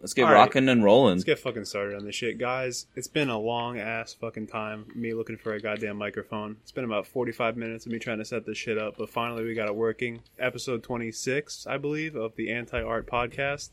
[0.00, 0.38] Let's get All right.
[0.38, 1.16] rocking and rolling.
[1.16, 2.86] Let's get fucking started on this shit, guys.
[2.96, 4.86] It's been a long ass fucking time.
[4.94, 6.56] Me looking for a goddamn microphone.
[6.62, 9.10] It's been about forty five minutes of me trying to set this shit up, but
[9.10, 10.22] finally we got it working.
[10.38, 13.70] Episode twenty six, I believe, of the Anti Art Podcast.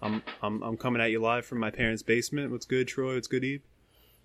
[0.00, 2.50] I'm I'm I'm coming at you live from my parents' basement.
[2.50, 3.14] What's good, Troy?
[3.16, 3.60] What's good, Ibe?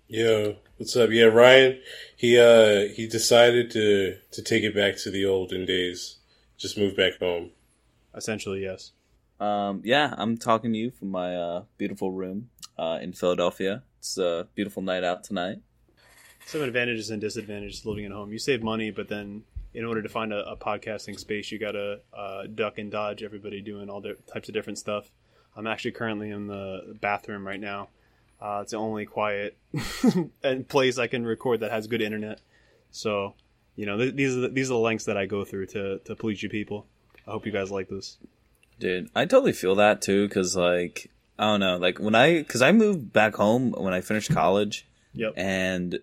[0.08, 1.10] Yo, what's up?
[1.10, 1.78] Yeah, Ryan,
[2.16, 6.16] he uh he decided to to take it back to the olden days.
[6.56, 7.50] Just move back home.
[8.14, 8.92] Essentially, yes.
[9.44, 12.48] Um, yeah, I'm talking to you from my uh, beautiful room
[12.78, 13.82] uh, in Philadelphia.
[13.98, 15.58] It's a beautiful night out tonight.
[16.46, 18.32] Some advantages and disadvantages living at home.
[18.32, 19.42] You save money, but then
[19.74, 23.60] in order to find a, a podcasting space, you gotta uh, duck and dodge everybody
[23.60, 25.10] doing all di- types of different stuff.
[25.54, 27.88] I'm actually currently in the bathroom right now.
[28.40, 29.58] Uh, it's the only quiet
[30.42, 32.40] and place I can record that has good internet.
[32.90, 33.34] So,
[33.76, 35.98] you know, th- these are the, these are the lengths that I go through to
[35.98, 36.86] to please you people.
[37.26, 38.16] I hope you guys like this.
[38.78, 42.62] Dude, I totally feel that too, because, like, I don't know, like, when I, because
[42.62, 45.34] I moved back home when I finished college, Yep.
[45.36, 45.98] and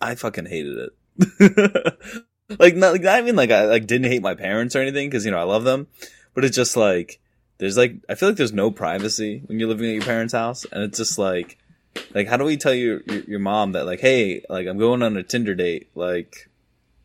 [0.00, 1.96] I fucking hated it.
[2.58, 5.24] like, not, like, I mean, like, I like didn't hate my parents or anything, because,
[5.24, 5.88] you know, I love them,
[6.34, 7.20] but it's just like,
[7.58, 10.64] there's like, I feel like there's no privacy when you're living at your parents' house,
[10.72, 11.58] and it's just like,
[12.14, 15.02] like, how do we tell your, your, your mom that, like, hey, like, I'm going
[15.02, 16.48] on a Tinder date, like,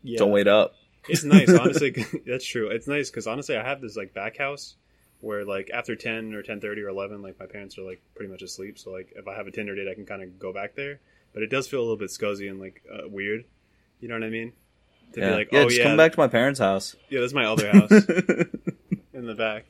[0.02, 0.18] Yeah.
[0.18, 0.74] don't wait up.
[1.08, 2.04] It's nice, honestly.
[2.26, 2.68] that's true.
[2.70, 4.74] It's nice because honestly, I have this like back house
[5.20, 8.30] where like after ten or ten thirty or eleven, like my parents are like pretty
[8.30, 8.78] much asleep.
[8.78, 11.00] So like if I have a Tinder date, I can kind of go back there.
[11.34, 13.44] But it does feel a little bit scuzzy and like uh, weird.
[14.00, 14.52] You know what I mean?
[15.12, 16.96] To Yeah, be like, yeah oh just yeah, come back to my parents' house.
[17.10, 17.90] yeah, that's my other house
[19.12, 19.64] in the back.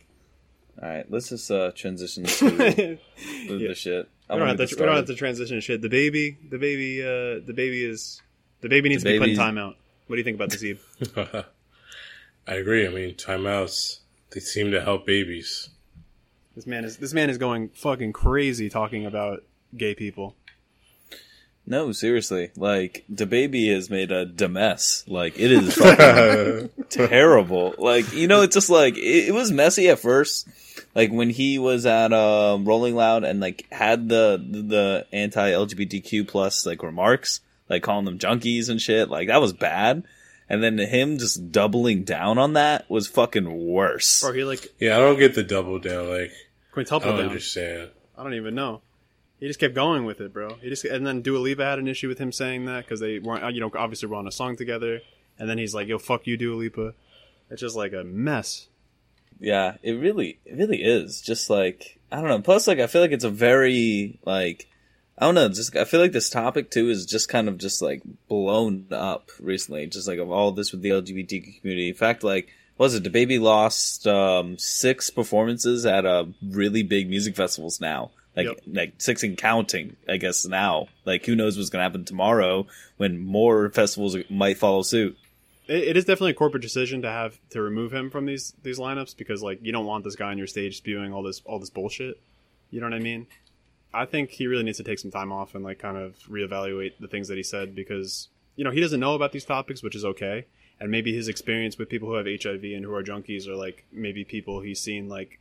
[0.82, 2.98] All right, let's just uh, transition to the,
[3.48, 3.68] Yeah.
[3.68, 4.08] the shit.
[4.28, 4.66] I don't have to.
[4.66, 5.80] get We don't have to transition to shit.
[5.80, 8.20] The baby, the baby, uh, the baby is
[8.60, 9.74] the baby needs The to be put in baby's- timeout.
[10.06, 11.44] What do you think about this, Ibe?
[12.46, 12.86] I agree.
[12.86, 15.70] I mean, timeouts they seem to help babies.
[16.54, 19.42] This man is this man is going fucking crazy talking about
[19.76, 20.34] gay people.
[21.66, 22.50] No, seriously.
[22.56, 25.04] Like the baby has made a da mess.
[25.08, 27.74] Like it is fucking terrible.
[27.76, 30.48] Like you know, it's just like it, it was messy at first.
[30.94, 36.28] Like when he was at uh, Rolling Loud and like had the the anti LGBTQ
[36.28, 39.10] plus like remarks, like calling them junkies and shit.
[39.10, 40.04] Like that was bad.
[40.48, 44.22] And then him just doubling down on that was fucking worse.
[44.22, 46.08] Or he like yeah, I don't get the double down.
[46.08, 46.32] Like,
[46.76, 47.20] I don't down.
[47.20, 47.90] understand.
[48.16, 48.82] I don't even know.
[49.40, 50.54] He just kept going with it, bro.
[50.62, 53.18] He just and then Dua Lipa had an issue with him saying that because they
[53.18, 55.00] weren't, uh, you know, obviously were on a song together.
[55.38, 56.94] And then he's like, "Yo, fuck you, Dua Lipa."
[57.50, 58.68] It's just like a mess.
[59.38, 61.20] Yeah, it really, it really is.
[61.20, 62.40] Just like I don't know.
[62.40, 64.68] Plus, like I feel like it's a very like
[65.18, 65.48] I don't know.
[65.48, 69.30] Just I feel like this topic too is just kind of just like blown up
[69.40, 69.86] recently.
[69.86, 71.88] Just like of all this with the LGBT community.
[71.88, 77.34] In fact, like was it DaBaby lost um six performances at a really big music
[77.36, 78.10] festivals now.
[78.36, 78.60] Like Yep.
[78.66, 80.88] like six and counting, I guess now.
[81.06, 82.66] Like who knows what's gonna happen tomorrow
[82.98, 85.16] when more festivals might follow suit.
[85.66, 88.78] It, it is definitely a corporate decision to have to remove him from these these
[88.78, 91.58] lineups because like you don't want this guy on your stage spewing all this all
[91.58, 92.20] this bullshit.
[92.70, 93.26] You know what I mean?
[93.96, 96.92] I think he really needs to take some time off and like kind of reevaluate
[97.00, 99.96] the things that he said because you know he doesn't know about these topics, which
[99.96, 100.46] is okay.
[100.78, 103.86] And maybe his experience with people who have HIV and who are junkies or like
[103.90, 105.40] maybe people he's seen like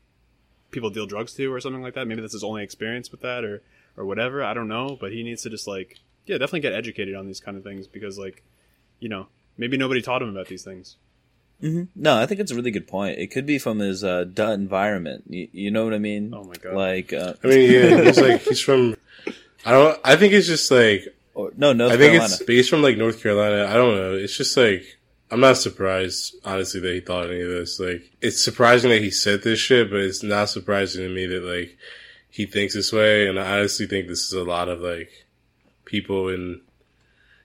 [0.72, 2.08] people deal drugs to or something like that.
[2.08, 3.62] Maybe that's his only experience with that or
[3.98, 4.44] or whatever.
[4.44, 7.42] I don't know, but he needs to just like yeah, definitely get educated on these
[7.42, 8.44] kind of things because like
[9.00, 9.28] you know
[9.58, 10.96] maybe nobody taught him about these things.
[11.62, 13.20] Hmm No, I think it's a really good point.
[13.20, 15.24] It could be from his uh, duh environment.
[15.30, 16.34] You, you know what I mean?
[16.34, 16.74] Oh my God.
[16.74, 18.96] Like, uh, I mean, yeah, he's like he's from.
[19.66, 20.00] I don't.
[20.04, 22.34] I think it's just like or, no, North I think Carolina.
[22.34, 23.68] it's based from like North Carolina.
[23.70, 24.14] I don't know.
[24.14, 24.84] It's just like
[25.32, 27.80] I'm not surprised, honestly, that he thought any of this.
[27.80, 31.44] Like, it's surprising that he said this shit, but it's not surprising to me that
[31.44, 31.78] like
[32.30, 33.28] he thinks this way.
[33.28, 35.26] And I honestly think this is a lot of like
[35.86, 36.62] people in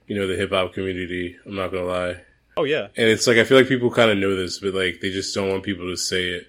[0.07, 1.37] you know the hip hop community.
[1.45, 2.21] I'm not gonna lie.
[2.57, 4.99] Oh yeah, And it's like I feel like people kind of know this, but like
[5.01, 6.47] they just don't want people to say it.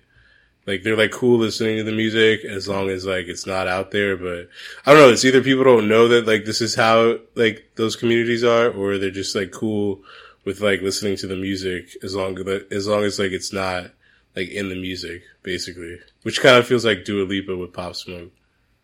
[0.67, 3.91] Like they're like cool listening to the music as long as like it's not out
[3.91, 4.17] there.
[4.17, 4.49] But
[4.87, 5.10] I don't know.
[5.10, 8.99] It's either people don't know that like this is how like those communities are, or
[8.99, 10.01] they're just like cool
[10.45, 13.91] with like listening to the music as long as as long as like it's not
[14.37, 15.98] like in the music, basically.
[16.22, 18.31] Which kind of feels like Dua Lipa with Pop Smoke.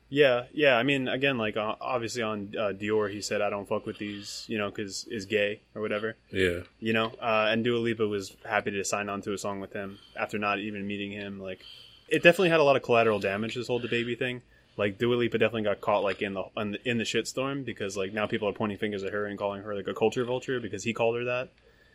[0.08, 0.76] Yeah, yeah.
[0.76, 3.98] I mean, again, like uh, obviously on uh, Dior, he said, "I don't fuck with
[3.98, 6.60] these," you know, because is gay or whatever, Yeah.
[6.80, 7.06] you know.
[7.20, 10.38] Uh, and Dua Lipa was happy to sign on to a song with him after
[10.38, 11.40] not even meeting him.
[11.40, 11.60] Like,
[12.08, 13.54] it definitely had a lot of collateral damage.
[13.54, 14.42] This whole baby thing.
[14.76, 17.96] Like Dua Lipa definitely got caught like in the in the, in the shitstorm because
[17.96, 20.60] like now people are pointing fingers at her and calling her like a culture vulture
[20.60, 21.50] because he called her that.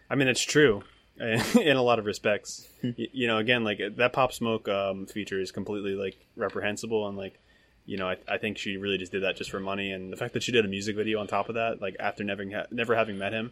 [0.10, 0.84] I mean, it's true
[1.18, 2.68] in a lot of respects.
[2.84, 7.18] Y- you know, again, like that Pop Smoke um, feature is completely like reprehensible and
[7.18, 7.40] like
[7.86, 10.18] you know, I, I think she really just did that just for money, and the
[10.18, 12.68] fact that she did a music video on top of that, like after never ha-
[12.72, 13.52] never having met him,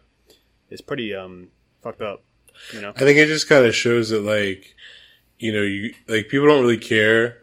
[0.70, 1.48] is pretty um
[1.82, 2.22] fucked up.
[2.72, 4.74] You know, I think it just kind of shows that like,
[5.38, 7.38] you know, you like people don't really care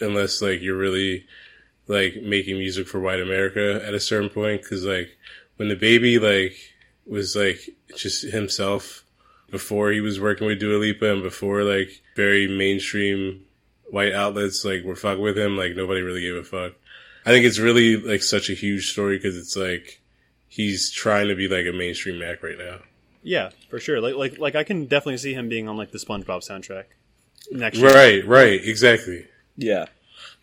[0.00, 1.26] unless like you're really
[1.86, 4.62] like making music for white America at a certain point.
[4.68, 5.16] Cause like
[5.56, 6.56] when DaBaby like
[7.06, 9.04] was like just himself
[9.50, 13.44] before he was working with Dua Lipa and before like very mainstream
[13.92, 16.72] white outlets like were fucking with him, like nobody really gave a fuck.
[17.24, 20.00] I think it's really like such a huge story because it's like
[20.48, 22.78] he's trying to be like a mainstream Mac right now.
[23.22, 24.00] yeah, for sure.
[24.00, 26.84] Like like like I can definitely see him being on like the SpongeBob soundtrack
[27.52, 27.92] next year.
[27.94, 29.26] Right, right, exactly.
[29.56, 29.86] Yeah.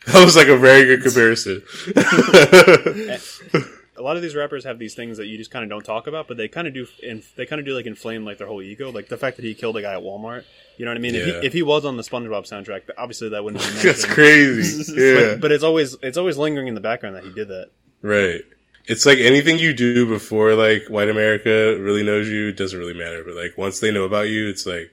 [0.05, 1.61] That was like a very good comparison.
[3.99, 6.07] a lot of these rappers have these things that you just kind of don't talk
[6.07, 6.87] about, but they kind of do.
[7.03, 9.43] In, they kind of do like inflame like their whole ego, like the fact that
[9.45, 10.45] he killed a guy at Walmart.
[10.77, 11.15] You know what I mean?
[11.15, 13.69] If, he, if he was on the SpongeBob soundtrack, obviously that wouldn't be.
[13.83, 14.83] That's crazy.
[14.99, 17.69] Yeah, But, but it's always it's always lingering in the background that he did that.
[18.01, 18.41] right.
[18.85, 22.95] It's like anything you do before like white America really knows you it doesn't really
[22.95, 23.23] matter.
[23.23, 24.89] But like once they know about you, it's like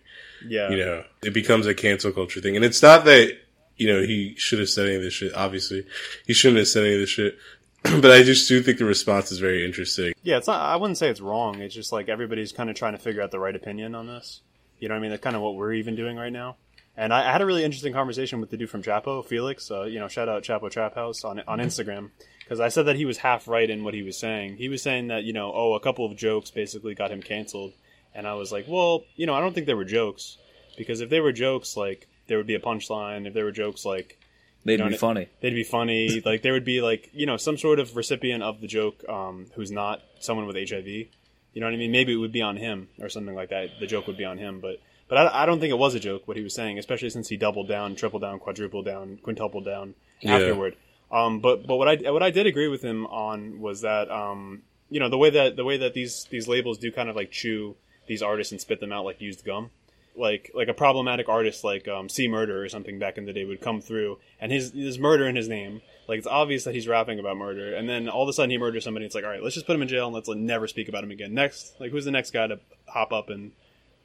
[0.46, 2.56] Yeah, you know it becomes a cancel culture thing.
[2.56, 3.32] And it's not that
[3.78, 5.32] you know he should have said any of this shit.
[5.34, 5.86] Obviously,
[6.26, 7.38] he shouldn't have said any of this shit.
[8.00, 10.12] but I just do think the response is very interesting.
[10.22, 10.38] yeah.
[10.38, 10.60] It's not.
[10.60, 11.60] I wouldn't say it's wrong.
[11.60, 14.40] It's just like everybody's kind of trying to figure out the right opinion on this.
[14.78, 15.10] You know what I mean?
[15.10, 16.56] That's kind of what we're even doing right now.
[16.96, 19.70] And I, I had a really interesting conversation with the dude from Chapo, Felix.
[19.70, 22.10] Uh, you know, shout out Chapo Trap House on on Instagram
[22.40, 24.56] because I said that he was half right in what he was saying.
[24.56, 27.74] He was saying that you know, oh, a couple of jokes basically got him canceled,
[28.14, 30.38] and I was like, well, you know, I don't think they were jokes
[30.76, 33.26] because if they were jokes, like there would be a punchline.
[33.26, 34.18] If there were jokes, like
[34.66, 35.28] They'd know, be funny.
[35.40, 36.20] they'd be funny.
[36.24, 39.46] like there would be like you know some sort of recipient of the joke um,
[39.54, 40.86] who's not someone with HIV.
[40.86, 41.92] You know what I mean?
[41.92, 43.68] Maybe it would be on him or something like that.
[43.80, 46.00] The joke would be on him, but but I, I don't think it was a
[46.00, 49.64] joke what he was saying, especially since he doubled down, tripled down, quadrupled down, quintupled
[49.64, 50.34] down Yeah.
[50.36, 50.76] afterward.
[51.10, 54.62] Um, but but what I what I did agree with him on was that um,
[54.90, 57.30] you know the way that the way that these these labels do kind of like
[57.30, 57.76] chew
[58.08, 59.70] these artists and spit them out like used gum
[60.16, 63.44] like like a problematic artist like um, C Murder or something back in the day
[63.44, 65.82] would come through and his his murder in his name.
[66.08, 68.58] Like it's obvious that he's rapping about murder, and then all of a sudden he
[68.58, 69.06] murders somebody.
[69.06, 70.88] It's like, all right, let's just put him in jail and let's like, never speak
[70.88, 71.34] about him again.
[71.34, 73.52] Next, like who's the next guy to hop up and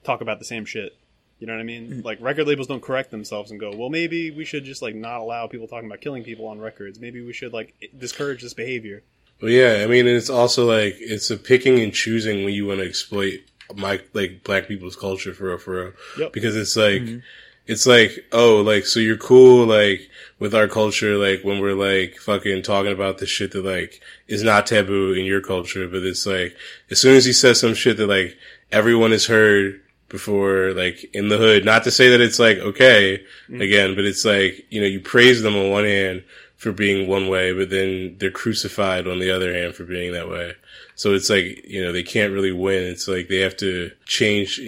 [0.04, 0.98] talk about the same shit?
[1.40, 2.02] You know what I mean?
[2.04, 5.19] Like record labels don't correct themselves and go, well, maybe we should just like not
[5.19, 7.00] allow people talking about killing people on records.
[7.00, 9.04] Maybe we should like discourage this behavior.
[9.42, 12.80] Well, yeah, I mean, it's also like it's a picking and choosing when you want
[12.80, 13.40] to exploit
[13.76, 15.94] my like black people's culture for real, for real.
[16.18, 16.34] Yep.
[16.34, 17.20] Because it's like mm-hmm.
[17.68, 20.10] it's like oh, like so you're cool like
[20.40, 24.44] with our culture, like when we're like fucking talking about the shit that like is
[24.44, 26.56] not taboo in your culture, but it's like
[26.90, 28.38] as soon as he says some shit that like
[28.72, 31.66] everyone has heard before, like in the hood.
[31.66, 33.62] Not to say that it's like okay mm-hmm.
[33.62, 36.24] again, but it's like you know you praise them on one hand
[36.58, 40.30] for being one way, but then they're crucified on the other hand for being that
[40.30, 40.54] way.
[41.01, 42.83] So it's like, you know, they can't really win.
[42.83, 44.62] It's like they have to change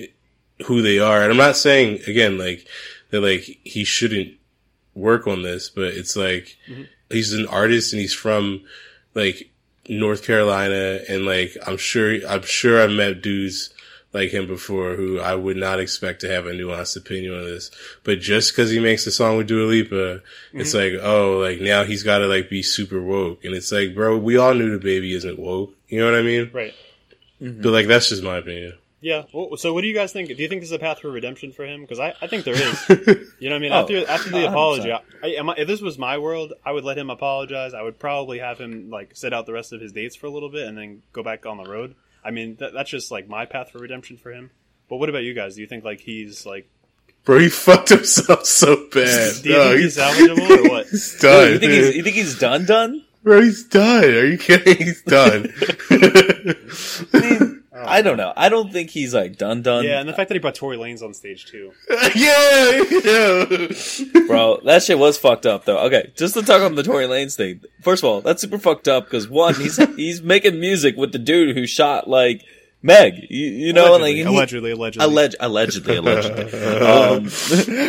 [0.66, 1.22] who they are.
[1.22, 2.68] And I'm not saying, again, like,
[3.12, 4.34] that like he shouldn't
[4.96, 6.86] work on this, but it's like mm-hmm.
[7.12, 8.64] he's an artist and he's from
[9.14, 9.52] like
[9.88, 13.70] North Carolina and like I'm sure I'm sure I've met dudes
[14.14, 17.72] like him before who I would not expect to have a nuanced opinion on this.
[18.04, 20.22] But just because he makes a song with Dua Lipa,
[20.54, 20.96] it's mm-hmm.
[20.96, 24.18] like, oh, like now he's got to like be super woke, and it's like, bro,
[24.18, 25.74] we all knew DaBaby isn't woke.
[25.88, 26.52] You know what I mean?
[26.54, 26.74] Right.
[27.40, 28.74] But like that's just my opinion.
[29.04, 29.24] Yeah.
[29.34, 30.30] Well, so, what do you guys think?
[30.30, 31.82] Do you think there's a path for redemption for him?
[31.82, 32.90] Because I, I think there is.
[33.44, 33.72] You know what I mean?
[33.74, 34.48] Oh, after after the 100%.
[34.48, 37.74] apology, I, am I- if this was my world, I would let him apologize.
[37.74, 40.30] I would probably have him like sit out the rest of his dates for a
[40.30, 41.96] little bit and then go back on the road.
[42.26, 44.52] I mean, that, that's just like my path for redemption for him.
[44.90, 45.56] But what about you guys?
[45.56, 46.70] Do you think like he's like?
[47.26, 49.34] Bro, he fucked himself so bad.
[49.44, 50.88] Do you No, think he's salvageable or what?
[50.92, 51.52] He's done.
[51.54, 53.04] you think he's you think he's done done?
[53.24, 54.04] Bro, he's done.
[54.04, 54.76] Are you kidding?
[54.86, 55.54] He's done.
[55.90, 57.43] I mean,
[57.86, 58.34] I don't know.
[58.36, 59.86] I don't think he's like done done.
[59.86, 61.72] Yeah, and the fact that he brought Tory Lanez on stage too.
[61.90, 64.26] yeah, yeah.
[64.28, 65.80] Bro, that shit was fucked up though.
[65.86, 67.62] Okay, just to talk on the Tory Lanez thing.
[67.82, 71.20] First of all, that's super fucked up because one, he's he's making music with the
[71.20, 72.44] dude who shot like
[72.84, 73.28] Meg.
[73.30, 75.08] You, you know, allegedly, like he- allegedly, allegedly.
[75.08, 77.30] Alleg- allegedly, allegedly, um,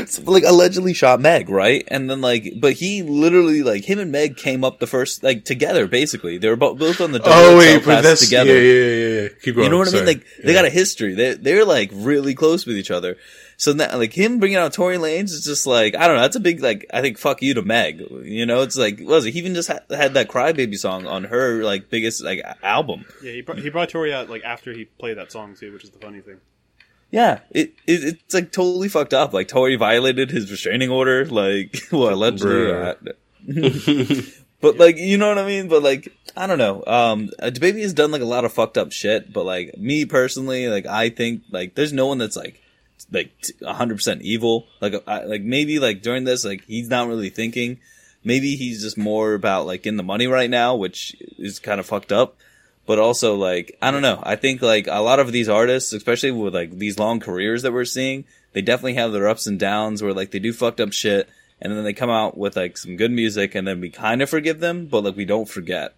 [0.07, 1.83] so, like allegedly shot Meg, right?
[1.89, 5.45] And then like, but he literally like him and Meg came up the first like
[5.45, 5.89] together.
[5.89, 8.55] Basically, they were both both on the Oh wait, but that's together.
[8.55, 9.29] Yeah, yeah, yeah, yeah.
[9.43, 9.65] Keep going.
[9.65, 10.07] You know what I mean?
[10.07, 10.15] Sorry.
[10.15, 11.15] Like they got a history.
[11.15, 13.17] They they're like really close with each other.
[13.65, 16.21] So that like him bringing out Tory Lanez is just like I don't know.
[16.21, 17.99] That's a big like I think fuck you to Meg.
[18.23, 19.31] You know, it's like what was it?
[19.31, 23.07] He even just had, had that Crybaby song on her like biggest like album.
[23.23, 25.83] Yeah, he brought, he brought Tory out like after he played that song too, which
[25.83, 26.43] is the funny thing.
[27.11, 29.33] Yeah, it, it it's like totally fucked up.
[29.33, 31.25] Like Tory violated his restraining order.
[31.25, 32.67] Like well allegedly.
[33.47, 34.35] Bruh.
[34.61, 35.69] but like, you know what I mean?
[35.69, 36.85] But like, I don't know.
[36.87, 40.05] Um, uh, baby has done like a lot of fucked up shit, but like me
[40.05, 42.61] personally, like I think like there's no one that's like
[43.11, 43.31] like
[43.63, 44.67] hundred percent evil.
[44.81, 47.81] Like, I, like maybe like during this, like he's not really thinking.
[48.23, 51.87] Maybe he's just more about like in the money right now, which is kind of
[51.87, 52.37] fucked up.
[52.87, 54.21] But also like I don't know.
[54.23, 57.73] I think like a lot of these artists, especially with like these long careers that
[57.73, 60.93] we're seeing, they definitely have their ups and downs where like they do fucked up
[60.93, 61.29] shit
[61.61, 64.29] and then they come out with like some good music and then we kind of
[64.29, 65.95] forgive them, but like we don't forget.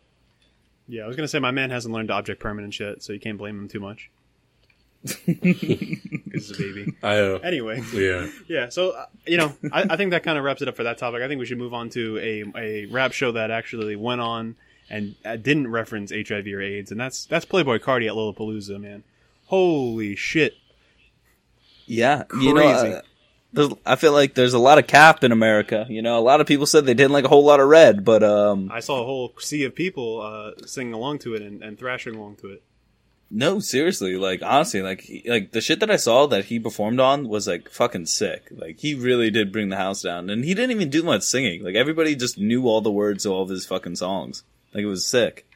[0.88, 3.38] Yeah, I was gonna say my man hasn't learned object permanence yet, so you can't
[3.38, 4.10] blame him too much.
[5.06, 6.96] Because he's a baby.
[7.02, 8.28] I uh, Anyway, yeah.
[8.48, 8.68] yeah.
[8.68, 10.98] So uh, you know, I, I think that kind of wraps it up for that
[10.98, 11.22] topic.
[11.22, 14.56] I think we should move on to a a rap show that actually went on
[14.88, 19.04] and uh, didn't reference HIV or AIDS, and that's that's Playboi Carti at Lollapalooza, man.
[19.46, 20.54] Holy shit!
[21.86, 22.94] Yeah, you know, Crazy.
[22.94, 23.00] uh,
[23.52, 25.86] there's, I feel like there's a lot of cap in America.
[25.88, 28.22] You know, a lot of people said they didn't like a Whole Lotta Red, but
[28.22, 31.78] um, I saw a whole sea of people uh, singing along to it and, and
[31.78, 32.62] thrashing along to it.
[33.28, 37.00] No, seriously, like honestly, like he, like the shit that I saw that he performed
[37.00, 38.48] on was like fucking sick.
[38.52, 41.64] Like he really did bring the house down, and he didn't even do much singing.
[41.64, 44.44] Like everybody just knew all the words to all of his fucking songs.
[44.72, 45.48] Like it was sick.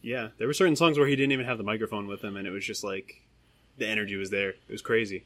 [0.00, 2.46] Yeah, there were certain songs where he didn't even have the microphone with him, and
[2.46, 3.22] it was just like
[3.78, 4.50] the energy was there.
[4.50, 5.24] It was crazy.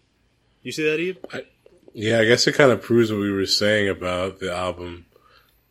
[0.62, 1.44] You see that, Ibe?
[1.92, 5.06] Yeah, I guess it kind of proves what we were saying about the album.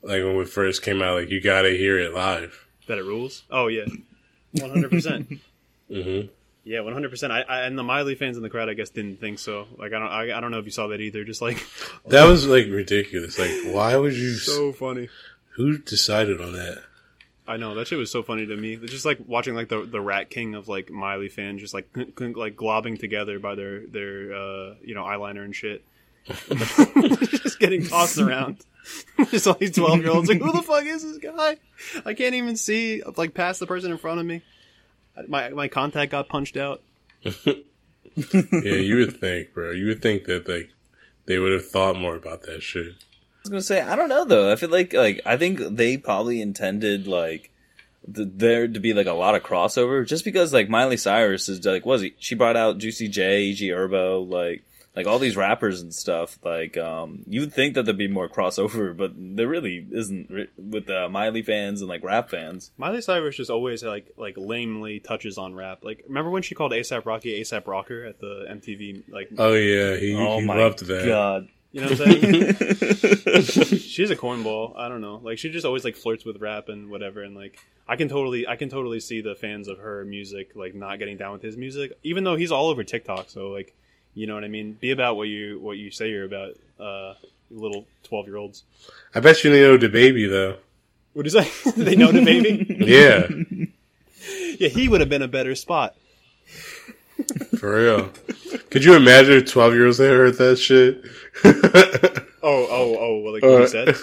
[0.03, 2.67] Like when it first came out, like you gotta hear it live.
[2.87, 3.43] That it rules?
[3.49, 3.85] Oh yeah,
[4.51, 5.39] one hundred percent.
[5.89, 6.27] Mm-hmm.
[6.63, 7.31] Yeah, one hundred percent.
[7.31, 9.67] I I- and the Miley fans in the crowd, I guess, didn't think so.
[9.77, 11.23] Like I don't, I, I don't know if you saw that either.
[11.23, 11.63] Just like
[12.07, 13.37] That was like ridiculous.
[13.37, 14.33] Like, why would you?
[14.33, 15.09] so funny.
[15.55, 16.81] who decided on that?
[17.47, 18.75] I know that shit was so funny to me.
[18.77, 22.55] Just like watching like the the Rat King of like Miley fans, just like like
[22.55, 25.83] globbing together by their their uh, you know eyeliner and shit,
[26.49, 28.57] just getting tossed around.
[29.29, 31.57] just all these twelve year olds like, who the fuck is this guy?
[32.05, 34.41] I can't even see like past the person in front of me.
[35.27, 36.81] My my contact got punched out.
[38.17, 39.71] Yeah, you would think, bro.
[39.71, 40.69] You would think that like
[41.25, 42.87] they would have thought more about that shit.
[42.87, 44.51] I was gonna say I don't know though.
[44.51, 47.51] I feel like like I think they probably intended like
[48.13, 51.65] th- there to be like a lot of crossover, just because like Miley Cyrus is
[51.65, 52.15] like was he?
[52.19, 53.67] She brought out Juicy J, E.G.
[53.67, 54.63] Herbo, like
[54.95, 56.39] like all these rappers and stuff.
[56.43, 60.49] Like um, you would think that there'd be more crossover, but there really isn't ri-
[60.57, 62.71] with uh, Miley fans and like rap fans.
[62.77, 65.83] Miley Cyrus just always like like lamely touches on rap.
[65.83, 69.97] Like remember when she called ASAP Rocky ASAP Rocker at the MTV like Oh yeah,
[69.97, 71.05] he, oh he my loved that.
[71.05, 71.49] god!
[71.71, 72.55] you know what I'm saying?
[73.79, 74.77] She's a cornball.
[74.77, 75.19] I don't know.
[75.21, 77.21] Like she just always like flirts with rap and whatever.
[77.21, 80.73] And like I can totally I can totally see the fans of her music like
[80.73, 83.29] not getting down with his music, even though he's all over TikTok.
[83.29, 83.75] So like
[84.15, 84.73] you know what I mean.
[84.81, 86.55] Be about what you what you say you're about.
[86.79, 87.13] Uh,
[87.51, 88.63] little twelve year olds.
[89.13, 90.57] I bet you they know the baby though.
[91.13, 91.71] What do you say?
[91.77, 92.65] they know the baby.
[92.85, 93.27] Yeah,
[94.59, 95.95] yeah, he would have been a better spot.
[97.59, 98.09] for real.
[98.69, 101.03] Could you imagine if twelve year olds that heard that shit?
[101.43, 103.19] Oh oh oh!
[103.19, 103.95] Well, like what Uh, said.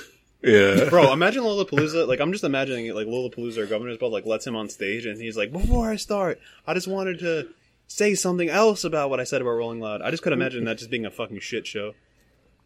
[0.42, 2.08] yeah, Bro, imagine Lollapalooza.
[2.08, 2.94] Like, I'm just imagining it.
[2.96, 5.96] Like Lollapalooza or Governor's Ball, like lets him on stage, and he's like, "Before I
[5.96, 7.48] start, I just wanted to
[7.96, 10.78] say something else about what I said about Rolling Loud." I just could imagine that
[10.78, 11.94] just being a fucking shit show.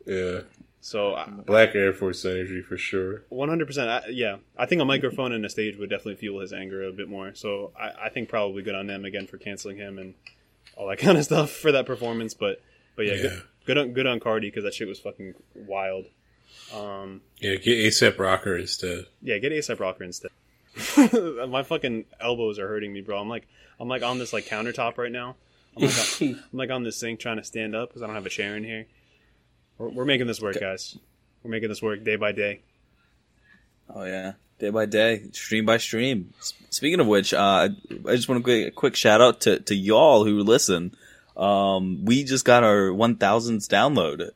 [0.06, 0.40] yeah.
[0.80, 3.24] So, I- Black Air Force energy for sure.
[3.32, 4.04] 100%.
[4.10, 7.08] Yeah, I think a microphone and a stage would definitely fuel his anger a bit
[7.08, 7.34] more.
[7.34, 10.14] So, I, I think probably good on them again for canceling him and
[10.76, 12.34] all that kind of stuff for that performance.
[12.34, 12.62] But,
[12.94, 13.22] but yeah, Yeah.
[13.22, 16.04] Good, good on good on Carti because that shit was fucking wild.
[16.72, 19.06] Um, Yeah, get ASAP Rocker instead.
[19.22, 20.30] Yeah, get ASAP Rocker instead.
[21.48, 23.18] My fucking elbows are hurting me, bro.
[23.18, 23.46] I'm like,
[23.80, 25.36] I'm like on this like countertop right now.
[25.76, 28.14] I'm like, on, I'm like on this sink trying to stand up because I don't
[28.14, 28.86] have a chair in here.
[29.78, 30.96] We're, we're making this work, guys.
[31.42, 32.60] We're making this work day by day.
[33.94, 36.32] Oh yeah, day by day, stream by stream.
[36.70, 37.68] Speaking of which, uh,
[38.06, 40.94] I just want to give a quick shout out to to y'all who listen.
[41.36, 44.30] Um, we just got our one thousandth download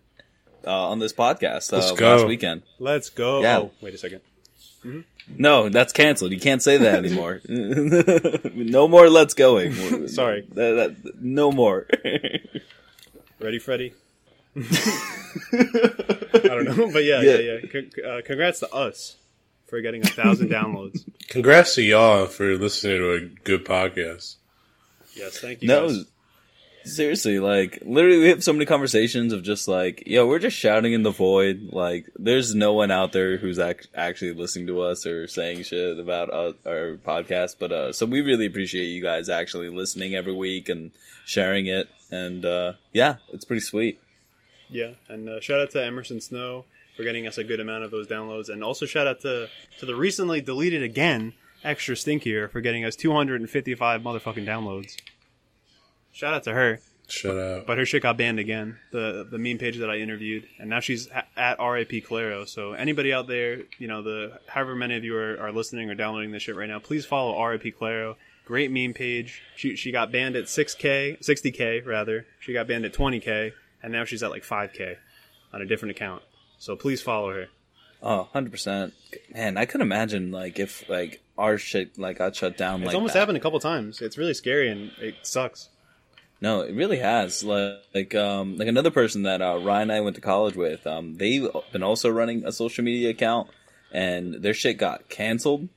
[0.67, 2.17] uh, on this podcast uh, Let's go.
[2.17, 2.63] last weekend.
[2.79, 3.43] Let's go.
[3.43, 3.59] Yeah.
[3.59, 4.21] Oh, wait a second.
[5.39, 6.33] No, that's canceled.
[6.33, 7.41] You can't say that anymore.
[7.49, 9.09] no more.
[9.09, 10.09] Let's going.
[10.09, 10.47] Sorry.
[10.55, 11.87] That- that- no more.
[13.41, 13.95] Ready, Freddy?
[14.57, 14.63] I
[16.43, 17.59] don't know, but yeah, yeah, Yeah.
[17.63, 17.69] yeah.
[17.71, 19.17] Con- uh, congrats to us
[19.69, 21.05] for getting a thousand downloads.
[21.29, 24.37] Congrats to y'all for listening to a good podcast.
[25.15, 25.69] Yes, thank you.
[25.69, 26.05] no, guys.
[26.85, 30.93] Seriously, like literally, we have so many conversations of just like, yo, we're just shouting
[30.93, 31.71] in the void.
[31.73, 35.99] Like, there's no one out there who's ac- actually listening to us or saying shit
[35.99, 37.57] about uh, our podcast.
[37.59, 40.91] But uh, so we really appreciate you guys actually listening every week and
[41.25, 41.89] sharing it.
[42.11, 44.01] And uh, yeah, it's pretty sweet.
[44.69, 46.65] Yeah, and uh, shout out to Emerson Snow
[46.97, 49.87] for getting us a good amount of those downloads, and also shout out to to
[49.87, 51.33] the recently deleted again
[51.65, 54.97] extra stinkier for getting us 255 motherfucking downloads.
[56.13, 56.81] Shout out to her.
[57.09, 57.67] Shut out.
[57.67, 58.79] But her shit got banned again.
[58.93, 62.45] The the meme page that I interviewed, and now she's a- at RAP Claro.
[62.45, 65.95] So anybody out there, you know, the however many of you are, are listening or
[65.97, 68.17] downloading this shit right now, please follow RAP Claro.
[68.45, 69.43] Great meme page.
[69.57, 72.27] She she got banned at 6k, 60k rather.
[72.39, 73.53] She got banned at 20k,
[73.83, 74.97] and now she's at like 5k
[75.53, 76.23] on a different account.
[76.59, 77.47] So please follow her.
[78.03, 78.93] Oh, 100%.
[79.35, 82.95] Man, I could imagine, like, if, like, our shit, like, got shut down It's like
[82.95, 83.19] almost that.
[83.21, 84.01] happened a couple times.
[84.01, 85.69] It's really scary and it sucks.
[86.41, 87.45] No, it really has.
[87.45, 90.87] Like, like, um, like another person that uh, Ryan and I went to college with.
[90.87, 93.51] Um, they've been also running a social media account,
[93.93, 95.69] and their shit got canceled.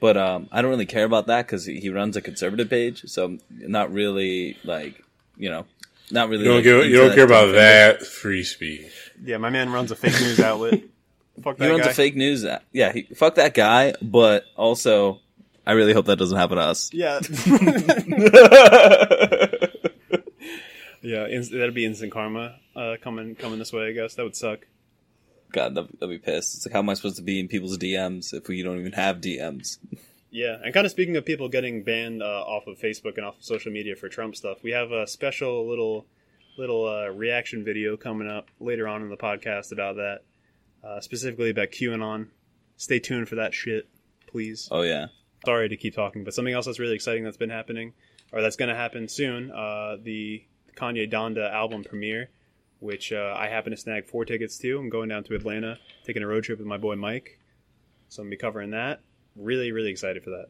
[0.00, 3.38] But um, I don't really care about that because he runs a conservative page, so
[3.50, 5.02] not really like,
[5.36, 5.66] you know,
[6.10, 6.44] not really.
[6.44, 7.54] You don't like, give, you don't care about thing.
[7.56, 8.92] that free speech.
[9.22, 10.82] Yeah, my man runs a fake news outlet.
[11.42, 11.90] Fuck He that runs guy.
[11.90, 12.46] a fake news.
[12.72, 13.92] Yeah, he, fuck that guy.
[14.00, 15.20] But also,
[15.66, 16.90] I really hope that doesn't happen to us.
[16.94, 17.20] Yeah.
[21.06, 23.88] yeah, that'd be instant karma uh, coming coming this way.
[23.88, 24.66] I guess that would suck.
[25.52, 26.56] God, that'd, that'd be pissed.
[26.56, 28.92] It's like, how am I supposed to be in people's DMs if we don't even
[28.92, 29.78] have DMs?
[30.28, 33.38] Yeah, and kind of speaking of people getting banned uh, off of Facebook and off
[33.38, 36.04] of social media for Trump stuff, we have a special little
[36.58, 40.18] little uh, reaction video coming up later on in the podcast about that,
[40.84, 42.28] uh, specifically about QAnon.
[42.76, 43.88] Stay tuned for that shit,
[44.26, 44.68] please.
[44.70, 45.06] Oh yeah.
[45.46, 47.94] sorry to keep talking, but something else that's really exciting that's been happening,
[48.30, 50.44] or that's going to happen soon, uh, the
[50.76, 52.30] Kanye Donda album premiere,
[52.80, 54.78] which uh, I happen to snag four tickets to.
[54.78, 57.40] I'm going down to Atlanta, taking a road trip with my boy Mike.
[58.08, 59.00] So I'm to be covering that.
[59.34, 60.46] Really, really excited for that.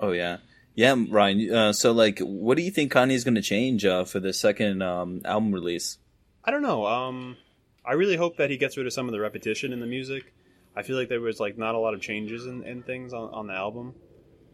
[0.00, 0.38] Oh yeah,
[0.74, 1.52] yeah, Ryan.
[1.52, 4.82] Uh, so like, what do you think Kanye's going to change uh, for the second
[4.82, 5.98] um, album release?
[6.44, 6.86] I don't know.
[6.86, 7.36] Um,
[7.84, 10.32] I really hope that he gets rid of some of the repetition in the music.
[10.76, 13.30] I feel like there was like not a lot of changes in, in things on,
[13.30, 13.94] on the album.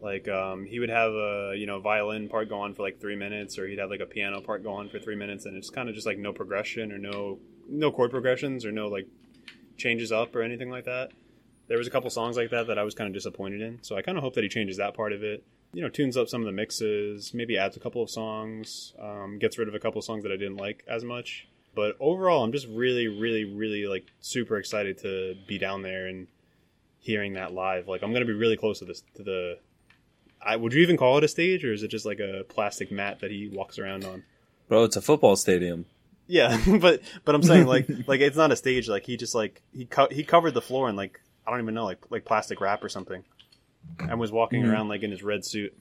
[0.01, 3.15] Like um, he would have a you know violin part go on for like three
[3.15, 5.69] minutes, or he'd have like a piano part go on for three minutes, and it's
[5.69, 9.07] kind of just like no progression or no no chord progressions or no like
[9.77, 11.11] changes up or anything like that.
[11.67, 13.95] There was a couple songs like that that I was kind of disappointed in, so
[13.95, 15.43] I kind of hope that he changes that part of it.
[15.73, 19.39] You know, tunes up some of the mixes, maybe adds a couple of songs, um,
[19.39, 21.47] gets rid of a couple of songs that I didn't like as much.
[21.73, 26.27] But overall, I'm just really, really, really like super excited to be down there and
[26.99, 27.87] hearing that live.
[27.87, 29.59] Like I'm gonna be really close to this to the.
[30.45, 32.91] I, would you even call it a stage, or is it just like a plastic
[32.91, 34.23] mat that he walks around on?
[34.67, 35.85] Bro, it's a football stadium.
[36.27, 38.87] Yeah, but but I'm saying like like it's not a stage.
[38.87, 41.73] Like he just like he co- he covered the floor in like I don't even
[41.75, 43.23] know like like plastic wrap or something,
[43.99, 44.71] and was walking Mhm.
[44.71, 45.75] around like in his red suit.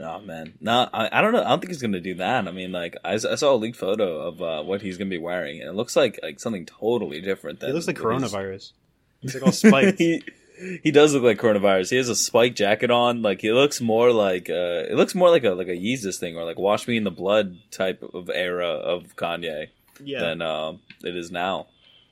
[0.00, 1.42] Oh man, no, I, I don't know.
[1.42, 2.48] I don't think he's gonna do that.
[2.48, 5.60] I mean, like, I saw a leaked photo of uh, what he's gonna be wearing,
[5.60, 7.60] and it looks like like something totally different.
[7.60, 8.72] Than He looks like coronavirus.
[9.20, 9.98] He's like all spiked.
[9.98, 10.22] he
[10.82, 11.90] he does look like coronavirus.
[11.90, 13.22] He has a spike jacket on.
[13.22, 16.36] Like he looks more like uh, it looks more like a like a Yeezus thing
[16.36, 19.68] or like Wash Me in the Blood type of era of Kanye
[20.02, 21.66] yeah, than um, it is now.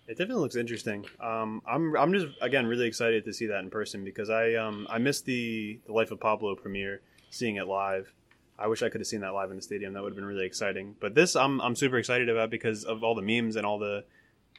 [0.07, 1.07] It definitely looks interesting.
[1.21, 4.87] Um, I'm I'm just again really excited to see that in person because I um
[4.91, 7.01] I missed the the Life of Pablo premiere,
[7.31, 8.13] seeing it live.
[8.59, 9.95] I wish I could have seen that live in the stadium.
[9.95, 10.97] That would have been really exciting.
[11.01, 14.05] But this I'm I'm super excited about because of all the memes and all the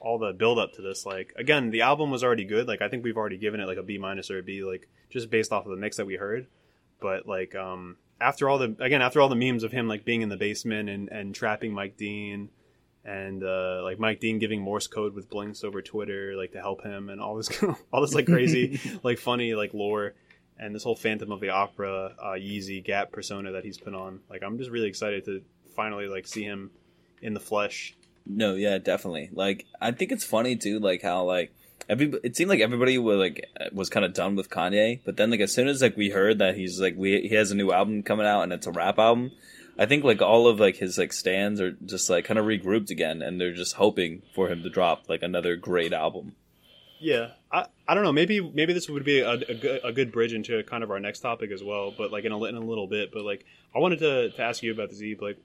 [0.02, 1.06] all the build up to this.
[1.06, 2.68] Like again, the album was already good.
[2.68, 4.88] Like I think we've already given it like a B minus or a B, like
[5.10, 6.48] just based off of the mix that we heard.
[7.00, 10.22] But like um after all the again after all the memes of him like being
[10.22, 12.50] in the basement and and trapping Mike Dean
[13.04, 16.84] and uh, like Mike Dean giving Morse code with blinks over Twitter, like to help
[16.84, 17.50] him, and all this,
[17.92, 20.14] all this like crazy, like funny, like lore,
[20.60, 24.20] and this whole Phantom of the Opera, uh, Yeezy Gap persona that he's put on.
[24.30, 25.42] Like, I'm just really excited to
[25.76, 26.72] finally like see him
[27.22, 27.96] in the flesh.
[28.26, 29.30] No, yeah, definitely.
[29.34, 31.54] Like I think it's funny too, like how like
[31.90, 35.32] every it seemed like everybody was like was kind of done with Kanye, but then
[35.32, 37.72] like as soon as like we heard that he's like we he has a new
[37.72, 39.32] album coming out and it's a rap album,
[39.78, 42.90] I think like all of like his like stands are just like kind of regrouped
[42.90, 46.36] again and they're just hoping for him to drop like another great album.
[47.02, 48.12] Yeah, I, I don't know.
[48.12, 51.00] Maybe maybe this would be a, a, good, a good bridge into kind of our
[51.00, 51.92] next topic as well.
[51.98, 53.12] But like in a, in a little bit.
[53.12, 53.44] But like
[53.76, 55.20] I wanted to, to ask you about the Zeeb.
[55.20, 55.38] Like,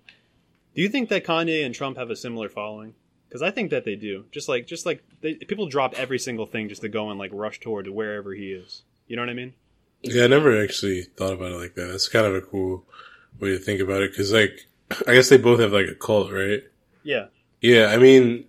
[0.76, 2.94] do you think that Kanye and Trump have a similar following?
[3.28, 4.26] Because I think that they do.
[4.30, 7.30] Just like just like they, people drop every single thing just to go and like
[7.32, 8.82] rush toward to wherever he is.
[9.08, 9.54] You know what I mean?
[10.02, 11.86] Yeah, I never actually thought about it like that.
[11.86, 12.84] That's kind of a cool
[13.40, 14.14] way to think about it.
[14.14, 14.68] Cause like,
[15.08, 16.62] I guess they both have like a cult, right?
[17.02, 17.26] Yeah.
[17.60, 18.44] Yeah, I mean,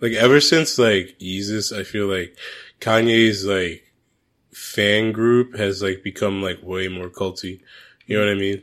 [0.00, 2.36] like ever since like Yeezus, I feel like
[2.80, 3.92] Kanye's like
[4.52, 7.60] fan group has like become like way more culty.
[8.06, 8.62] You know what I mean?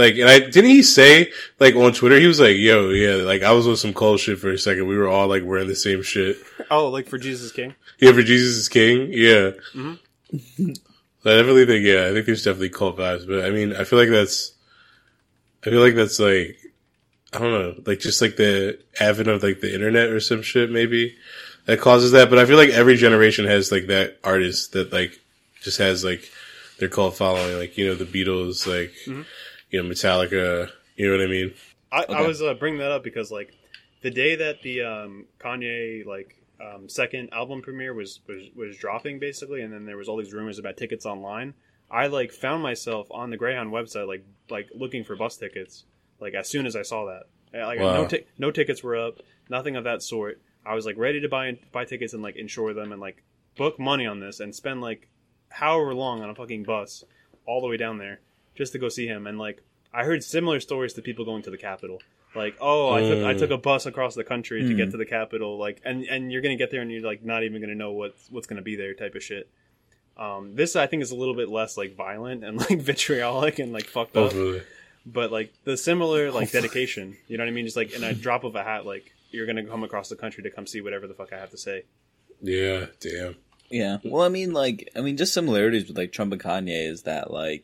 [0.00, 3.42] Like, and I didn't he say like on Twitter he was like, "Yo, yeah, like
[3.42, 4.86] I was with some cold shit for a second.
[4.86, 6.38] We were all like wearing the same shit.
[6.70, 7.74] Oh, like for Jesus King.
[7.98, 9.10] Yeah, for Jesus is King.
[9.12, 9.94] Yeah, mm-hmm.
[10.32, 13.26] So I definitely think yeah, I think there's definitely cult vibes.
[13.26, 14.54] But I mean, I feel like that's,
[15.66, 16.56] I feel like that's like,
[17.34, 20.70] I don't know, like just like the advent of like the internet or some shit
[20.70, 21.14] maybe
[21.66, 22.30] that causes that.
[22.30, 25.20] But I feel like every generation has like that artist that like
[25.60, 26.26] just has like
[26.78, 29.22] their cult following, like you know the Beatles, like mm-hmm.
[29.70, 30.70] You know Metallica.
[30.96, 31.54] You know what I mean?
[31.92, 33.52] I, I was uh, bringing that up because like
[34.02, 39.18] the day that the um, Kanye like um, second album premiere was, was was dropping
[39.18, 41.54] basically, and then there was all these rumors about tickets online.
[41.90, 45.84] I like found myself on the Greyhound website like like looking for bus tickets.
[46.20, 47.24] Like as soon as I saw that,
[47.66, 48.02] like Wow.
[48.02, 50.40] no ti- no tickets were up, nothing of that sort.
[50.64, 53.24] I was like ready to buy buy tickets and like insure them and like
[53.56, 55.08] book money on this and spend like
[55.48, 57.02] however long on a fucking bus
[57.46, 58.20] all the way down there
[58.60, 59.26] just to go see him.
[59.26, 62.00] And like I heard similar stories to people going to the Capitol.
[62.36, 63.38] Like, oh, I took I Mm.
[63.38, 64.90] took a bus across the country to get Mm.
[64.92, 65.58] to the Capitol.
[65.58, 68.30] Like, and and you're gonna get there and you're like not even gonna know what's
[68.30, 69.48] what's gonna be there type of shit.
[70.16, 73.72] Um, this I think is a little bit less like violent and like vitriolic and
[73.72, 74.62] like fucked up, Hopefully.
[75.06, 77.16] but like the similar like dedication.
[77.26, 77.64] You know what I mean?
[77.64, 80.42] Just like in a drop of a hat, like you're gonna come across the country
[80.44, 81.82] to come see whatever the fuck I have to say.
[82.42, 82.86] Yeah.
[83.00, 83.36] Damn.
[83.70, 83.98] Yeah.
[84.04, 87.30] Well, I mean, like, I mean, just similarities with like Trump and Kanye is that,
[87.30, 87.62] like,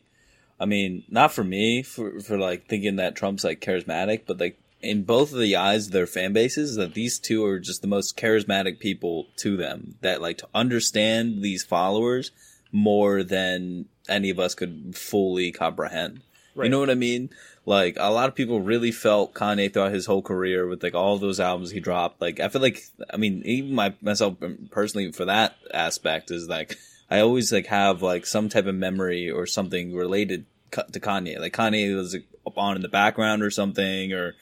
[0.59, 4.59] I mean, not for me for for like thinking that Trump's like charismatic, but like
[4.81, 7.87] in both of the eyes of their fan bases, that these two are just the
[7.87, 9.95] most charismatic people to them.
[10.01, 12.31] That like to understand these followers
[12.71, 16.21] more than any of us could fully comprehend.
[16.55, 17.29] You know what I mean?
[17.67, 21.17] Like a lot of people really felt Kanye throughout his whole career with like all
[21.17, 22.19] those albums he dropped.
[22.19, 22.81] Like I feel like
[23.13, 26.77] I mean even my myself um, personally for that aspect is like
[27.09, 31.39] I always like have like some type of memory or something related to Kanye.
[31.39, 34.35] Like Kanye was like, on in the background or something or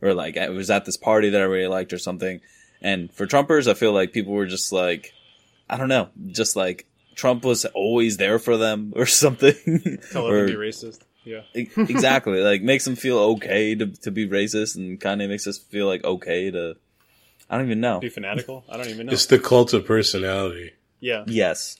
[0.00, 2.40] or like I was at this party that I really liked or something.
[2.80, 5.12] And for Trumpers, I feel like people were just like
[5.70, 9.98] I don't know, just like Trump was always there for them or something.
[10.12, 11.00] Tell Or- them to be racist.
[11.24, 11.42] Yeah.
[11.54, 12.40] Exactly.
[12.40, 16.02] like makes them feel okay to to be racist, and Kanye makes us feel like
[16.04, 16.76] okay to.
[17.48, 18.00] I don't even know.
[18.00, 18.64] Be fanatical.
[18.68, 19.12] I don't even know.
[19.12, 20.72] It's the cult of personality.
[21.02, 21.24] Yeah.
[21.26, 21.78] Yes.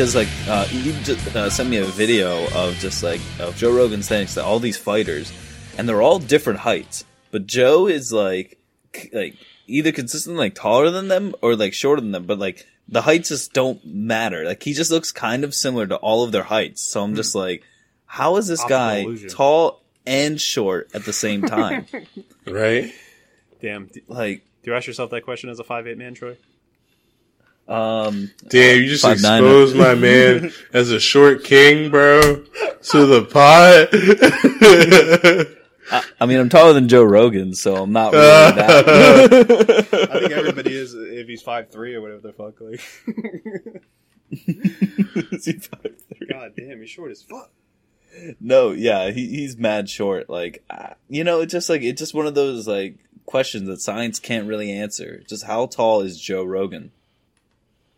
[0.00, 3.70] Because like uh, you just uh, sent me a video of just like of Joe
[3.70, 5.30] Rogan saying to all these fighters,
[5.76, 8.56] and they're all different heights, but Joe is like
[8.96, 9.36] c- like
[9.66, 13.28] either consistently like taller than them or like shorter than them, but like the heights
[13.28, 14.46] just don't matter.
[14.46, 16.80] Like he just looks kind of similar to all of their heights.
[16.80, 17.62] So I'm just like,
[18.06, 19.28] how is this Optical guy illusion.
[19.28, 21.84] tall and short at the same time?
[22.46, 22.90] Right?
[23.60, 23.82] Damn.
[23.82, 26.38] Like, Do like, you ask yourself that question as a five eight man, Troy?
[27.70, 29.42] Um, Damn, you just Five nine.
[29.42, 33.88] exposed my man as a short king, bro, to the pot.
[35.92, 38.22] I, I mean, I'm taller than Joe Rogan, so I'm not really
[38.56, 40.08] that.
[40.10, 42.60] I think everybody is if he's five three or whatever the fuck.
[42.60, 42.80] Like,
[44.32, 45.92] Is he 5'3"?
[46.30, 47.50] god damn, he's short as fuck.
[48.40, 50.30] No, yeah, he, he's mad short.
[50.30, 53.80] Like, uh, you know, it's just like it's just one of those like questions that
[53.80, 55.22] science can't really answer.
[55.28, 56.92] Just how tall is Joe Rogan?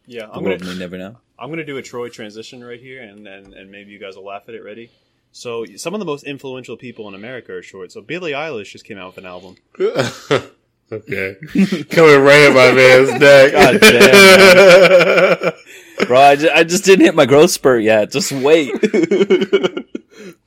[0.07, 1.17] Yeah, The I'm world gonna may never know.
[1.39, 4.25] I'm gonna do a Troy transition right here, and and, and maybe you guys will
[4.25, 4.63] laugh at it.
[4.63, 4.91] Ready?
[5.33, 7.91] So some of the most influential people in America are short.
[7.91, 9.57] So Billie Eilish just came out with an album.
[9.81, 11.37] okay.
[11.91, 13.53] Coming right at my man's neck.
[13.53, 13.81] God
[16.07, 18.11] Bro, I just, I just didn't hit my growth spurt yet.
[18.11, 18.73] Just wait.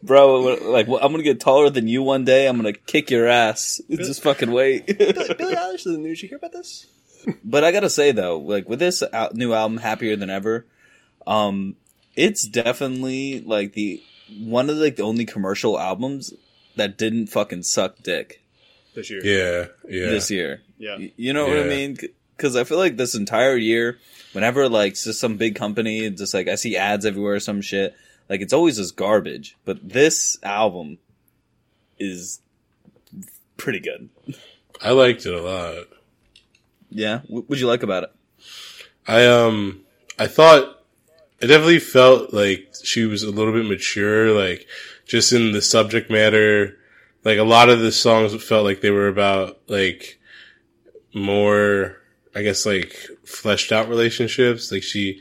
[0.03, 2.47] Bro, like I'm gonna get taller than you one day.
[2.47, 3.81] I'm gonna kick your ass.
[3.89, 4.85] Just fucking wait.
[4.85, 6.21] Billie, Billie Eilish is in the news.
[6.21, 6.85] You hear about this?
[7.43, 10.65] But I gotta say though, like with this al- new album, "Happier Than Ever,"
[11.27, 11.75] um,
[12.15, 14.01] it's definitely like the
[14.39, 16.33] one of like the only commercial albums
[16.75, 18.41] that didn't fucking suck dick
[18.95, 19.21] This year.
[19.23, 20.09] yeah, yeah.
[20.09, 20.61] this year.
[20.77, 20.97] Yeah.
[20.97, 21.97] Y- You know what I mean?
[22.35, 23.97] Because I feel like this entire year,
[24.33, 27.95] whenever like just some big company, just like I see ads everywhere, or some shit,
[28.29, 29.55] like it's always just garbage.
[29.63, 30.97] But this album
[31.97, 32.39] is
[33.57, 34.09] pretty good.
[34.81, 35.85] I liked it a lot.
[36.95, 38.11] Yeah, what would you like about it?
[39.05, 39.81] I um
[40.17, 40.81] I thought
[41.43, 44.65] I definitely felt like she was a little bit mature, like
[45.05, 46.77] just in the subject matter.
[47.25, 50.19] Like a lot of the songs felt like they were about like
[51.13, 51.97] more,
[52.33, 54.71] I guess, like fleshed out relationships.
[54.71, 55.19] Like she,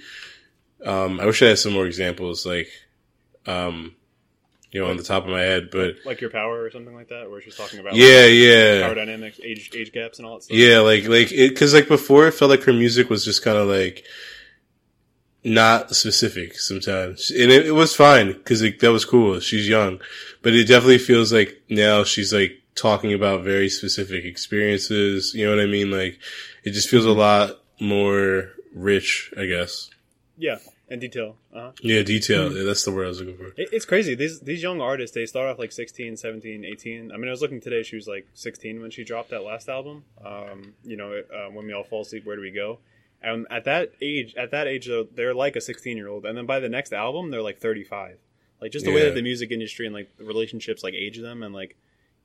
[0.85, 2.69] um, I wish I had some more examples, like,
[3.47, 3.97] um,
[4.75, 7.09] you know, on the top of my head, but Like your power or something like
[7.09, 10.35] that, where she's talking about yeah, like, yeah, power dynamics, age age gaps, and all
[10.35, 10.57] that stuff.
[10.57, 13.69] Yeah, like like because like before, it felt like her music was just kind of
[13.69, 14.05] like
[15.45, 19.39] not specific sometimes, and it, it was fine because like, that was cool.
[19.41, 20.01] She's young,
[20.43, 25.35] but it definitely feels like now she's like talking about very specific experiences.
[25.35, 25.93] You know what I mean?
[25.93, 26.19] Like
[26.65, 29.89] it just feels a lot more rich, I guess.
[30.37, 30.57] yeah,
[30.89, 31.37] and detail.
[31.55, 31.73] Uh-huh.
[31.81, 32.55] Yeah, detail.
[32.55, 33.47] Yeah, that's the word I was looking for.
[33.57, 34.15] It, it's crazy.
[34.15, 37.13] These these young artists, they start off like 16, 17, 18.
[37.13, 37.83] I mean, I was looking today.
[37.83, 40.05] She was like 16 when she dropped that last album.
[40.25, 42.79] Um, you know, uh, when we all fall asleep, where do we go?
[43.23, 46.27] And at that age, at that age, though, they're like a 16 year old.
[46.27, 48.19] And then by the next album, they're like 35.
[48.61, 51.43] Like just the way that the music industry and like the relationships like age them
[51.43, 51.77] and like,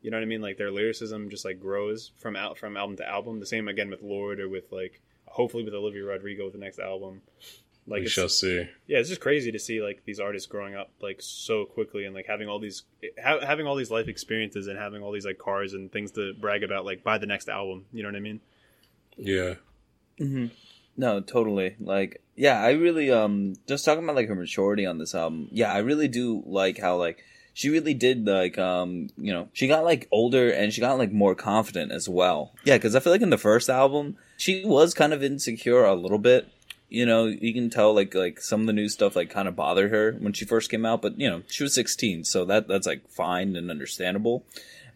[0.01, 0.41] you know what I mean?
[0.41, 3.39] Like their lyricism just like grows from out from album to album.
[3.39, 6.79] The same again with Lorde or with like hopefully with Olivia Rodrigo with the next
[6.79, 7.21] album.
[7.89, 8.67] Like we it's, shall see.
[8.87, 12.13] yeah, it's just crazy to see like these artists growing up like so quickly and
[12.15, 12.83] like having all these
[13.21, 16.33] ha- having all these life experiences and having all these like cars and things to
[16.33, 17.85] brag about like by the next album.
[17.91, 18.41] You know what I mean?
[19.17, 19.55] Yeah,
[20.19, 20.47] Mm-hmm.
[20.97, 21.75] No, totally.
[21.79, 25.47] Like, yeah, I really um just talking about like her maturity on this album.
[25.51, 27.23] Yeah, I really do like how like
[27.53, 31.11] she really did like um you know she got like older and she got like
[31.11, 32.53] more confident as well.
[32.65, 35.95] Yeah, because I feel like in the first album she was kind of insecure a
[35.95, 36.49] little bit.
[36.89, 39.55] You know, you can tell like like some of the new stuff like kind of
[39.55, 42.67] bothered her when she first came out, but you know she was 16, so that
[42.67, 44.43] that's like fine and understandable.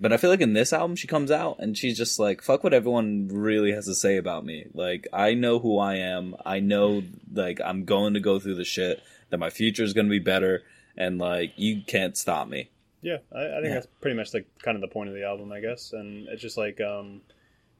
[0.01, 2.63] But I feel like in this album, she comes out and she's just like, fuck
[2.63, 4.65] what everyone really has to say about me.
[4.73, 6.35] Like, I know who I am.
[6.45, 10.07] I know, like, I'm going to go through the shit, that my future is going
[10.07, 10.63] to be better,
[10.97, 12.69] and, like, you can't stop me.
[13.01, 13.73] Yeah, I, I think Yeah.
[13.75, 15.93] that's pretty much like kind of the point of the album, I guess.
[15.93, 17.21] And it's just like um,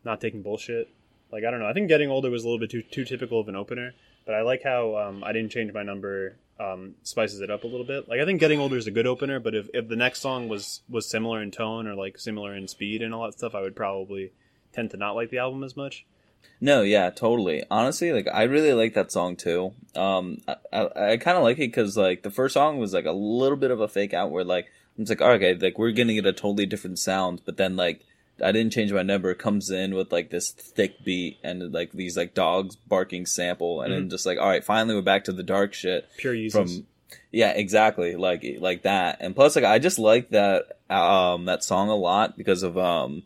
[0.05, 0.89] not taking bullshit.
[1.33, 1.67] Like I don't know.
[1.67, 3.93] I think getting older was a little bit too too typical of an opener.
[4.25, 6.37] But I like how um, I didn't change my number.
[6.59, 8.07] Um, spices it up a little bit.
[8.07, 9.39] Like I think getting older is a good opener.
[9.39, 12.67] But if, if the next song was was similar in tone or like similar in
[12.67, 14.31] speed and all that stuff, I would probably
[14.71, 16.05] tend to not like the album as much.
[16.61, 17.63] No, yeah, totally.
[17.69, 19.73] Honestly, like, I really like that song too.
[19.95, 23.05] Um, I, I, I kind of like it because, like, the first song was, like,
[23.05, 24.67] a little bit of a fake out where, like,
[24.97, 28.05] I'm just like, okay, like, we're gonna get a totally different sound, but then, like,
[28.43, 29.33] I didn't change my number.
[29.33, 33.93] Comes in with like this thick beat and like these like dogs barking sample, and
[33.93, 36.53] then just like, all right, finally we're back to the dark shit Pure uses.
[36.77, 36.87] from.
[37.31, 39.17] Yeah, exactly, like like that.
[39.21, 43.23] And plus, like I just like that um that song a lot because of um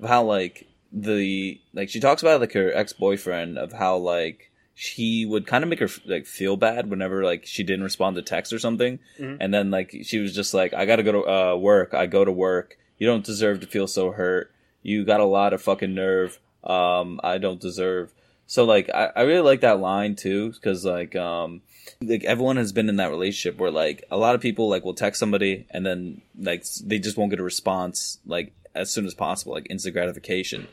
[0.00, 4.50] of how like the like she talks about like her ex boyfriend of how like
[4.74, 8.22] she would kind of make her like feel bad whenever like she didn't respond to
[8.22, 9.36] text or something, Mhm.
[9.40, 11.94] and then like she was just like, I gotta go to uh, work.
[11.94, 12.76] I go to work.
[12.98, 14.50] You don't deserve to feel so hurt.
[14.88, 16.38] You got a lot of fucking nerve.
[16.64, 18.12] Um, I don't deserve.
[18.46, 21.60] So like, I, I really like that line too, because like, um,
[22.00, 24.94] like everyone has been in that relationship where like a lot of people like will
[24.94, 29.14] text somebody and then like they just won't get a response like as soon as
[29.14, 30.66] possible, like instant gratification,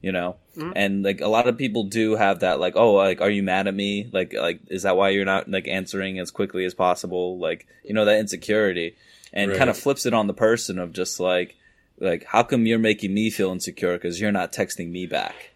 [0.00, 0.36] you know.
[0.56, 0.72] Mhm.
[0.76, 3.66] And like a lot of people do have that like, oh, like are you mad
[3.68, 4.08] at me?
[4.12, 7.38] Like like is that why you're not like answering as quickly as possible?
[7.38, 8.96] Like you know that insecurity,
[9.32, 9.58] and Right.
[9.58, 11.56] kind of flips it on the person of just like
[12.02, 15.50] like how come you're making me feel insecure because you're not texting me back?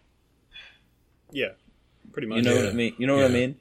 [1.33, 1.51] yeah,
[2.13, 2.39] pretty much.
[2.39, 2.95] You know what I mean?
[2.99, 3.57] You know what I mean?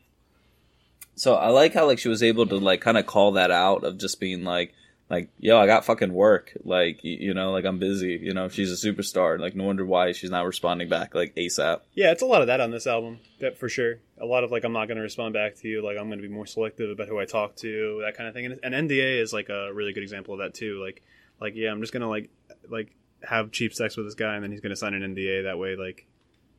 [1.16, 3.84] So I like how like she was able to like kind of call that out
[3.84, 4.74] of just being like
[5.10, 8.50] like yo I got fucking work like y- you know like I'm busy you know
[8.50, 11.82] she's a superstar like no wonder why she's not responding back like ASAP.
[11.94, 14.00] Yeah, it's a lot of that on this album, that for sure.
[14.18, 15.84] A lot of like, I'm not going to respond back to you.
[15.84, 18.34] Like, I'm going to be more selective about who I talk to, that kind of
[18.34, 18.46] thing.
[18.46, 20.82] And, and NDA is like a really good example of that too.
[20.82, 21.04] Like,
[21.40, 22.30] like yeah, I'm just going to like
[22.70, 25.44] like have cheap sex with this guy, and then he's going to sign an NDA.
[25.44, 26.06] That way, like,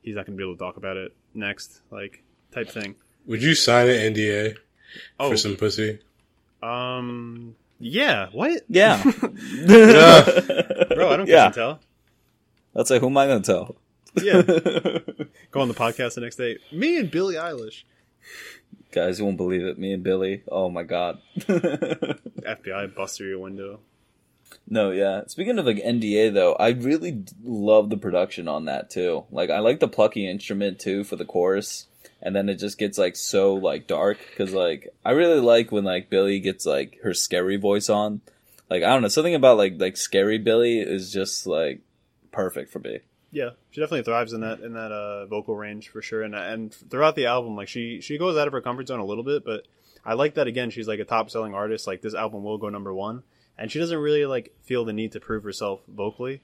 [0.01, 2.95] he's not going to be able to talk about it next, like type thing.
[3.25, 4.57] Would you sign an NDA
[5.19, 5.99] Oh, for some pussy?
[6.63, 8.27] um, yeah.
[8.31, 9.03] What, Yeah,
[9.51, 10.23] Yeah.
[10.89, 11.09] bro?
[11.11, 11.45] I don't yeah.
[11.45, 11.49] yeah.
[11.51, 11.79] tell.
[12.73, 13.75] That's like who am I gonna tell?
[14.21, 14.41] Yeah,
[15.51, 16.57] go on the podcast the next day.
[16.71, 17.83] Me and Billie Eilish.
[18.91, 19.77] Guys, you won't believe it.
[19.77, 20.43] Me and Billie.
[20.51, 21.19] Oh my god.
[21.37, 23.79] FBI bust through your window.
[24.69, 25.23] No, yeah.
[25.27, 29.25] Speaking of like NDA though, I really love the production on that too.
[29.31, 31.87] Like I like the plucky instrument too for the chorus,
[32.21, 35.85] and then it just gets like so like dark because like I really like when
[35.85, 38.21] like Billie gets like her scary voice on.
[38.69, 41.81] Like I don't know something about like like scary Billie is just like
[42.31, 42.99] perfect for me.
[43.31, 46.23] Yeah, she definitely thrives in that in that uh, vocal range for sure.
[46.23, 49.05] And and throughout the album, like she she goes out of her comfort zone a
[49.05, 49.65] little bit, but
[50.05, 50.69] I like that again.
[50.69, 51.87] She's like a top selling artist.
[51.87, 53.23] Like this album will go number one,
[53.57, 56.41] and she doesn't really like feel the need to prove herself vocally.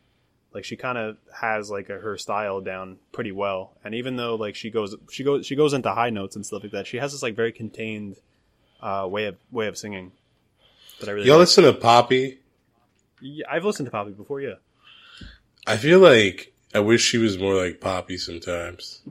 [0.54, 3.74] Like she kind of has like a, her style down pretty well.
[3.84, 6.64] And even though like she goes she goes she goes into high notes and stuff
[6.64, 8.18] like that, she has this like very contained
[8.82, 10.12] uh, way of way of singing
[11.00, 11.28] that I really.
[11.28, 11.44] Y'all like.
[11.44, 12.40] listen to Poppy?
[13.22, 14.42] Yeah, I've listened to Poppy before.
[14.42, 14.56] Yeah.
[15.66, 19.02] I feel like I wish she was more like Poppy sometimes.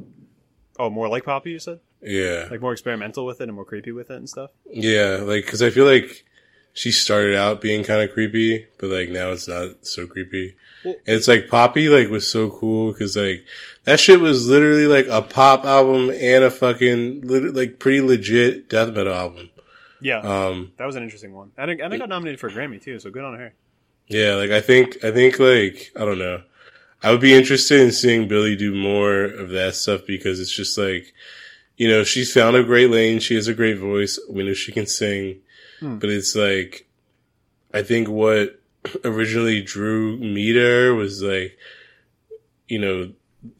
[0.78, 1.80] Oh, more like Poppy, you said?
[2.02, 2.48] Yeah.
[2.50, 4.50] Like more experimental with it and more creepy with it and stuff.
[4.70, 6.24] Yeah, like because I feel like
[6.72, 10.56] she started out being kind of creepy, but like now it's not so creepy.
[10.84, 13.44] Well- and it's like Poppy like was so cool because like
[13.84, 18.92] that shit was literally like a pop album and a fucking like pretty legit death
[18.94, 19.50] metal album.
[20.00, 22.50] Yeah, Um, that was an interesting one, and it, and it got nominated for a
[22.50, 22.98] Grammy too.
[22.98, 23.52] So good on her.
[24.08, 26.42] yeah, like I think I think like I don't know.
[27.04, 30.76] I would be interested in seeing Billie do more of that stuff because it's just
[30.78, 31.12] like,
[31.76, 33.18] you know, she's found a great lane.
[33.20, 34.18] She has a great voice.
[34.28, 35.40] We know she can sing,
[35.82, 35.98] Hmm.
[35.98, 36.86] but it's like,
[37.74, 38.60] I think what
[39.04, 41.58] originally drew me to her was like,
[42.68, 43.12] you know,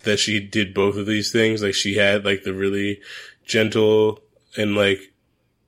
[0.04, 1.62] that she did both of these things.
[1.62, 3.00] Like she had like the really
[3.44, 4.20] gentle
[4.56, 5.12] and like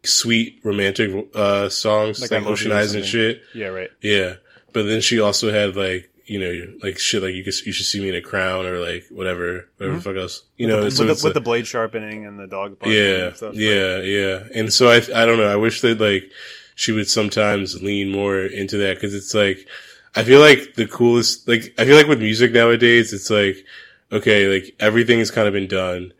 [0.04, 3.42] sweet romantic, uh, songs, Like like, I Love You or Ocean Eyes and shit.
[3.52, 3.90] Yeah, right.
[4.00, 4.34] Yeah,
[4.72, 7.86] but then she also had like you know like shit like you could you should
[7.86, 10.84] see me in a crown or like whatever whatever the fuck else you know Mm-hmm.
[10.84, 13.54] with, so the, with the blade sharpening and the dog yeah and stuff.
[13.54, 16.30] yeah yeah and so I I don't know I wish that like
[16.76, 19.68] she would sometimes lean more into that because it's like
[20.16, 23.64] I feel like the coolest like I feel like with music nowadays it's like
[24.12, 26.12] okay like everything has kind of been done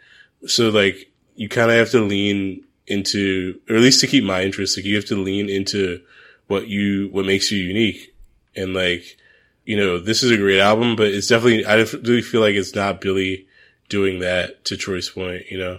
[0.47, 4.43] so like you kind of have to lean into or at least to keep my
[4.43, 6.01] interest like you have to lean into
[6.49, 8.15] what you what makes you unique
[8.55, 9.17] and like
[9.65, 12.75] you know this is a great album but it's definitely i really feel like it's
[12.75, 13.47] not billie
[13.89, 15.79] doing that to troy's point you know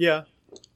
[0.00, 0.22] yeah,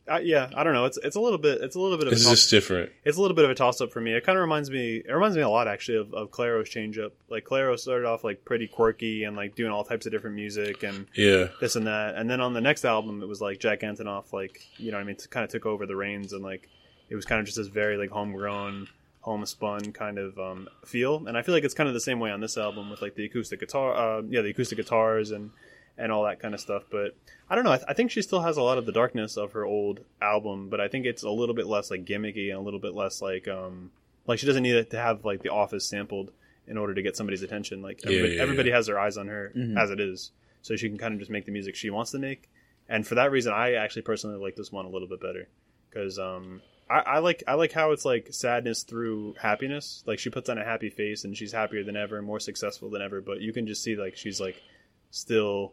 [0.06, 0.50] I, yeah.
[0.54, 0.84] I don't know.
[0.84, 1.62] It's it's a little bit.
[1.62, 3.50] It's a little bit of a it's toss, just different it's a little bit of
[3.50, 4.12] a toss up for me.
[4.12, 4.96] It kind of reminds me.
[4.96, 7.14] It reminds me a lot actually of, of Clairo's change up.
[7.30, 10.82] Like Clairo started off like pretty quirky and like doing all types of different music
[10.82, 12.16] and yeah this and that.
[12.16, 15.04] And then on the next album, it was like Jack Antonoff, like you know, what
[15.04, 16.68] I mean, kind of took over the reins and like
[17.08, 18.88] it was kind of just this very like homegrown,
[19.24, 21.26] homespun kind of um, feel.
[21.26, 23.14] And I feel like it's kind of the same way on this album with like
[23.14, 25.50] the acoustic guitar, uh, yeah, the acoustic guitars and
[25.96, 26.82] and all that kind of stuff.
[26.90, 27.16] But
[27.48, 27.72] I don't know.
[27.72, 30.00] I, th- I think she still has a lot of the darkness of her old
[30.20, 32.94] album, but I think it's a little bit less like gimmicky and a little bit
[32.94, 33.90] less like um
[34.26, 36.30] like she doesn't need it to have like the Office sampled
[36.66, 37.80] in order to get somebody's attention.
[37.80, 39.78] Like Yeah, everybody, yeah, has their eyes on her Mhm.
[39.78, 40.32] as it is,
[40.62, 42.50] so she can kind of just make the music she wants to make.
[42.88, 45.48] And for that reason, I actually personally like this one a little bit better
[45.88, 50.02] because um, I, I like I like how it's like sadness through happiness.
[50.06, 53.02] Like she puts on a happy face and she's happier than ever, more successful than
[53.02, 53.20] ever.
[53.20, 54.62] But you can just see like she's like
[55.10, 55.72] still,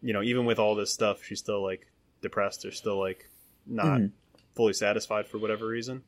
[0.00, 1.86] you know, even with all this stuff, she's still like
[2.22, 3.28] depressed or still like
[3.66, 4.10] not Mhm.
[4.54, 6.02] fully satisfied for whatever reason.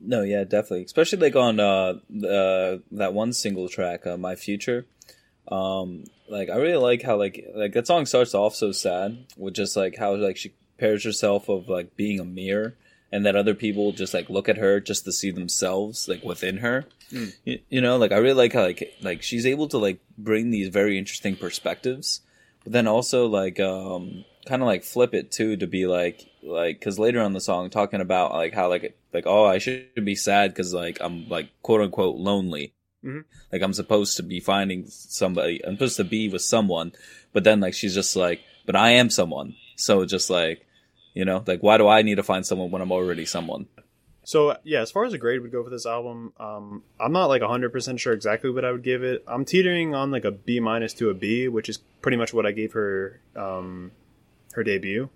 [0.00, 0.82] No, yeah, definitely.
[0.84, 4.86] Especially like on uh, the that one single track, uh, "My Future."
[5.48, 9.54] Um, like I really like how like like that song starts off so sad with
[9.54, 12.74] just like how like she pairs herself of like being a mirror,
[13.12, 16.58] and that other people just like look at her just to see themselves like within
[16.58, 16.86] her.
[17.12, 17.34] Mm.
[17.44, 20.50] You, you know, like I really like how like like she's able to like bring
[20.50, 22.20] these very interesting perspectives,
[22.64, 26.78] but then also like um kind of like flip it too to be like like
[26.80, 30.16] because later on the song talking about like how like like oh I should be
[30.16, 32.72] sad because like I'm like quote unquote lonely.
[33.04, 33.24] Mhm.
[33.52, 35.60] Like I'm supposed to be finding somebody.
[35.64, 36.92] I'm supposed to be with someone,
[37.32, 39.54] but then like she's just like, but I am someone.
[39.76, 40.64] So just like,
[41.14, 43.66] you know, like why do I need to find someone when I'm already someone?
[44.24, 47.26] So yeah, as far as a grade would go for this album, um, I'm not
[47.26, 49.24] like 100 percent sure exactly what I would give it.
[49.26, 52.46] I'm teetering on like a B minus to a B, which is pretty much what
[52.46, 53.90] I gave her um,
[54.52, 55.08] her debut.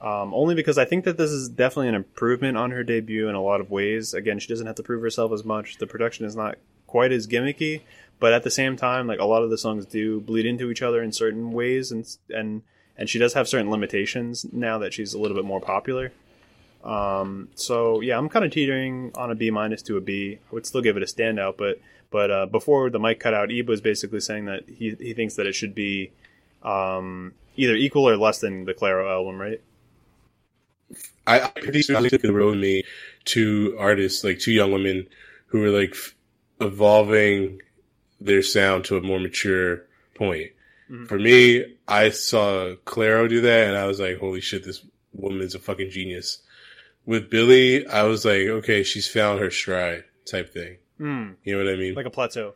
[0.00, 3.34] Um, only because I think that this is definitely an improvement on her debut in
[3.34, 4.12] a lot of ways.
[4.12, 5.78] Again, she doesn't have to prove herself as much.
[5.78, 7.80] The production is not quite as gimmicky,
[8.20, 10.82] but at the same time, like a lot of the songs do bleed into each
[10.82, 12.62] other in certain ways, and and
[12.98, 16.12] and she does have certain limitations now that she's a little bit more popular.
[16.84, 20.38] Um, so yeah, I'm kind of teetering on a B minus to a B.
[20.50, 23.48] I would still give it a standout, but but uh, before the mic cut out,
[23.48, 26.12] Ibe was basically saying that he he thinks that it should be
[26.62, 29.60] um, either equal or less than the Clairo album, right?
[31.26, 32.84] I, I pretty soon took the road me
[33.24, 35.08] two artists, like two young women
[35.46, 35.96] who were like
[36.60, 37.60] evolving
[38.20, 39.82] their sound to a more mature
[40.14, 40.52] point.
[40.90, 41.08] Mhm.
[41.08, 45.40] For me, I saw Clairo do that and I was like, holy shit, this woman
[45.40, 46.38] is a fucking genius.
[47.04, 50.78] With Billie, I was like, okay, she's found her stride type thing.
[50.98, 51.94] Hmm, You know what I mean?
[51.94, 52.54] like a plateau.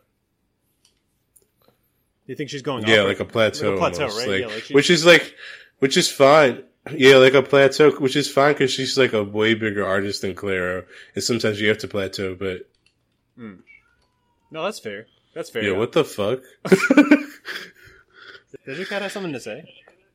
[2.26, 2.86] You think she's going?
[2.86, 4.18] Yeah, like a plateau, Like a plateau, almost.
[4.18, 4.28] right?
[4.28, 5.34] Like, Yeah, like she- which is like,
[5.80, 6.62] which is fine.
[6.96, 10.34] Yeah, like a plateau, which is fine because she's like a way bigger artist than
[10.34, 12.34] Clairo, and sometimes you have to plateau.
[12.34, 12.68] But
[13.36, 15.06] No, that's fair.
[15.34, 15.62] That's fair.
[15.64, 16.40] yeah, what the fuck?
[18.70, 19.64] Does your cat have something to say?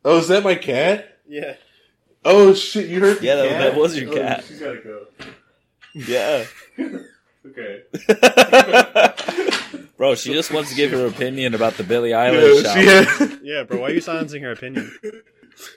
[0.05, 1.19] oh, is that my cat?
[1.27, 1.55] Yeah.
[2.23, 3.19] Oh shit, you heard?
[3.19, 3.61] the Yeah, that- cat?
[3.73, 4.45] that was your Oh, cat.
[4.47, 5.07] She's gotta go.
[5.93, 6.45] Yeah.
[7.47, 7.83] Okay.
[9.97, 13.29] Bro, she just wants to give her opinion about the Billie Yeah, Eilish she album.
[13.29, 13.39] had.
[13.43, 13.79] Yeah, bro.
[13.81, 14.91] Why are you silencing her opinion?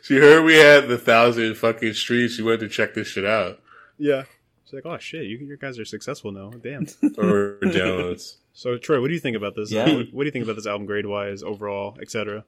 [0.03, 2.35] She heard we had the thousand fucking streets.
[2.35, 3.61] She went to check this shit out.
[3.99, 4.25] Yeah.
[4.65, 6.51] She's like, oh shit, you, you guys are successful now.
[6.51, 6.87] Damn.
[7.19, 8.37] Or downloads.
[8.55, 9.71] So Troy, what do you think about this?
[9.71, 9.85] Yeah.
[9.95, 12.45] What, what do you think about this album, grade wise, overall, etc.?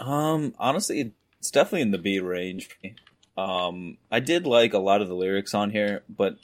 [0.00, 2.70] Um, honestly, it's definitely in the B range.
[3.36, 6.36] Um, I did like a lot of the lyrics on here, but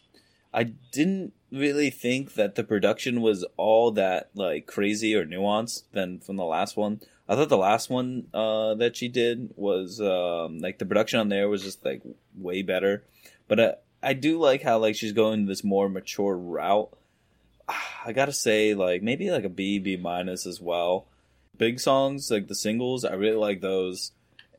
[0.53, 6.21] I didn't really think that the production was all that like crazy or nuanced than
[6.21, 7.01] from the last one.
[7.29, 11.29] I thought the last one uh, that she did was um, like the production on
[11.29, 12.03] there was just like
[12.37, 13.05] way better.
[13.47, 16.91] But I, I do like how like she's going this more mature route.
[18.05, 21.07] I gotta say, like maybe like a B B minus as well.
[21.59, 24.13] Big songs like the singles, I really like those.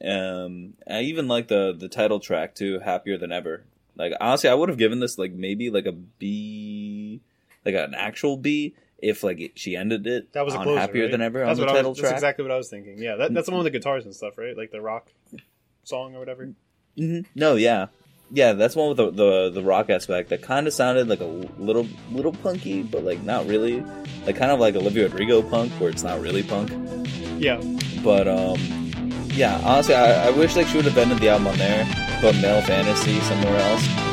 [0.03, 3.63] Um, I even like the the title track too, "Happier Than Ever."
[3.95, 7.21] Like honestly, I would have given this like maybe like a B,
[7.65, 10.79] like an actual B, if like it, she ended it That was a on closer,
[10.79, 11.11] "Happier right?
[11.11, 12.17] Than Ever" That's on the title was, That's track.
[12.17, 12.97] exactly what I was thinking.
[12.99, 14.55] Yeah, that, that's the one with the guitars and stuff, right?
[14.55, 15.09] Like the rock
[15.83, 16.53] song or whatever.
[16.97, 17.87] hmm No, yeah,
[18.31, 21.25] yeah, that's one with the the, the rock aspect that kind of sounded like a
[21.25, 23.83] little little punky, but like not really,
[24.25, 26.71] like kind of like Olivia Rodrigo punk, where it's not really punk.
[27.37, 27.61] Yeah.
[28.03, 28.57] But um,
[29.31, 31.85] yeah, honestly, I, I wish like she would have ended the album on there,
[32.21, 34.08] but Male Fantasy somewhere else.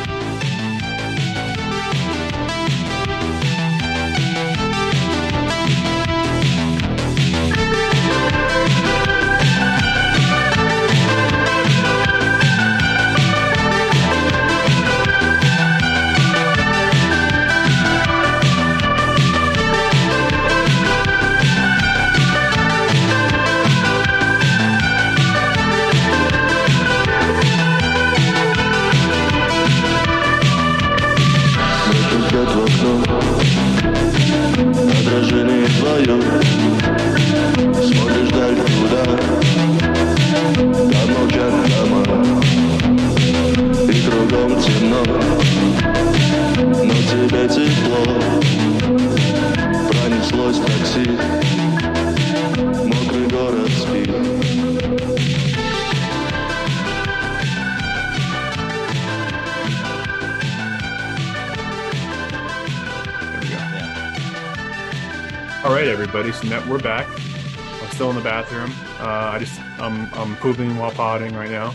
[68.99, 71.75] Uh, I just I'm I'm pooping while potting right now.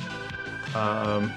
[0.75, 1.31] Um,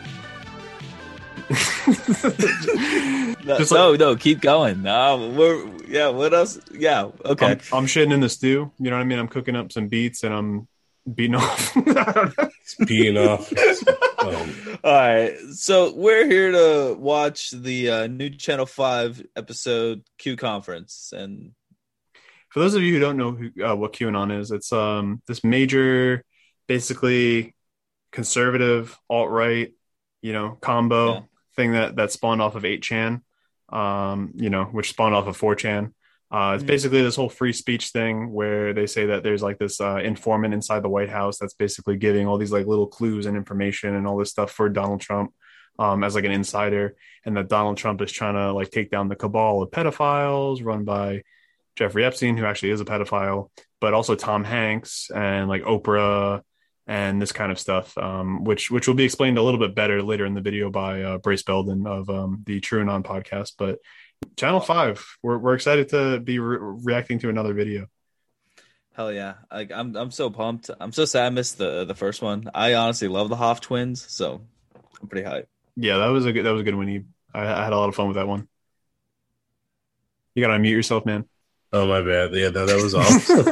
[3.45, 4.83] No, Just no, no, keep going.
[4.83, 6.09] No, we're yeah.
[6.09, 6.59] What else?
[6.73, 7.47] Yeah, okay.
[7.47, 8.73] I'm, I'm shitting in the stew.
[8.79, 9.19] You know what I mean?
[9.19, 10.67] I'm cooking up some beets and I'm
[11.13, 11.77] beating off.
[11.77, 11.83] I
[12.13, 12.35] don't.
[12.89, 13.53] Peeing off.
[14.25, 20.37] Um, All right, so we're here to watch the uh, new Channel Five episode Q
[20.37, 21.53] conference, and
[22.55, 25.43] For those of you who don't know who, uh, what QAnon is, it's um this
[25.43, 26.23] major,
[26.69, 27.53] basically
[28.13, 29.73] conservative alt right,
[30.23, 31.21] you know, combo Yeah.
[31.57, 33.23] thing that that spawned off of 8chan,
[33.71, 35.93] um, you know, which spawned off of 4chan.
[36.31, 36.69] Uh, it's Mhm.
[36.69, 40.55] basically this whole free speech thing where they say that there's like this uh, informant
[40.55, 44.07] inside the White House that's basically giving all these like little clues and information and
[44.07, 45.35] all this stuff for Donald Trump
[45.81, 46.95] um, as like an insider,
[47.25, 50.85] and that Donald Trump is trying to like take down the cabal of pedophiles run
[50.85, 51.23] by
[51.77, 53.51] Jeffrey Epstein, who actually is a pedophile,
[53.81, 56.43] but also Tom Hanks and like Oprah
[56.87, 60.03] and this kind of stuff, um, which which will be explained a little bit better
[60.03, 63.53] later in the video by uh, Brace Belden of um, the TrueAnon podcast.
[63.59, 63.79] But
[64.37, 67.87] Channel Five, we're we're excited to be re- reacting to another video.
[68.93, 70.71] hell yeah, like I'm I'm so pumped.
[70.79, 72.51] I'm so sad I missed the the first one.
[72.55, 74.43] I honestly love the Hoff twins, so
[75.01, 75.47] I'm pretty hyped.
[75.77, 77.07] Yeah, that was a good that was a good one.
[77.35, 78.49] I, I had a lot of fun with that one.
[80.35, 81.25] You gotta unmute yourself, man.
[81.75, 82.33] Oh my bad.
[82.35, 83.45] Yeah, that, that was awesome.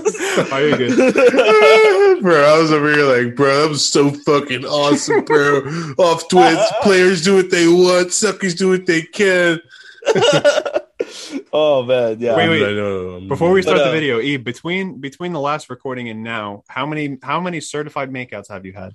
[0.53, 2.23] Oh, you're good.
[2.23, 5.59] bro, I was over here like, bro, that was so fucking awesome, bro.
[5.99, 9.61] Off twins, players do what they want, suckers do what they can.
[11.53, 12.37] oh man, yeah.
[12.37, 12.62] Wait, wait.
[12.62, 16.09] I know, Before we But, start uh, the video, Eve, between between the last recording
[16.09, 18.95] and now, how many how many certified makeouts have you had?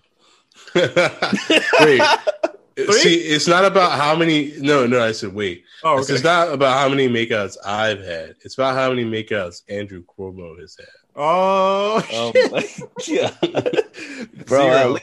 [0.74, 2.02] wait,
[2.78, 4.54] See, it's not about how many.
[4.60, 5.64] No, no, I said wait.
[5.84, 6.16] Oh, It's okay.
[6.16, 8.36] It's not about how many makeouts I've had.
[8.46, 10.88] It's about how many makeouts Andrew Cuomo has had.
[11.16, 12.32] oh, Oh
[13.00, 13.34] shit.
[13.42, 13.84] my god,
[14.46, 14.62] bro!
[14.72, 14.98] Zero.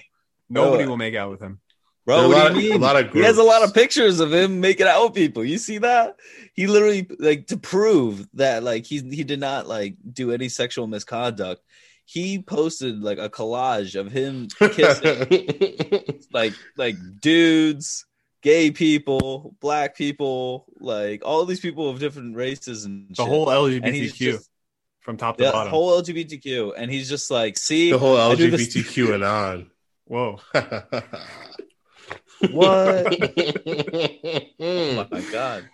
[0.49, 0.89] Nobody Oh.
[0.89, 1.59] will make out with him.
[2.07, 2.73] Bro, what a do lot you of- mean?
[2.75, 5.43] a lot of he has a lot of pictures of him making out with people.
[5.45, 6.17] You see that?
[6.53, 10.87] He literally like to prove that like he he did not like do any sexual
[10.87, 11.63] misconduct.
[12.07, 18.05] He posted like a collage of him kissing like like dudes,
[18.43, 23.27] gay people, black people, like all these people of different races and The shit.
[23.27, 24.51] whole LGBTQ just
[25.01, 25.53] from top to bottom.
[25.53, 25.71] the bottom.
[25.71, 29.71] whole LGBTQ, and he's just like, see the whole I do this- LGBTQ and on.
[30.07, 30.41] Whoa.
[32.51, 33.31] what?
[34.61, 35.69] oh my god.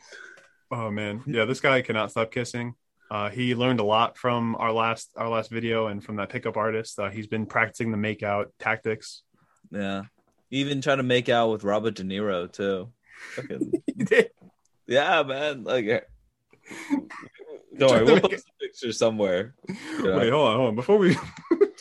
[0.70, 2.74] Oh man, yeah, this guy cannot stop kissing.
[3.10, 6.56] Uh, he learned a lot from our last our last video and from that pickup
[6.56, 6.98] artist.
[6.98, 9.22] Uh, he's been practicing the make out tactics.
[9.72, 10.02] Yeah.
[10.52, 12.92] Even trying to make out with Robert De Niro too.
[13.34, 13.72] Fucking-
[14.86, 15.64] yeah, man.
[15.64, 15.86] Like
[17.76, 19.54] don't worry, we'll post a picture somewhere.
[19.68, 20.16] Yeah.
[20.16, 20.76] Wait, hold on, hold on.
[20.76, 21.14] Before we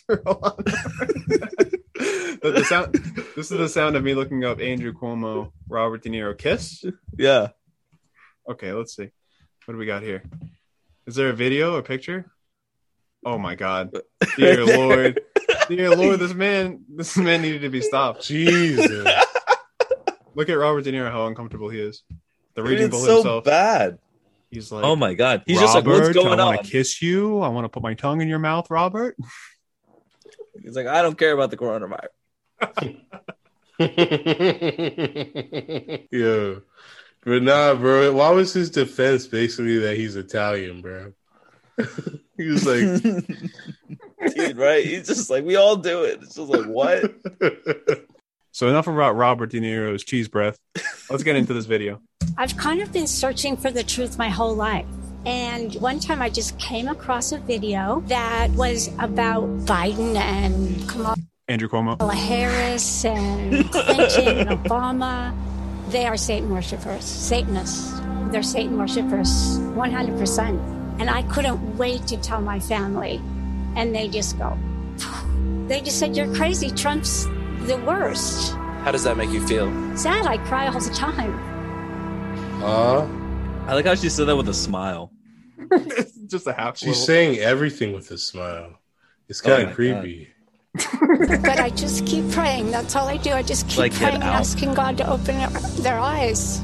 [0.08, 0.20] the,
[2.42, 2.94] the sound,
[3.36, 6.84] this is the sound of me looking up Andrew Cuomo, Robert De Niro kiss.
[7.18, 7.50] Yeah.
[8.50, 9.10] Okay, let's see.
[9.66, 10.24] What do we got here?
[11.10, 12.32] Is there a video or picture?
[13.26, 13.98] Oh my god.
[14.38, 15.20] Dear Lord.
[15.68, 18.28] Dear Lord, this man this man needed to be stopped.
[18.28, 18.92] Jesus.
[20.36, 22.04] Look at Robert De Niro how uncomfortable he is.
[22.54, 23.44] The Dude, raging bull so himself.
[23.44, 23.98] bad.
[24.52, 25.42] He's like Oh my god.
[25.48, 26.56] He's just like, what's going I on?
[26.56, 27.40] want to kiss you.
[27.40, 29.18] I want to put my tongue in your mouth, Robert.
[30.62, 32.10] He's like, I don't care about the coronavirus.
[36.12, 36.60] yeah.
[37.24, 38.14] But nah, bro.
[38.14, 41.14] Why was his defense basically that he's Italian, bro?
[42.38, 43.04] he was like,
[44.36, 44.86] Dude, right?
[44.86, 46.20] He's just like, we all do it.
[46.22, 47.14] It's just like, what?
[48.52, 50.58] So enough about Robert De Niro's cheese breath.
[51.10, 52.02] Let's get into this video.
[52.36, 54.88] I've kind of been searching for the truth my whole life.
[55.26, 61.16] And one time I just came across a video that was about Biden and Kamala
[61.48, 62.14] Andrew Cuomo.
[62.14, 65.34] Harris and Clinton and Obama.
[65.90, 68.00] They are Satan worshippers, Satanists.
[68.32, 71.00] They're Satan worshippers, 100%.
[71.00, 73.20] And I couldn't wait to tell my family.
[73.76, 74.58] And they just go,
[75.68, 76.70] they just said, You're crazy.
[76.72, 77.26] Trump's
[77.66, 78.54] the worst.
[78.84, 79.68] How does that make you feel?
[79.98, 81.34] Sad, I cry all the time.
[82.64, 83.08] Aw.
[83.68, 85.12] I like how she said that with a smile.
[86.28, 86.78] just a half.
[86.78, 88.80] She's little- saying everything with a smile.
[89.28, 90.30] It's Oh kind my of creepy.
[90.74, 92.72] But I just keep praying.
[92.72, 93.32] That's all I do.
[93.32, 95.38] I just keep Like, praying and asking God to open
[95.82, 96.62] their eyes.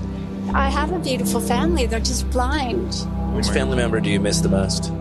[0.53, 1.86] I have a beautiful family.
[1.86, 2.93] They're just blind.
[3.36, 4.91] Which family member do you miss the most?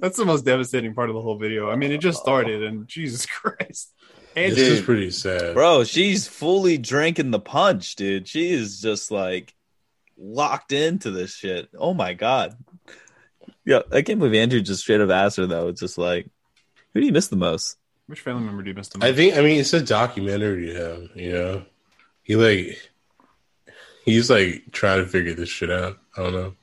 [0.00, 1.70] That's the most devastating part of the whole video.
[1.70, 3.92] I mean, it just started, and Jesus Christ.
[4.34, 5.54] This Andrew, is pretty sad.
[5.54, 8.26] Bro, she's fully drinking the punch, dude.
[8.28, 9.52] She is just like
[10.16, 11.68] locked into this shit.
[11.76, 12.56] Oh my god.
[13.64, 15.68] Yeah, I can't believe Andrew just straight up asked her though.
[15.68, 16.28] It's just like,
[16.92, 17.76] who do you miss the most?
[18.08, 19.08] which family member do you miss the most?
[19.08, 19.36] I think.
[19.36, 20.74] I mean, it's a documentary.
[20.74, 21.64] Him, you know,
[22.22, 22.78] he like
[24.04, 25.98] he's like trying to figure this shit out.
[26.16, 26.54] I don't know.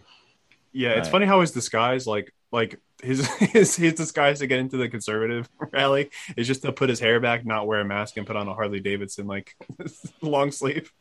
[0.71, 1.11] Yeah, it's Right.
[1.13, 5.49] funny how his disguise, like, like his his his disguise to get into the conservative
[5.71, 8.47] rally is just to put his hair back, not wear a mask, and put on
[8.47, 9.55] a Harley Davidson like
[10.21, 10.91] long sleeve.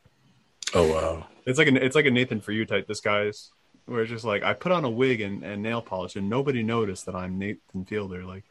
[0.74, 1.26] Oh wow.
[1.44, 3.50] It's like an it's like a Nathan for you type disguise,
[3.88, 6.62] where it's just like I put on a wig and, and nail polish, and nobody
[6.62, 8.24] noticed that I'm Nathan Fielder.
[8.24, 8.44] Like,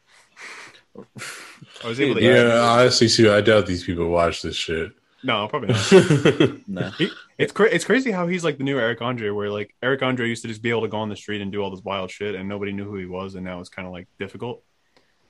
[1.84, 2.22] I was able to.
[2.22, 3.32] Yeah, honestly, too.
[3.32, 4.92] I doubt these people watch this shit.
[5.22, 5.68] No, probably
[6.68, 6.68] not.
[6.68, 6.90] No.
[6.90, 10.02] He, it's cra- it's crazy how he's like the new Eric Andre, where like Eric
[10.02, 11.82] Andre used to just be able to go on the street and do all this
[11.84, 14.62] wild shit, and nobody knew who he was, and now it's kind of like difficult.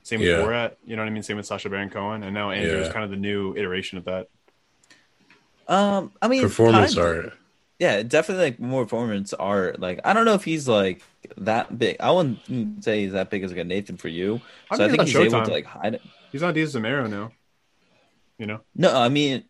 [0.03, 0.35] Same with Yeah.
[0.37, 1.23] Borat, you know what I mean?
[1.23, 4.05] Same with Sacha Baron Cohen, and now Andrew is kind of the new iteration of
[4.05, 4.27] that.
[5.67, 7.25] Um, I mean Performance kind of.
[7.25, 7.33] art.
[7.79, 9.79] Yeah, definitely like more performance art.
[9.79, 11.01] Like I don't know if he's like
[11.37, 11.95] that big.
[12.01, 14.41] I wouldn't say he's that big as like a Nathan for you.
[14.69, 15.45] I So I, mean, think he's he's on able Showtime.
[15.45, 16.01] to like hide it.
[16.31, 17.31] He's on Diaz Zamero now.
[18.37, 19.43] You know, No, I mean,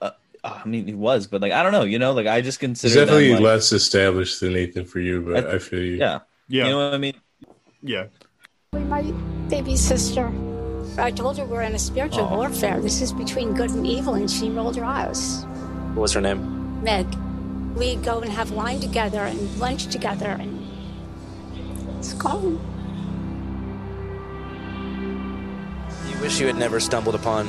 [0.00, 0.10] uh,
[0.44, 1.82] I mean he was, but like I don't know.
[1.84, 4.84] You know, like I just consider He's consider definitely them, like, less established than Nathan
[4.84, 5.94] for you, but I- I, feel you.
[5.96, 7.14] Yeah, yeah, you know what I mean.
[7.82, 8.06] yeah.
[8.72, 9.02] My
[9.48, 10.30] baby sister.
[10.98, 12.36] I told her we're in a spiritual Aw.
[12.36, 12.80] warfare.
[12.80, 15.44] This is between good and evil, and she rolled her eyes.
[15.94, 16.82] What was her name?
[16.82, 17.06] Meg,
[17.76, 20.66] we go and have wine together and lunch together, and
[21.98, 22.58] it's gone.
[26.08, 27.46] You wish you had never stumbled upon.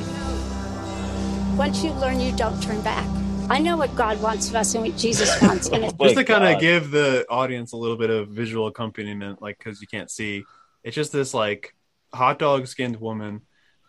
[1.56, 3.08] Once you learn, you don't turn back.
[3.50, 6.24] I know what God wants of us and what Jesus wants, and it's just to
[6.24, 10.10] kind of give the audience a little bit of visual accompaniment, like because you can't
[10.10, 10.44] see,
[10.84, 11.74] it's just this like
[12.12, 13.40] hot dog skinned woman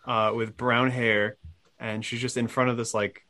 [0.06, 1.36] uh, with brown hair,
[1.78, 3.26] and she's just in front of this like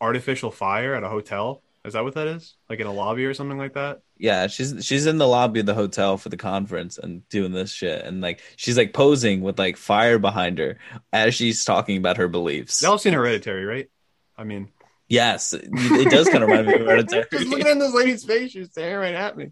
[0.00, 1.62] artificial fire at a hotel.
[1.88, 2.54] Is that what that is?
[2.70, 4.00] Like in a lobby or something like that?
[4.16, 7.72] Yeah, she's she's in the lobby of the hotel for the conference and doing this
[7.72, 10.78] shit, and like she's like posing with like fire behind her
[11.12, 12.80] as she's talking about her beliefs.
[12.82, 13.90] Y'all seen Hereditary, right?
[14.36, 14.68] I mean,
[15.08, 17.24] Yes, it, it does kind of remind me of Hereditary.
[17.32, 19.50] just looking at this lady's face, she's staring right at me.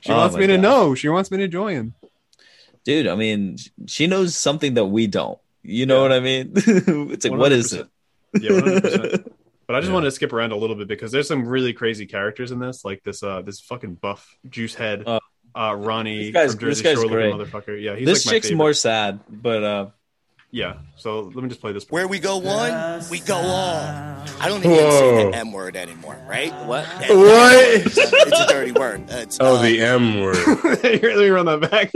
[0.00, 0.94] She Oh wants my me to know.
[0.94, 1.94] She wants me to join.
[2.84, 3.56] Dude, I mean,
[3.86, 5.38] she knows something that we don't.
[5.62, 6.02] You know Yeah.
[6.02, 6.52] what I mean?
[6.56, 7.86] it's like, what is it?
[8.40, 9.32] Yeah, 100%.
[9.68, 9.94] But I just Yeah.
[9.94, 12.84] wanted to skip around a little bit because there's some really crazy characters in this,
[12.84, 15.20] like this uh this fucking buff juice head, Oh.
[15.54, 17.34] uh Ronnie This guy's- from Jersey this guy's Shore great.
[17.34, 17.80] motherfucker.
[17.80, 18.56] Yeah, he's this like chick's favorite.
[18.58, 19.86] more sad, but uh,
[20.50, 21.84] Yeah, so let me just play this.
[21.90, 23.80] Where we go one, we go all.
[24.40, 26.50] I don't even say the M word anymore, right?
[26.64, 26.86] What?
[26.86, 27.96] That- What?
[27.96, 29.04] It's a dirty word.
[29.10, 30.36] It's, Oh, uh, the M word.
[30.82, 31.92] Let me run that back.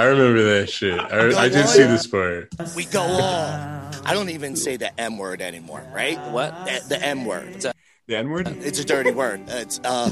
[0.00, 0.98] I remember that shit.
[0.98, 2.48] I, I did see this part.
[2.74, 3.90] we go all.
[4.02, 6.18] I don't even say the M word anymore, right?
[6.30, 6.54] What?
[6.64, 7.60] The, the M word.
[8.06, 8.48] the N word.
[8.48, 9.42] It's a dirty word.
[9.48, 10.10] It's uh.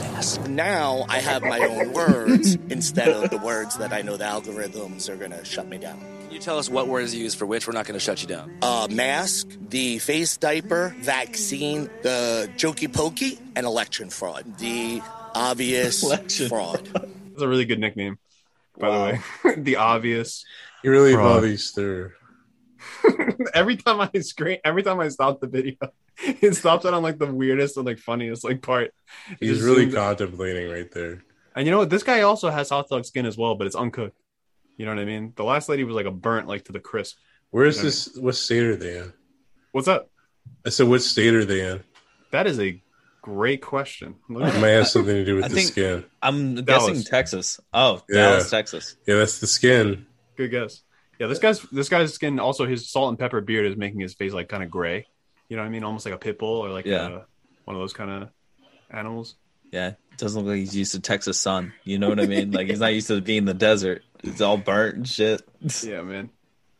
[0.00, 0.40] Mask.
[0.48, 5.10] Now I have my own words instead of the words that I know the algorithms
[5.10, 5.98] are gonna shut me down.
[5.98, 7.66] Can you tell us what words you use for which?
[7.66, 8.56] We're not going to shut you down.
[8.62, 14.56] Uh, mask, the face diaper, vaccine, the jokey pokey, and election fraud.
[14.58, 15.02] The
[15.34, 16.48] obvious Election.
[16.48, 16.88] fraud.
[16.92, 18.16] That's a really good nickname,
[18.80, 19.04] by the
[19.44, 19.54] way.
[19.58, 20.44] the obvious.
[20.82, 21.24] You really Fraud.
[21.26, 22.12] follow these through.
[23.54, 25.76] every time I screen, every time I stop the video,
[26.18, 28.92] it stops it on like the weirdest and like funniest like part.
[29.38, 31.22] He's just really zooms- contemplating right there.
[31.54, 31.90] And you know what?
[31.90, 34.16] This guy also has hot dog skin as well, but it's uncooked.
[34.76, 35.32] You know what I mean?
[35.36, 37.16] The last lady was like a burnt, like to the crisp.
[37.50, 37.82] Where's Yeah.
[37.84, 38.16] this?
[38.16, 39.12] What state are they in?
[39.72, 40.10] What's up?
[40.64, 41.82] I said, what state are they in?
[42.30, 42.82] That is a
[43.34, 44.16] great question.
[44.28, 46.04] Look It at- might have something to do with I the think- skin.
[46.22, 46.88] I'm Dallas.
[46.88, 47.60] guessing Texas.
[47.72, 48.22] Oh, Yeah.
[48.30, 48.96] Dallas, Texas.
[49.06, 50.06] Yeah, that's the skin.
[50.36, 50.82] Good guess.
[51.18, 52.38] Yeah, this guy's this guy's skin.
[52.38, 55.06] Also, his salt and pepper beard is making his face like kind of gray.
[55.48, 55.84] You know what I mean?
[55.84, 57.06] Almost like a pit bull or like Yeah.
[57.06, 57.10] a,
[57.64, 58.28] one of those kind of
[58.90, 59.34] animals.
[59.72, 61.72] Yeah, it doesn't look like he's used to Texas sun.
[61.84, 62.50] You know what I mean?
[62.52, 64.02] Like he's not used to being in the desert.
[64.24, 65.42] It's all burnt and shit.
[65.84, 66.30] Yeah, man.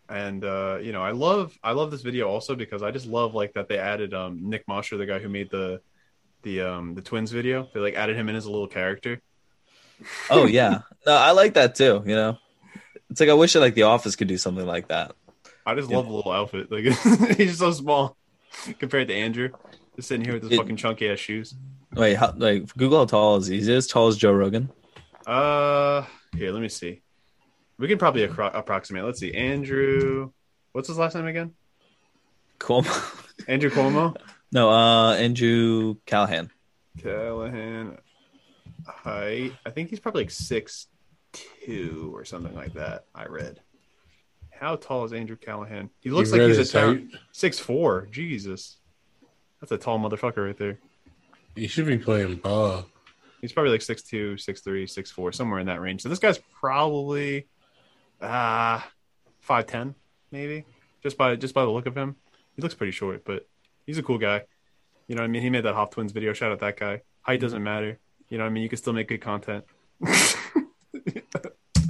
[0.09, 3.35] And uh, you know, I love I love this video also because I just love
[3.35, 5.81] like that they added um Nick Mosher, the guy who made the
[6.43, 7.69] the um the twins video.
[7.73, 9.21] They like added him in as a little character.
[10.31, 12.03] Oh yeah, no, I like that too.
[12.07, 12.39] You know,
[13.11, 15.13] it's like I wish like The Office could do something like that.
[15.67, 15.97] I just Yeah.
[15.99, 16.71] love the little outfit.
[16.71, 16.85] Like
[17.37, 18.17] he's so small
[18.79, 19.51] compared to Andrew.
[19.97, 21.55] Just sitting here with his It- fucking chunky ass shoes.
[21.95, 23.59] Wait, how, like Google how tall is he?
[23.59, 24.71] Is he as tall as Joe Rogan?
[25.27, 26.05] Uh,
[26.37, 27.03] here, let me see.
[27.79, 29.05] We can probably approximate.
[29.05, 30.31] Let's see, Andrew.
[30.73, 31.53] What's his last name again?
[32.61, 32.87] Cuomo?
[33.49, 34.15] Andrew Cuomo.
[34.53, 36.51] No, uh, Andrew Callaghan.
[37.01, 37.99] Callaghan.
[38.87, 39.53] Height.
[39.65, 40.87] I think he's probably like six
[41.33, 43.05] two or something like that.
[43.15, 43.61] I read.
[44.51, 45.91] How tall is Andrew Callaghan?
[46.01, 47.21] He looks You like he's a his town height?
[47.33, 48.09] six four.
[48.11, 48.79] Jesus,
[49.61, 50.79] that's a tall motherfucker right there.
[51.55, 52.87] He should be playing ball.
[53.41, 56.03] He's probably like six two, six three, six four, somewhere in that range.
[56.03, 57.47] So this guy's probably
[58.21, 58.87] ah
[59.41, 59.95] five ten,
[60.31, 60.65] maybe.
[61.03, 62.17] Just by just by the look of him,
[62.57, 63.47] he looks pretty short, but
[63.87, 64.43] he's a cool guy.
[65.09, 65.43] You know what I mean?
[65.43, 66.33] He made that Hop Twins video.
[66.33, 67.03] Shout out that guy.
[67.23, 67.43] Height mm-hmm.
[67.43, 67.99] doesn't matter.
[68.29, 68.63] You know what I mean?
[68.63, 69.65] You can still make good content.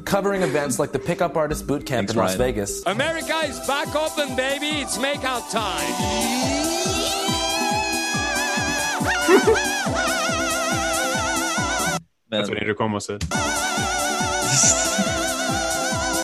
[0.05, 2.55] Covering events like the Pickup Artist Boot Camp Thanks, in Las Ryan.
[2.55, 2.83] Vegas.
[2.87, 4.81] America is back open, baby.
[4.81, 5.87] It's makeout time.
[12.31, 13.25] That's what Andrew Cuomo said.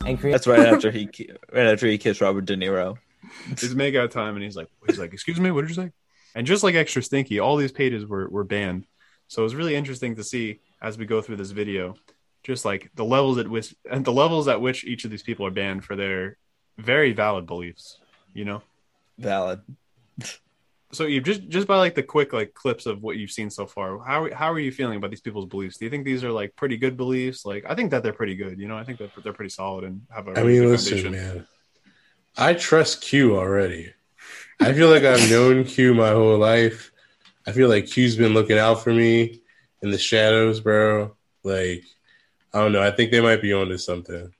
[0.07, 1.09] And create that's right after he
[1.53, 2.97] right after he kissed Robert De Niro.
[3.53, 5.93] It's makeout time, and he's like, he's like, excuse me, what did you say?
[6.35, 8.87] And just like extra stinky, all these pages were were banned.
[9.29, 11.95] So it was really interesting to see as we go through this video,
[12.43, 15.47] just like the levels at which and the levels at which each of these people
[15.47, 16.37] are banned for their
[16.79, 17.99] very valid beliefs.
[18.35, 18.63] You know.
[19.19, 19.61] Valid.
[20.93, 23.67] So you just just by like the quick like clips of what you've seen so
[23.67, 25.79] far, how how are you feeling about these people's beliefs?
[25.79, 27.45] Do you think these are like pretty good beliefs?
[27.45, 28.59] Like I think that they're pretty good.
[28.59, 30.71] You know, I think that they're pretty solid and have a I really mean, good
[30.71, 31.13] listen, foundation.
[31.37, 31.47] man.
[32.37, 33.93] I trust Q already.
[34.61, 36.93] I feel like I've known Q my whole life.
[37.47, 39.43] I feel like Q's been looking out for me
[39.83, 41.17] in the shadows, bro.
[41.45, 41.85] Like,
[42.53, 42.83] I don't know.
[42.83, 44.33] I think they might be onto something.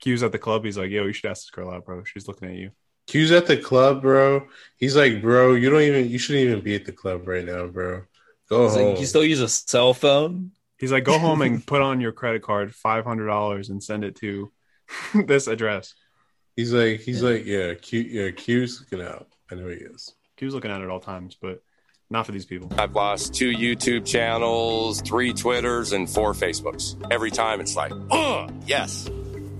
[0.00, 0.64] Q's at the club.
[0.64, 2.04] He's like, "Yo, you should ask this girl out, bro.
[2.04, 2.70] She's looking at you."
[3.06, 4.46] Q's at the club, bro.
[4.76, 7.66] He's like, bro, you don't even, you shouldn't even be at the club right now,
[7.66, 8.02] bro.
[8.48, 8.90] Go It's home.
[8.90, 10.52] like, you still use a cell phone?
[10.78, 14.04] He's like, "Go home and put on your credit card five hundred dollars and send
[14.04, 14.52] it to
[15.14, 15.94] this address."
[16.56, 19.28] He's like, he's like, yeah, Q, yeah, Q's looking out.
[19.50, 20.14] I know he is.
[20.36, 21.62] Q's looking at it at all times, but
[22.10, 22.70] not for these people.
[22.78, 26.96] I've lost two YouTube channels, three Twitters, and four Facebooks.
[27.10, 29.08] Every time it's like, oh, yes,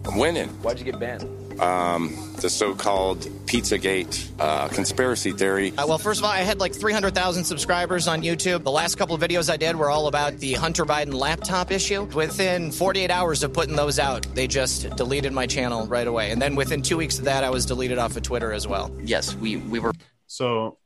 [0.05, 0.49] I'm winning.
[0.62, 1.41] Why'd you get banned?
[1.61, 5.72] Um, the so-called Pizzagate uh, conspiracy theory.
[5.76, 8.64] Uh, well, first of all, I had like 300,000 subscribers on YouTube.
[8.64, 12.03] The last couple of videos I did were all about the Hunter Biden laptop issue.
[12.14, 16.30] Within 48 hours of putting those out, they just deleted my channel right away.
[16.30, 18.90] And then within two weeks of that, I was deleted off of Twitter as well.
[19.03, 19.92] Yes, we, we were.
[20.26, 20.78] So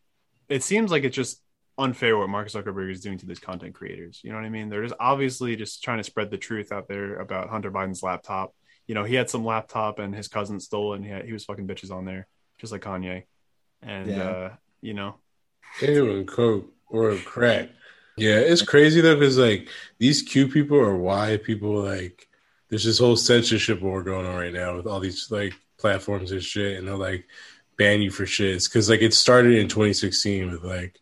[0.49, 1.41] it seems like it's just
[1.79, 4.21] unfair what Mark Zuckerberg is doing to these content creators.
[4.23, 4.69] You know what I mean?
[4.69, 8.55] They're just obviously just trying to spread the truth out there about Hunter Biden's laptop.
[8.87, 11.33] You know, he had some laptop and his cousin stole it and he, had, he
[11.33, 12.27] was fucking bitches on there,
[12.59, 13.25] just like Kanye.
[13.83, 14.23] And, Yeah.
[14.23, 15.17] uh, you know,
[15.83, 17.71] and coke or crack.
[18.17, 19.69] Yeah, it's crazy though because like
[19.99, 22.29] these Q people or why people, like
[22.69, 26.43] there's this whole censorship war going on right now with all these like platforms and
[26.43, 27.27] shit, and they'll like
[27.77, 28.63] ban you for shit.
[28.65, 30.99] because like it started in 2016 with like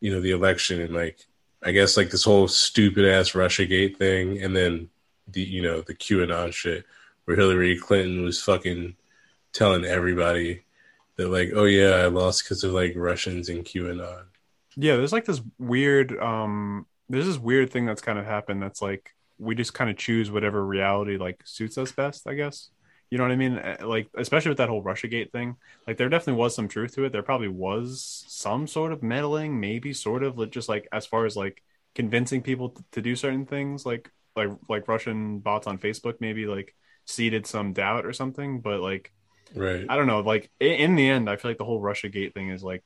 [0.00, 1.18] you know the election and like
[1.62, 4.88] I guess like this whole stupid ass RussiaGate thing, and then
[5.28, 6.86] the you know the QAnon shit
[7.26, 8.96] where Hillary Clinton was fucking
[9.54, 10.64] telling everybody
[11.16, 14.26] that like oh yeah I lost because of like Russians and QAnon.
[14.76, 18.82] yeah, there's like this weird, um, there's this weird thing that's kind of happened that's
[18.82, 22.70] like, we just kind of choose whatever reality like suits us best, I guess.
[23.10, 23.58] You know what I mean?
[23.58, 25.56] Uh, Like, especially with that whole Russiagate thing,
[25.86, 27.12] like there definitely was some truth to it.
[27.12, 31.36] There probably was some sort of meddling, maybe sort of just like as far as
[31.36, 31.62] like
[31.94, 36.74] convincing people to do certain things, like like like Russian bots on Facebook, maybe like
[37.06, 38.60] seeded some doubt or something.
[38.60, 39.12] But like,
[39.54, 39.86] Right.
[39.88, 40.20] I don't know.
[40.20, 42.84] Like in the end, I feel like the whole Russia Gate thing is like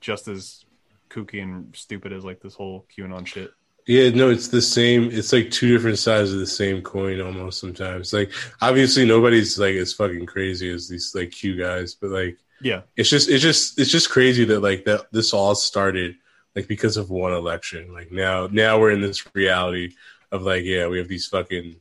[0.00, 0.64] just as
[1.10, 3.52] kooky and stupid as like this whole QAnon shit.
[3.86, 5.10] Yeah, no, it's the same.
[5.12, 8.14] It's like two different sides of the same coin almost sometimes.
[8.14, 8.32] Like
[8.62, 12.80] obviously nobody's like as fucking crazy as these like Q guys, but like Yeah.
[12.96, 16.16] it's just it's just it's just crazy that like that this all started
[16.56, 17.92] like because of one election.
[17.92, 19.94] Like now now we're in this reality
[20.32, 21.76] of like yeah, we have these fucking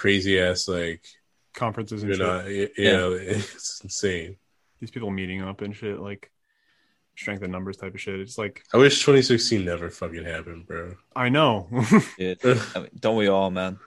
[0.00, 1.04] crazy ass like
[1.52, 2.70] Conferences and you know, shit.
[2.70, 4.36] Uh, you know, it's insane.
[4.80, 6.30] These people meeting up and shit, like
[7.16, 8.18] strength in numbers type of shit.
[8.20, 10.94] It's like I wish 2016 never fucking happened, bro.
[11.14, 11.68] I know.
[12.18, 12.34] Yeah,
[12.74, 13.78] I mean, don't we all, man?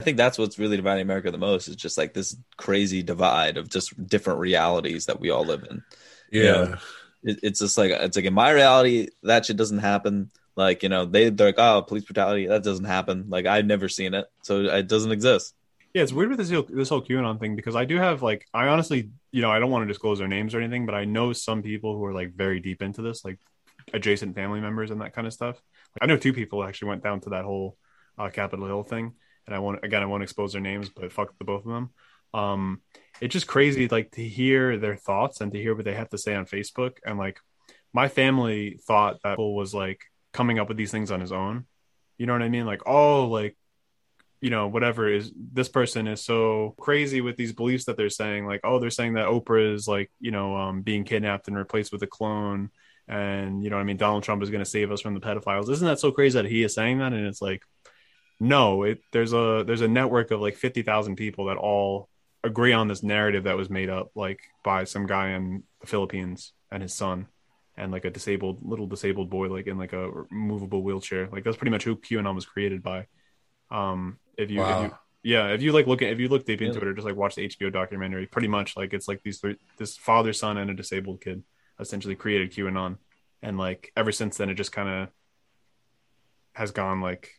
[0.00, 3.56] I think that's what's really dividing America the most is just like this crazy divide
[3.56, 5.82] of just different realities that we all live in.
[6.30, 6.52] You Yeah.
[6.52, 6.76] know,
[7.24, 10.30] it, it's just like it's like in my reality that shit doesn't happen.
[10.54, 13.24] Like you know they they're like oh police brutality that doesn't happen.
[13.28, 15.54] Like I've never seen it, so it doesn't exist.
[15.96, 18.46] Yeah, it's weird with this whole, this whole QAnon thing because I do have like
[18.52, 21.06] I honestly, you know, I don't want to disclose their names or anything, but I
[21.06, 23.38] know some people who are like very deep into this, like
[23.94, 25.58] adjacent family members and that kind of stuff.
[25.98, 27.78] I know two people actually went down to that whole
[28.18, 29.14] uh, Capitol Hill thing,
[29.46, 31.90] and I won't again I won't expose their names, but fuck the both of them.
[32.34, 32.82] Um,
[33.22, 36.18] it's just crazy like to hear their thoughts and to hear what they have to
[36.18, 37.40] say on Facebook, and like
[37.94, 40.02] my family thought that was like
[40.34, 41.64] coming up with these things on his own.
[42.18, 42.66] You know what I mean?
[42.66, 43.56] Like, oh, like
[44.40, 48.46] you know whatever is this person is so crazy with these beliefs that they're saying
[48.46, 51.92] like oh they're saying that oprah is like you know um, being kidnapped and replaced
[51.92, 52.70] with a clone.
[53.08, 55.70] And you know i mean donald trump is going to save us from the pedophiles.
[55.70, 57.12] Isn't that so crazy that he is saying that?
[57.12, 57.62] And it's like
[58.40, 62.08] no it there's a there's a network of like 50,000 people that all
[62.42, 66.52] agree on this narrative that was made up like by some guy in the philippines
[66.70, 67.28] and his son
[67.76, 71.28] and like a disabled little disabled boy like in like a movable wheelchair.
[71.30, 73.06] Like that's pretty much who qanon was created by.
[73.70, 74.84] Um if you, Wow.
[74.84, 76.94] if you yeah if you like look at if you look deep into it or
[76.94, 80.32] just like watch the hbo documentary pretty much like it's like these three this father
[80.32, 81.42] son and a disabled kid
[81.80, 82.98] essentially created qanon
[83.42, 85.08] and like ever since then it just kind of
[86.52, 87.30] has gone like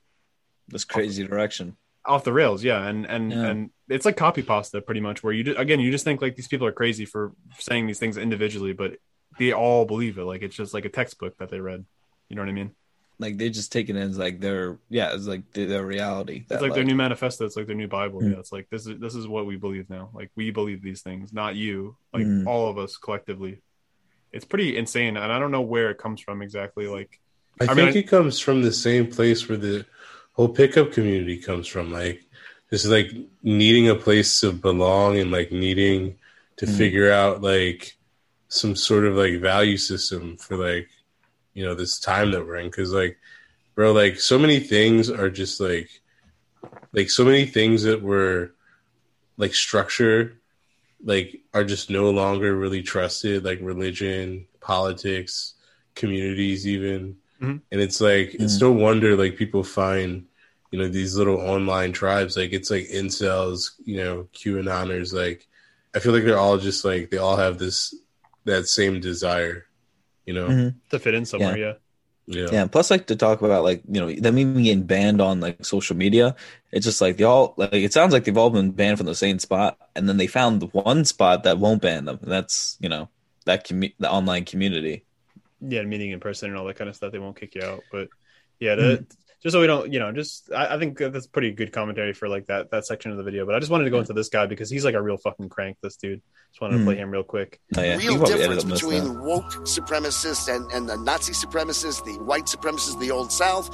[0.67, 1.77] This crazy direction.
[2.05, 3.45] off the rails yeah and and Yeah.
[3.47, 6.35] and it's like copy pasta pretty much where you just, again you just think like
[6.35, 8.97] these people are crazy for saying these things individually but
[9.39, 11.85] they all believe it like it's just like a textbook that they read
[12.29, 12.71] you know what i mean
[13.19, 16.41] Like they just take it as like their yeah, it's like their, their reality.
[16.41, 18.31] it's that, like, their new manifesto it's like their new bible Mm.
[18.33, 21.01] yeah it's like this is this is what we believe now like we believe these
[21.01, 22.45] things not you like Mm.
[22.45, 23.61] all of us collectively
[24.31, 27.19] it's pretty insane and i don't know where it comes from exactly like
[27.59, 29.83] I, I think mean, it comes from the same place where the
[30.33, 31.91] whole pickup community comes from.
[31.91, 32.21] Like,
[32.69, 33.09] just like
[33.41, 36.19] needing a place to belong and like needing
[36.57, 36.77] to Mhm.
[36.77, 37.97] figure out like
[38.47, 40.87] some sort of like value system for like,
[41.57, 42.69] you know, this time that we're in.
[42.69, 43.17] Cause like,
[43.73, 45.89] bro, like so many things are just like,
[46.93, 48.53] like so many things that were
[49.37, 50.39] like structure,
[51.03, 55.55] like are just no longer really trusted, like religion, politics,
[55.95, 57.61] communities, even Mhm.
[57.71, 60.25] and it's like it's no wonder like people find
[60.71, 65.47] you know these little online tribes like it's like incels you know qanoners like
[65.93, 67.93] i feel like they're all just like they all have this
[68.45, 69.66] that same desire
[70.27, 70.75] you know Mhm.
[70.91, 71.73] to fit in somewhere yeah,
[72.27, 72.51] Yeah.
[72.51, 75.39] Yeah, and plus like to talk about like you know them even getting banned on
[75.39, 76.35] like social media.
[76.73, 79.15] It's just like they all like it sounds like they've all been banned from the
[79.15, 82.77] same spot, and then they found the one spot that won't ban them, and that's
[82.81, 83.09] you know
[83.45, 85.05] that commu- the online community.
[85.61, 87.83] yeah, meeting in person and all that kind of stuff, they won't kick you out.
[87.91, 88.09] But
[88.59, 89.05] yeah, the,
[89.47, 92.27] just so we don't, you know, just I, I think that's pretty good commentary for
[92.27, 93.45] like that that section of the video.
[93.45, 95.47] But I just wanted to go into this guy because he's like a real fucking
[95.47, 95.77] crank.
[95.81, 96.21] This dude.
[96.51, 96.85] Just wanted to Hmm.
[96.85, 97.59] play him real quick.
[97.77, 97.95] Oh, yeah.
[97.95, 102.45] real difference ended up missing between woke supremacists and, and the Nazi supremacists, the white
[102.45, 103.69] supremacists, the old South,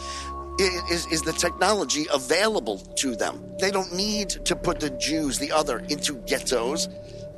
[0.59, 3.43] is, is the technology available to them.
[3.59, 6.87] They don't need to put the Jews, the other, into ghettos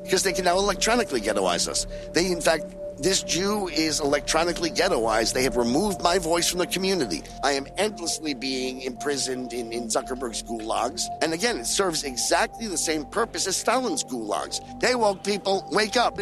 [0.04, 1.88] because they can now electronically ghettoize us.
[2.14, 2.66] They, in fact,
[2.98, 5.34] this Jew is electronically ghettoized.
[5.34, 7.24] They have removed my voice from the community.
[7.44, 11.04] I am endlessly being imprisoned in, in Zuckerberg's gulags.
[11.22, 14.60] And again, it serves exactly the same purpose as Stalin's gulags.
[14.80, 16.20] They woke people, wake up.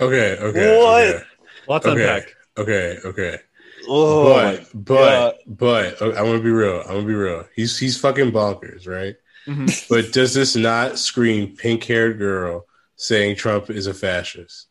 [0.00, 0.78] Okay, okay.
[0.78, 1.02] What?
[1.04, 1.24] Okay.
[1.68, 2.02] Lots okay.
[2.02, 2.34] unpack.
[2.56, 3.38] Okay, okay.
[3.86, 6.80] Oh, but but but okay, I'm gonna be real.
[6.80, 7.44] I'm gonna be real.
[7.54, 9.16] He's he's fucking bonkers, right?
[9.46, 9.88] Mhm.
[9.88, 12.66] But does this not scream pink haired girl
[13.00, 14.68] saying Trump is a fascist?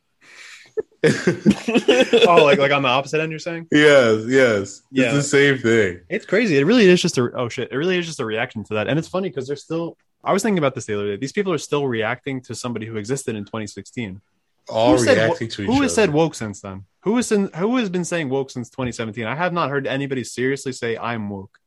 [1.03, 3.67] oh, like like on the opposite end, you're saying?
[3.71, 4.81] Yes, yes.
[4.91, 5.05] Yeah.
[5.05, 6.01] It's the same thing.
[6.09, 6.57] It's crazy.
[6.57, 7.71] It really is just a oh shit.
[7.71, 9.97] It really is just a reaction to that, and it's funny because they're still.
[10.23, 11.15] I was thinking about this the other day.
[11.15, 14.19] These people are still reacting to somebody who existed in 2016.
[14.67, 16.83] All Who said reacting to each Who has said woke since then?
[17.03, 19.25] Who has been, who has been saying woke since 2017?
[19.25, 21.57] I have not heard anybody seriously say I'm woke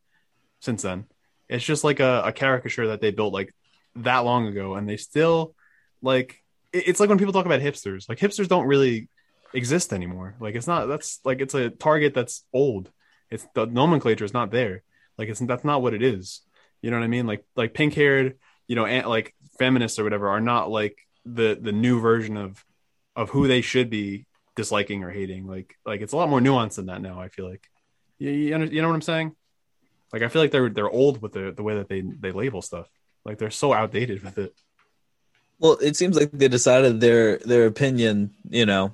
[0.61, 1.07] since then.
[1.49, 3.55] It's just like a, a caricature that they built like
[3.97, 5.55] that long ago, and they still
[6.03, 6.42] like.
[6.73, 8.09] It- It's like when people talk about hipsters.
[8.09, 9.09] Like hipsters don't really
[9.55, 10.35] exist anymore.
[10.41, 10.87] Like it's not.
[10.87, 12.91] That's like it's a target that's old.
[13.31, 14.83] It's the nomenclature is not there.
[15.19, 16.43] Like it's that's not what it is.
[16.81, 17.27] You know what I mean?
[17.27, 21.59] Like like pink haired, you know, and like feminists or whatever are not like the
[21.61, 22.65] the new version of
[23.15, 25.47] of who they should be disliking or hating.
[25.47, 27.21] Like like it's a lot more nuanced than that now.
[27.21, 27.69] I feel like
[28.19, 29.35] you you, under, you know what I'm saying?
[30.13, 32.63] Like I feel like they're they're old with the the way that they they label
[32.63, 32.89] stuff.
[33.25, 34.55] Like they're so outdated with it.
[35.59, 38.93] Well, it seems like they decided their their opinion, you know,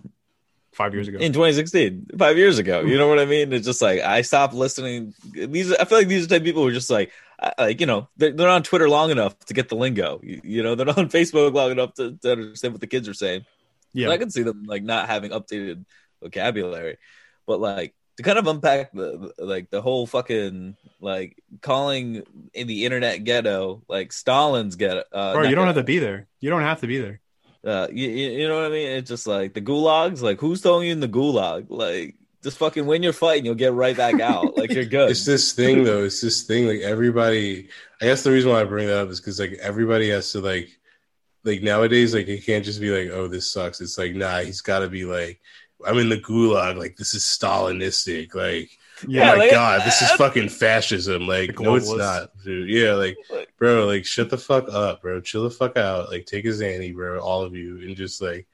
[0.72, 1.18] Five years ago.
[1.18, 2.82] in 2016, five years ago.
[2.82, 3.52] You know what I mean?
[3.52, 5.12] It's just like I stopped listening.
[5.32, 7.10] These, I feel like these are the type of people who are just like,
[7.58, 10.20] like you know, they're, they're on Twitter long enough to get the lingo.
[10.22, 13.08] You, you know, they're not on Facebook long enough to, to understand what the kids
[13.08, 13.44] are saying.
[13.92, 14.10] Yeah.
[14.10, 15.84] I can see them like not having updated
[16.22, 16.98] vocabulary,
[17.44, 22.66] but like to kind of unpack the the- like the whole fucking like calling in
[22.66, 25.04] the internet ghetto like Stalin's ghetto.
[25.12, 26.26] Uh, Bro, you don't have to be there.
[26.40, 27.20] You don't have to be there.
[27.64, 28.88] Uh, you, you you know what I mean?
[28.88, 30.20] It's just like the gulags.
[30.20, 31.66] Like who's throwing you in the gulag?
[31.68, 34.52] Like just fucking win your fight and you'll get right back out.
[34.58, 35.10] Like you're good.
[35.10, 36.02] It's this thing though.
[36.02, 37.68] It's this thing like everybody.
[38.02, 40.40] I guess the reason why I bring that up is because like everybody has to
[40.40, 40.70] like,
[41.44, 43.80] like nowadays like it can't just be like, oh this sucks.
[43.80, 45.40] It's like nah, he's got to be like,
[45.86, 46.76] I'm in the gulag.
[46.76, 48.34] Like this is Stalinistic.
[48.34, 48.70] Like
[49.02, 51.26] oh Yeah, oh my like, god, this is fucking fascism.
[51.26, 52.68] Like no, it's not, dude.
[52.68, 55.20] Yeah, like Like- bro, like shut the fuck up, bro.
[55.20, 56.10] Chill the fuck out.
[56.10, 57.18] Like take a zanny, bro.
[57.20, 58.46] All of you, and just like,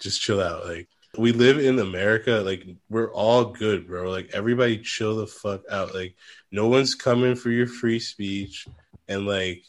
[0.00, 0.66] just chill out.
[0.66, 0.88] Like
[1.18, 2.42] we live in America.
[2.44, 4.10] Like we're all good, bro.
[4.10, 5.94] Like everybody, chill the fuck out.
[5.94, 6.16] Like
[6.50, 8.66] no one's coming for your free speech,
[9.08, 9.64] and like,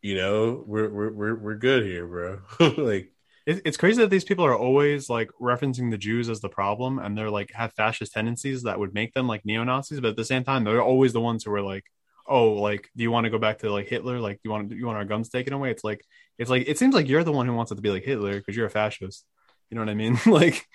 [0.00, 2.40] you know, we're we're we're, we're good here, bro.
[2.78, 3.11] like It,
[3.46, 7.16] it's crazy that these people are always like referencing the Jews as the problem, and
[7.16, 10.00] they're like have fascist tendencies that would make them like neo Nazis.
[10.00, 11.84] But at the same time, they're always the ones who are like,
[12.26, 14.18] "Oh, like, do you want to go back to like Hitler?
[14.20, 16.04] Like, do you want do you want our guns taken away?" It's like,
[16.38, 18.36] it's like it seems like you're the one who wants it to be like Hitler
[18.38, 19.24] because you're a fascist.
[19.70, 20.18] You know what I mean?
[20.26, 20.66] like,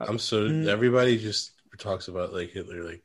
[0.00, 0.66] I'm so Mm.
[0.68, 2.82] everybody just talks about like Hitler.
[2.84, 3.02] Like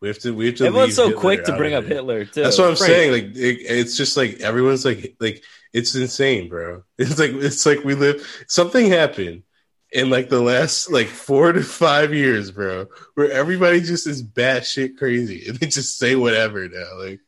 [0.00, 0.66] we have to we have to.
[0.66, 1.88] Everyone's leave so Hitler quick to bring up it.
[1.90, 2.42] Hitler too.
[2.42, 2.78] That's what I'm Right.
[2.78, 3.12] saying.
[3.12, 5.42] Like it, it's just like everyone's like like
[5.72, 6.82] it's insane, bro.
[6.98, 8.26] It's like it's like we live.
[8.48, 9.42] Something happened
[9.90, 14.96] in like the last like four to five years, bro, where everybody just is batshit
[14.96, 16.98] crazy and they just say whatever now.
[16.98, 17.20] Like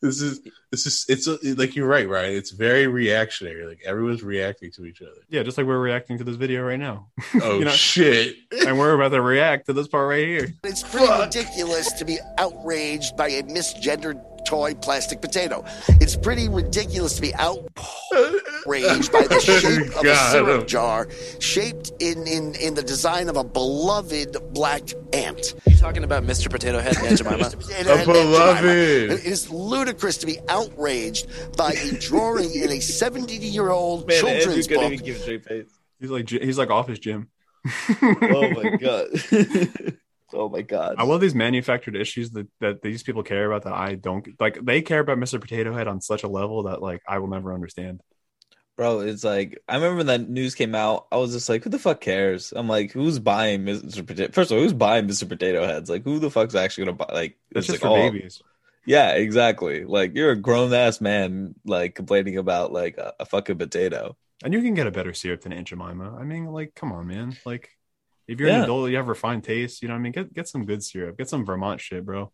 [0.00, 0.40] this is
[0.70, 2.34] this is it's like you're right, Ryan.
[2.36, 3.64] It's very reactionary.
[3.66, 5.22] Like everyone's reacting to each other.
[5.30, 7.08] yeah, just like we're reacting to this video right now,
[7.40, 8.36] Oh You know- shit!
[8.66, 10.52] and we're about to react to this part right here.
[10.64, 15.64] It's pretty ridiculous to be outraged by a misgendered toy plastic potato.
[16.00, 21.08] It's pretty ridiculous to be outraged by the shape of a syrup jar
[21.40, 24.82] shaped in, in, in the design of a beloved black
[25.12, 25.54] ant.
[25.66, 26.50] You talking about Mr.
[26.50, 27.44] Potato Head and Aunt Jemima?
[27.76, 28.60] And- A and- and beloved.
[28.62, 29.14] Jemima.
[29.14, 31.26] It is ludicrous to be outraged
[31.56, 34.82] by a drawing in a 70 year old Man, children's book.
[34.92, 35.70] even give a straight face.
[36.00, 37.28] He's like he's like off his gym.
[38.02, 39.08] Oh my god.
[40.34, 40.96] oh my god.
[40.98, 44.64] I love these manufactured issues that, that these people care about that I don't like.
[44.64, 45.40] They care about Mr.
[45.40, 48.00] Potato Head on such a level that like I will never understand.
[48.76, 51.06] Bro, it's like I remember when that news came out.
[51.12, 54.04] I was just like, "Who the fuck cares?" I'm like, "Who's buying Mr.
[54.04, 55.28] Potato?" First of all, who's buying Mr.
[55.28, 55.88] Potato Heads?
[55.88, 57.10] Like, who the fuck's actually gonna buy?
[57.12, 58.42] Like, It's just like, for oh, babies.
[58.84, 59.84] Yeah, exactly.
[59.84, 64.16] Like, you're a grown ass man, like complaining about like a, a fucking potato.
[64.42, 66.16] And you can get a better syrup than Aunt Jemima.
[66.18, 67.36] I mean, like, come on, man.
[67.46, 67.70] Like,
[68.26, 69.82] if you're an adult, you have refined taste.
[69.82, 70.12] You know what I mean?
[70.12, 71.16] Get get some good syrup.
[71.18, 72.30] Get some Vermont shit, bro.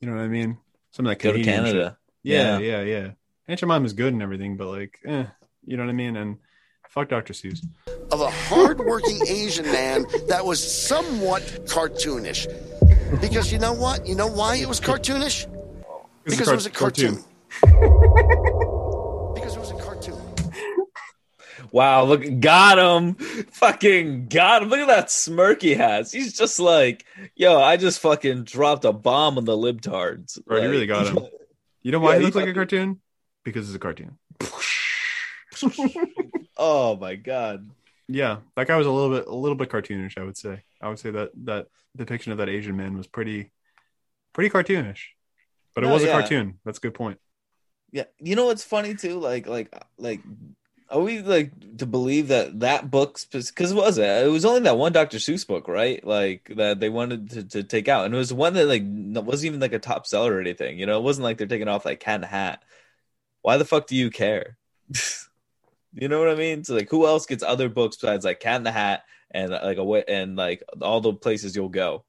[0.00, 0.58] You know what I mean?
[0.92, 1.72] Some of that Go to Canadian shit.
[1.74, 1.98] Canada.
[2.22, 2.80] Yeah, Yeah.
[2.80, 3.10] yeah, yeah.
[3.48, 5.24] Aunt Jemima's good and everything, but like, eh,
[5.66, 6.16] you know what I mean?
[6.16, 6.38] And
[6.88, 7.32] fuck Dr.
[7.34, 7.60] Seuss.
[8.12, 12.46] of a hardworking Asian man that was somewhat cartoonish.
[13.20, 14.06] Because you know what?
[14.06, 15.46] You know why it was cartoonish?
[16.24, 17.16] Because car- it was a cartoon.
[17.16, 17.24] cartoon.
[19.34, 20.20] Because it was a cartoon.
[21.74, 23.14] Wow, look, got him.
[23.14, 24.68] Fucking got him.
[24.68, 26.12] Look at that smirk he has.
[26.12, 27.04] He's just like,
[27.34, 30.36] yo, I just fucking dropped a bomb on the libtards.
[30.36, 31.18] You Like- really got him.
[31.82, 33.00] You know why Yeah, he looks like a cartoon?
[33.44, 34.16] Because it's a cartoon.
[36.56, 37.68] oh my god.
[38.08, 40.62] Yeah, that guy was a little bit a little bit cartoonish, I would say.
[40.80, 41.66] I would say that that
[41.96, 43.50] depiction of that Asian man was pretty
[44.32, 45.00] pretty cartoonish.
[45.74, 46.58] But it No, was a cartoon.
[46.64, 47.18] That's a good point.
[47.92, 49.18] Yeah, you know what's funny too?
[49.20, 50.20] Like, like, like,
[50.90, 53.18] are we like to believe that that book?
[53.30, 54.26] Because it was it?
[54.26, 55.18] It was only that one Dr.
[55.18, 56.04] Seuss book, right?
[56.04, 59.46] Like that they wanted to, to take out, and it was one that like wasn't
[59.46, 60.78] even like a top seller or anything.
[60.78, 62.62] You know, it wasn't like they're taking off like Cat in the Hat.
[63.42, 64.56] Why the fuck do you care?
[65.94, 66.64] you know what I mean?
[66.64, 69.78] So like, who else gets other books besides like Cat in the Hat and like
[69.78, 72.04] a and like all the places you'll go?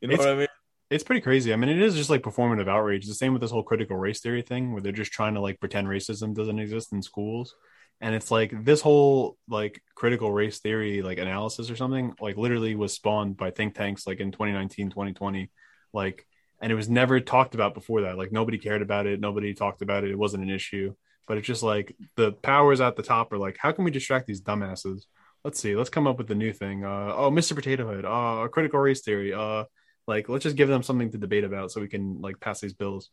[0.00, 0.48] You know It's- what I mean?
[0.90, 1.52] It's pretty crazy.
[1.52, 3.02] I mean, it is just like performative outrage.
[3.02, 5.40] It's The same with this whole critical race theory thing, where they're just trying to
[5.40, 7.54] like pretend racism doesn't exist in schools.
[8.00, 12.74] And it's like this whole like critical race theory like analysis or something like literally
[12.74, 15.50] was spawned by think tanks like in 2019, 2020.
[15.92, 16.26] Like,
[16.62, 18.16] and it was never talked about before that.
[18.16, 19.20] Like nobody cared about it.
[19.20, 20.10] Nobody talked about it.
[20.10, 20.94] It wasn't an issue.
[21.28, 24.26] But it's just like the powers at the top are like, how can we distract
[24.26, 25.02] these dumbasses?
[25.44, 25.76] Let's see.
[25.76, 26.84] Let's come up with a new thing.
[26.84, 27.54] Uh, oh, Mr.
[27.54, 28.04] Potato Head.
[28.04, 29.32] Uh, critical race theory.
[29.32, 29.64] Uh,
[30.06, 32.72] like let's just give them something to debate about so we can like pass these
[32.72, 33.10] bills.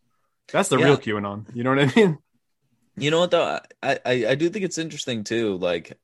[0.51, 0.85] That's the Yeah.
[0.85, 1.45] real QAnon.
[1.53, 2.17] You know what I mean?
[2.97, 3.59] You know what though?
[3.83, 5.57] I, I I do think it's interesting too.
[5.57, 5.97] Like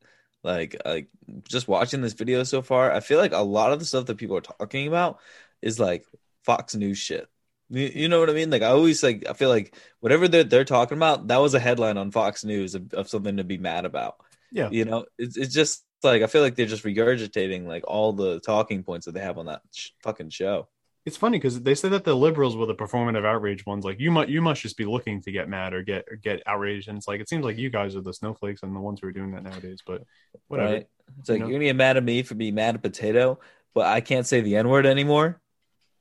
[0.44, 1.08] like like
[1.48, 4.18] just watching this video so far, I feel like a lot of the stuff that
[4.18, 5.20] people are talking about
[5.62, 6.06] is like
[6.44, 7.28] Fox News shit.
[7.70, 8.50] You, you know what I mean?
[8.50, 11.60] Like I always like I feel like whatever they're they're talking about, that was a
[11.60, 14.18] headline on Fox News of, of something to be mad about.
[14.52, 14.70] Yeah.
[14.70, 18.39] You know, it's it's just like I feel like they're just regurgitating like all the
[18.41, 20.68] talking points that they have on that sh- fucking show.
[21.06, 23.84] It's funny because they say that the liberals were the performative outrage ones.
[23.84, 26.41] Like you must you must just be looking to get mad or get or get
[26.45, 28.99] outraged, and it's like it seems like you guys are the snowflakes and the ones
[29.01, 29.80] who are doing that nowadays.
[29.86, 30.04] But
[30.47, 30.74] whatever.
[30.74, 30.88] Right?
[31.20, 31.49] It's like You know?
[31.49, 33.38] you're gonna get mad at me for being mad at potato,
[33.74, 35.41] but I can't say the N word anymore.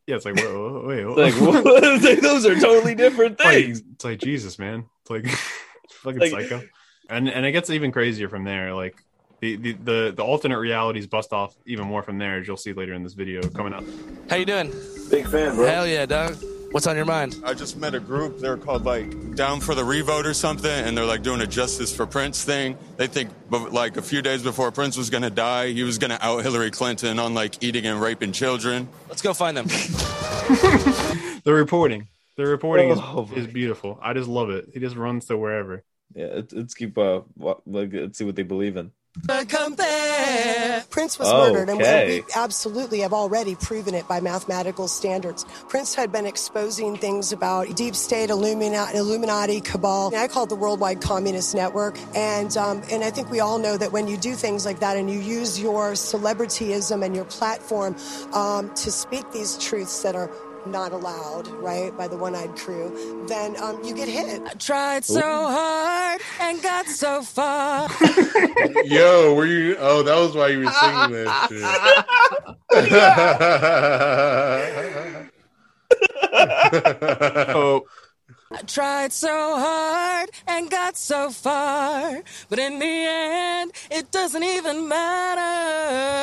[0.06, 1.34] Yeah, it's like wait, wait, wait, Like?
[1.84, 3.82] It's like, those are totally different Like, things.
[3.94, 4.84] it's like Jesus, man.
[5.02, 5.26] It's like
[6.02, 6.62] fucking Like- psycho.
[7.10, 8.72] And and it gets even crazier from there.
[8.72, 9.02] Like
[9.42, 12.72] the, the the the alternate realities bust off even more from there, as you'll see
[12.72, 13.82] later in this video coming up.
[14.30, 14.72] How you doing?
[15.10, 15.66] Big fan, bro.
[15.66, 16.36] Hell yeah, dog.
[16.70, 17.36] What's on your mind?
[17.44, 18.38] I just met a group.
[18.38, 21.94] They're called like Down for the Revote or something, and they're like doing a Justice
[21.94, 22.78] for Prince thing.
[22.96, 26.42] They think, like a few days before Prince was gonna die, he was gonna out
[26.44, 28.88] Hillary Clinton on like eating and raping children.
[29.08, 29.66] Let's go find them.
[31.44, 33.98] The reporting, the reporting Oh, is, is beautiful.
[34.00, 34.68] I just love it.
[34.72, 35.82] He just runs to wherever.
[36.14, 38.92] Yeah, let's, let's keep uh, wa- like, let's see what they believe in.
[40.90, 41.84] Prince was Oh, murdered, and we
[42.34, 45.44] absolutely have already proven it by mathematical standards.
[45.68, 50.14] Prince had been exposing things about deep state, Illumina- Illuminati, cabal.
[50.16, 53.76] I call it the Worldwide Communist Network, and um, and I think we all know
[53.76, 57.94] that when you do things like that and you use your celebrityism and your platform
[58.32, 60.30] um, to speak these truths that are
[60.66, 64.42] not allowed, right, by the one-eyed crew, then um, you get hit.
[64.42, 67.88] I tried so hard and got so far.
[68.84, 69.76] Yo, were you?
[69.78, 71.72] Oh, that was why you were singing that shit.
[77.54, 77.86] oh.
[78.54, 84.88] I tried so hard and got so far, but in the end, it doesn't even
[84.88, 86.22] matter.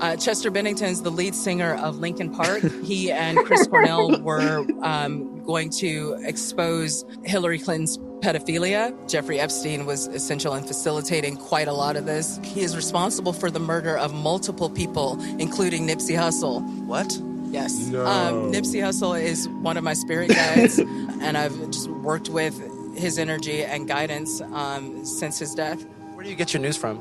[0.00, 2.62] Uh, Chester Bennington's the lead singer of Linkin Park.
[2.88, 8.94] He and Chris Cornell were um, going to expose Hillary Clinton's pedophilia.
[9.10, 12.40] Jeffrey Epstein was essential in facilitating quite a lot of this.
[12.44, 16.62] He is responsible for the murder of multiple people, including Nipsey Hussle.
[16.86, 17.20] What?
[17.50, 17.78] Yes.
[17.86, 18.04] No.
[18.06, 22.54] Um, Nipsey Hussle is one of my spirit guides, and I've just worked with
[22.96, 25.82] his energy and guidance um, since his death.
[26.14, 26.98] Where do you get your news from?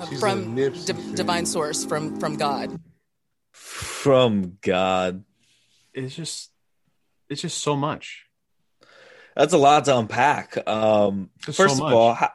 [0.00, 2.80] Uh, She's from Nipsey di- divine source, from from God.
[3.52, 5.24] From God,
[5.94, 6.50] It's just,
[7.28, 8.26] it's just so much.
[9.36, 10.56] that's a lot to unpack.
[10.68, 11.92] Um, first so of much.
[11.92, 12.30] all, how,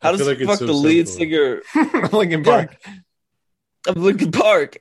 [0.00, 1.62] How does like it's fuck so the lead singer
[2.12, 2.76] Linkin Park.
[3.88, 4.76] of Linkin Park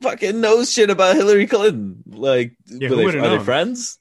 [0.00, 2.02] fucking knows shit about Hillary Clinton?
[2.06, 3.98] Like, Yeah, they, would've are they friends?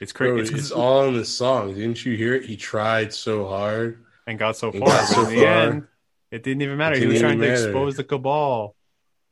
[0.00, 0.54] It's Bro, crazy.
[0.54, 1.74] it's all in the song.
[1.74, 2.44] Didn't you hear it?
[2.44, 4.04] He tried so hard.
[4.26, 4.80] and got so far.
[4.88, 5.46] got so in the far.
[5.62, 5.86] end,
[6.30, 6.96] it didn't even matter.
[6.96, 7.68] It He was didn't trying to matter.
[7.68, 8.74] expose the cabal.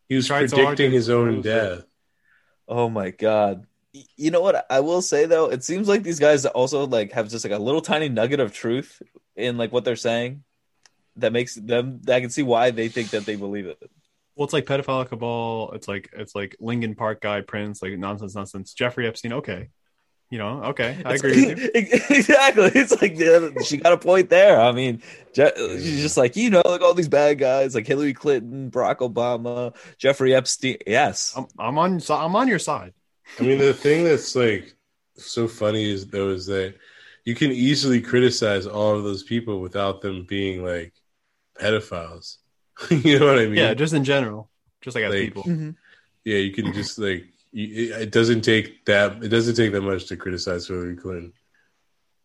[0.09, 1.77] He was tried so hard predicting to his own expose it.
[1.77, 1.85] death.
[2.69, 3.67] Oh my god.
[4.17, 5.47] You know what I will say though?
[5.51, 8.53] It seems like these guys also like have just like a little tiny nugget of
[8.53, 9.03] truth
[9.35, 10.45] in like what they're saying
[11.17, 13.79] that makes them I can see why they think that they believe it.
[14.41, 15.73] Well, it's like pedophile cabal.
[15.75, 18.73] It's like it's like Linkin Park guy, Prince, like nonsense, nonsense.
[18.73, 19.35] Jeffrey Epstein.
[19.35, 19.69] Okay,
[20.31, 21.71] you know, okay, I It's- agree with you.
[21.75, 22.71] exactly.
[22.75, 24.59] It's like yeah, she got a point there.
[24.59, 25.03] I mean,
[25.35, 29.01] Je- she's just like you know, like all these bad guys, like Hillary Clinton, Barack
[29.01, 30.79] Obama, Jeffrey Epstein.
[30.87, 32.01] Yes, I'm, I'm on.
[32.01, 32.95] so- I'm on your side.
[33.39, 34.75] I mean, the thing that's like
[35.19, 36.77] so funny is though is that
[37.27, 40.95] you can easily criticize all of those people without them being like
[41.61, 42.37] pedophiles.
[42.91, 43.55] you know what I mean?
[43.57, 44.49] Yeah, just in general,
[44.81, 45.43] just like as Like- people.
[45.45, 45.71] Mm-hmm.
[46.25, 46.37] yeah.
[46.39, 50.07] You can just like you, it, it doesn't take that it doesn't take that much
[50.07, 51.33] to criticize Hillary Clinton.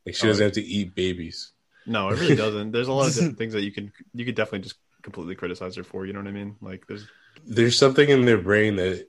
[0.05, 1.51] Like she Oh, doesn't have to eat babies.
[1.87, 2.71] No, it really doesn't.
[2.71, 5.75] There's a lot of different things that you can you could definitely just completely criticize
[5.75, 6.05] her for.
[6.05, 6.55] You know what I mean?
[6.61, 7.07] Like there's
[7.45, 9.07] There's something in their brain that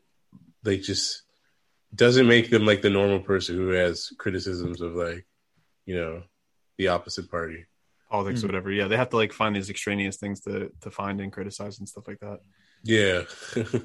[0.64, 1.22] like just
[1.94, 5.24] doesn't make them like the normal person who has criticisms of like
[5.86, 6.22] you know
[6.78, 7.64] the opposite party.
[8.10, 8.46] Politics Hmm.
[8.46, 8.70] or whatever.
[8.70, 11.88] Yeah, they have to like find these extraneous things to to find and criticize and
[11.88, 12.40] stuff like that.
[12.82, 13.22] Yeah.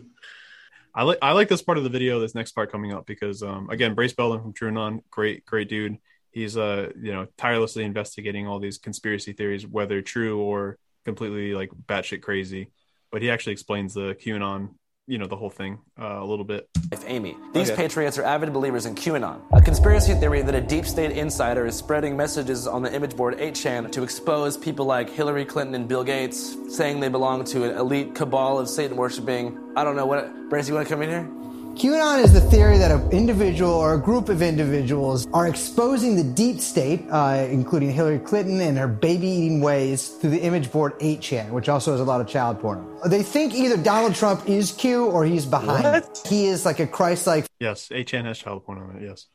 [0.94, 2.20] I like I like this part of the video.
[2.20, 5.98] This next part coming up because um again, Brace Belden from TrueAnon, great great dude.
[6.32, 11.70] He's uh you know tirelessly investigating all these conspiracy theories, whether true or completely like
[11.88, 12.72] batshit crazy.
[13.12, 14.76] But he actually explains the QAnon,
[15.08, 16.68] you know, the whole thing uh, a little bit.
[16.92, 17.36] If Amy.
[17.54, 17.84] These Okay.
[17.84, 21.76] patriots are avid believers in QAnon, a conspiracy theory that a deep state insider is
[21.76, 26.04] spreading messages on the image board 8chan to expose people like Hillary Clinton and Bill
[26.04, 29.58] Gates, saying they belong to an elite cabal of Satan worshiping.
[29.76, 30.50] I don't know what.
[30.50, 31.41] Brace, you want to come in here?
[31.76, 36.24] QAnon is the theory that an individual or a group of individuals are exposing the
[36.24, 41.00] deep state, uh, including Hillary Clinton and her baby eating ways, through the image board
[41.00, 42.86] 8chan, which also has a lot of child porn.
[43.08, 45.86] They think either Donald Trump is Q or he's behind.
[45.86, 46.20] it.
[46.28, 49.04] He is like a Christ like Yes, 8chan has child porn on it.
[49.04, 49.28] Yes.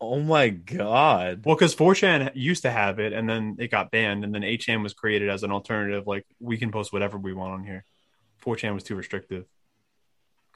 [0.00, 1.42] Oh my god.
[1.44, 4.82] Well, because 4chan used to have it, and then it got banned, and then 8chan
[4.82, 6.06] was created as an alternative.
[6.06, 7.84] Like we can post whatever we want on here.
[8.44, 9.44] 4chan was too restrictive.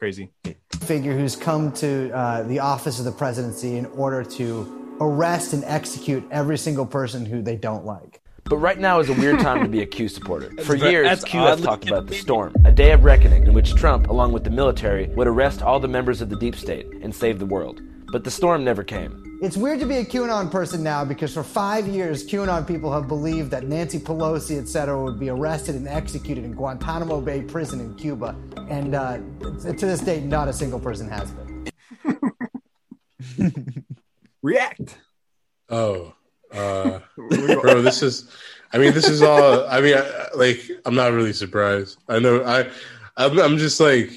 [0.02, 0.32] Crazy.
[0.80, 5.62] figure who's come to uh, the office of the presidency in order to arrest and
[5.62, 8.20] execute every single person who they don't like.
[8.42, 10.50] But right now is a weird time to be a Q supporter.
[10.64, 13.76] For years, that's Q has talked about the storm, a day of reckoning in which
[13.76, 17.14] Trump, along with the military, would arrest all the members of the deep state and
[17.14, 17.80] save the world.
[18.10, 19.31] But the storm never came.
[19.42, 23.08] It's weird to be a QAnon person now because for five years, QAnon people have
[23.08, 27.80] believed that Nancy Pelosi, et cetera, would be arrested and executed in Guantanamo Bay prison
[27.80, 28.36] in Cuba.
[28.70, 31.72] And uh, to this date, not a single person has been.
[34.42, 34.98] React.
[35.68, 36.14] Oh,
[36.52, 38.30] uh, bro, this is.
[38.72, 39.66] I mean, this is all.
[39.66, 41.98] I mean, I, like, I'm not really surprised.
[42.08, 42.44] I know.
[42.44, 42.70] I,
[43.16, 44.12] I'm, I'm just like,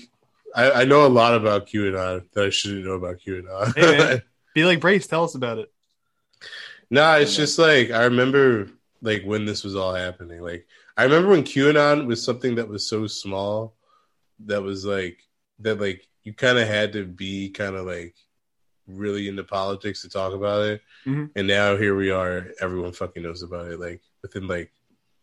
[0.55, 3.75] I, I know a lot about QAnon that I shouldn't know about QAnon.
[3.75, 4.21] Hey, man.
[4.55, 5.05] Be like Brace.
[5.05, 5.71] Tell us about it.
[6.89, 8.69] nah, it's just like I remember,
[9.01, 10.41] like when this was all happening.
[10.41, 10.65] Like,
[10.97, 13.75] I remember when QAnon was something that was so small,
[14.45, 15.19] that was like
[15.59, 15.79] that.
[15.79, 18.15] Like, you kind of had to be kind of like
[18.87, 20.81] really into politics to talk about it.
[21.05, 21.31] Mhm.
[21.35, 22.47] And now here we are.
[22.61, 23.79] Everyone fucking knows about it.
[23.79, 24.71] Like within like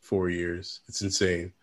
[0.00, 1.54] four years, it's insane.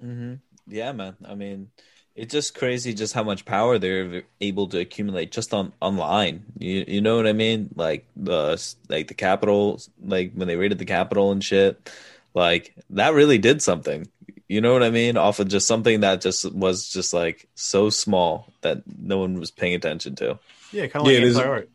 [0.00, 0.34] hmm
[0.68, 1.16] Yeah, man.
[1.26, 1.70] I mean,
[2.16, 6.44] it's just crazy just how much power they're able to accumulate just on online.
[6.58, 7.70] You you know what I mean?
[7.74, 11.90] Like the like the Capitol, like when they raided the Capitol and shit.
[12.34, 14.08] Like that really did something.
[14.48, 15.16] You know what I mean?
[15.16, 19.50] Off of just something that just was just like so small that no one was
[19.50, 20.38] paying attention to.
[20.72, 21.70] Yeah, kind of like Yeah, it is- art.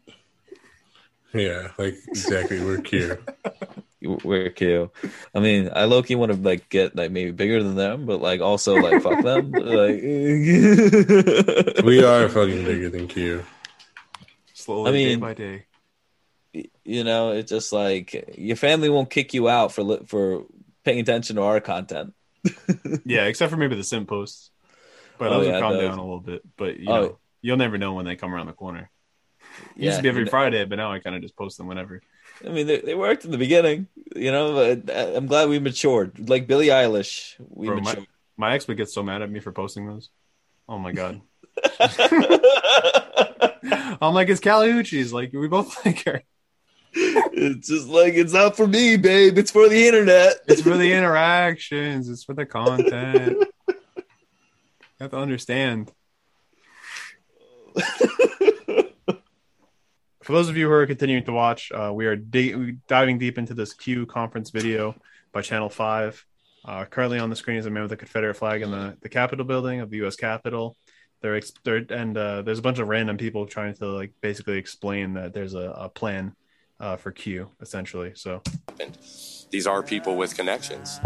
[1.34, 2.60] Yeah, like exactly.
[2.64, 3.22] We're here.
[4.02, 4.92] We're cute.
[5.36, 8.22] I mean, I low key want to like get like maybe bigger than them, but
[8.22, 9.52] like also like fuck them.
[9.52, 10.02] Like
[11.84, 13.44] we are fucking bigger than Q.
[14.54, 15.66] Slowly, I mean- day by day.
[16.86, 20.46] you know, it's just like your family won't kick you out for li- for
[20.84, 22.14] paying attention to our content.
[23.06, 24.52] Yeah, except for maybe the sim posts.
[25.18, 25.90] But Oh, those yeah, have calmed those.
[25.90, 26.42] down a little bit.
[26.58, 27.02] But you Oh.
[27.02, 28.90] know, you'll never know when they come around the corner.
[29.76, 31.58] It used to be every you know- Friday, but now I kind of just post
[31.58, 32.02] them whenever.
[32.45, 34.53] I mean, they, they worked in the beginning, you know.
[34.53, 36.30] But uh, I'm glad we matured.
[36.30, 38.07] Like Billie Eilish, we Bro, my, matured.
[38.38, 40.10] my ex would get so mad at me for posting those.
[40.68, 41.22] Oh my god.
[44.02, 45.11] I'm like, it's Kali Uchis.
[45.11, 46.24] Like, we both like her.
[46.94, 49.38] it's just like it's not for me, babe.
[49.38, 50.38] It's for the internet.
[50.48, 52.10] It's for the interactions.
[52.10, 53.38] It's for the content.
[53.68, 55.91] You have to understand.
[60.30, 63.39] For those of you who are continuing to watch, uh, we are di- diving deep
[63.39, 64.93] into this Q conference video
[65.31, 66.26] by Channel 5.
[66.64, 69.10] Uh, currently on the screen is a man with a Confederate flag in the, the
[69.10, 70.15] Capitol building of the U.S.
[70.15, 70.77] Capitol.
[71.22, 74.60] They're, ex- they're and uh, there's a bunch of random people trying to like basically
[74.60, 76.35] explain that there's a, a plan
[76.80, 78.11] uh, for Q essentially.
[78.14, 78.43] So
[79.49, 80.99] These are people with connections.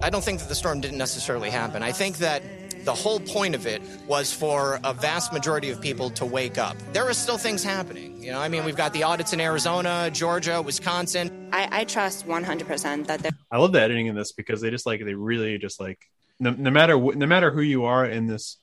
[0.00, 1.82] I don't think that the storm didn't necessarily happen.
[1.82, 2.42] I think that
[2.84, 6.76] the whole point of it was for a vast majority of people to wake up.
[6.92, 8.22] There are still things happening.
[8.22, 11.50] You know, I mean, we've got the audits in Arizona, Georgia, Wisconsin.
[11.52, 14.86] I, I trust 100% that there I love the editing in this because they just
[14.86, 15.98] like they really just like
[16.40, 18.56] no, no matter wh- no matter who you are in this,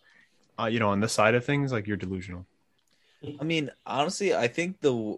[0.60, 2.46] uh, you know, on this side of things, like you're delusional.
[3.40, 5.18] I mean, honestly, I think the,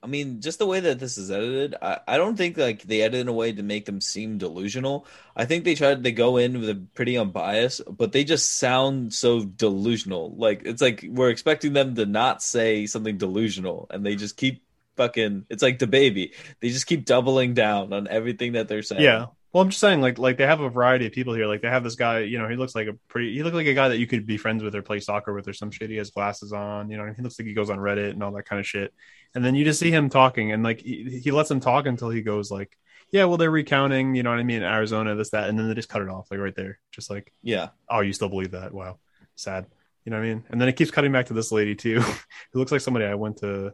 [0.00, 3.02] I mean, just the way that this is edited, I, I don't think like they
[3.02, 5.06] edit in a way to make them seem delusional.
[5.34, 9.12] I think they tried they go in with a pretty unbiased, but they just sound
[9.12, 10.34] so delusional.
[10.36, 14.62] Like it's like we're expecting them to not say something delusional, and they just keep
[14.96, 15.46] fucking.
[15.50, 16.32] It's like the baby.
[16.60, 19.02] They just keep doubling down on everything that they're saying.
[19.02, 19.26] Yeah.
[19.52, 21.46] Well, I'm just saying, like, like they have a variety of people here.
[21.46, 22.20] Like, they have this guy.
[22.20, 23.32] You know, he looks like a pretty.
[23.34, 25.48] He looks like a guy that you could be friends with or play soccer with
[25.48, 25.88] or some shit.
[25.88, 26.90] He has glasses on.
[26.90, 28.66] You know, and he looks like he goes on Reddit and all that kind of
[28.66, 28.92] shit.
[29.34, 32.10] And then you just see him talking, and like he, he lets him talk until
[32.10, 32.76] he goes like,
[33.10, 34.14] "Yeah, well, they're recounting.
[34.14, 34.62] You know what I mean?
[34.62, 37.32] Arizona, this, that," and then they just cut it off, like right there, just like,
[37.42, 37.68] Yeah.
[37.88, 38.74] "Oh, you still believe that?
[38.74, 38.98] Wow,
[39.34, 39.66] sad."
[40.04, 40.44] You know what I mean?
[40.50, 42.00] And then it keeps cutting back to this lady too,
[42.52, 43.72] who looks like somebody I went to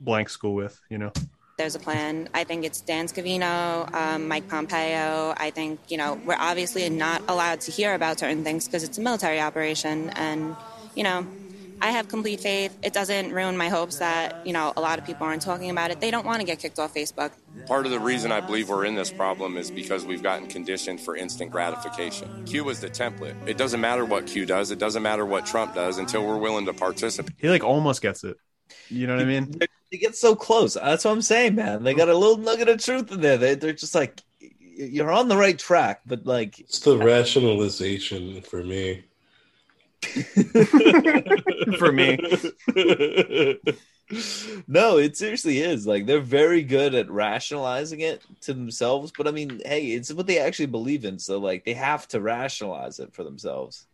[0.00, 0.80] blank school with.
[0.88, 1.12] You know.
[1.56, 2.28] There's a plan.
[2.34, 5.34] I think it's Dan Scavino, um, Mike Pompeo.
[5.36, 8.98] I think, you know, we're obviously not allowed to hear about certain things because it's
[8.98, 10.10] a military operation.
[10.10, 10.56] And,
[10.96, 11.26] you know,
[11.80, 12.76] I have complete faith.
[12.82, 15.90] It doesn't ruin my hopes that, you know, a lot of people aren't talking about
[15.90, 16.00] it.
[16.00, 17.32] They don't want to get kicked off Facebook.
[17.66, 21.00] Part of the reason I believe we're in this problem is because we've gotten conditioned
[21.00, 22.44] for instant gratification.
[22.46, 23.34] Q was the template.
[23.46, 26.66] It doesn't matter what Q does, it doesn't matter what Trump does until we're willing
[26.66, 27.36] to participate.
[27.38, 28.38] He like almost gets it.
[28.88, 29.54] You know what I mean?
[29.90, 30.74] They get so close.
[30.74, 31.82] That's what I'm saying, man.
[31.82, 33.36] They got a little nugget of truth in there.
[33.36, 38.64] They, they're just like, you're on the right track, but like, It's the rationalization for
[38.64, 39.04] me.
[41.78, 42.18] For me.
[44.68, 45.86] no, it seriously is.
[45.86, 49.12] Like they're very good at rationalizing it to themselves.
[49.16, 51.18] But I mean, hey, it's what they actually believe in.
[51.18, 53.86] So like they have to rationalize it for themselves.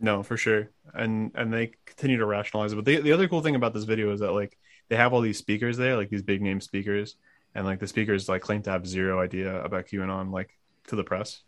[0.00, 0.70] No, for sure.
[0.92, 2.76] And and they continue to rationalize it.
[2.76, 4.58] But the the other cool thing about this video is that like
[4.88, 7.16] they have all these speakers there, like these big name speakers,
[7.54, 10.50] and like the speakers like claim to have zero idea about QAnon, like
[10.88, 11.42] to the press.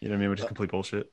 [0.00, 0.30] You know what I mean?
[0.30, 1.12] Which is complete bullshit.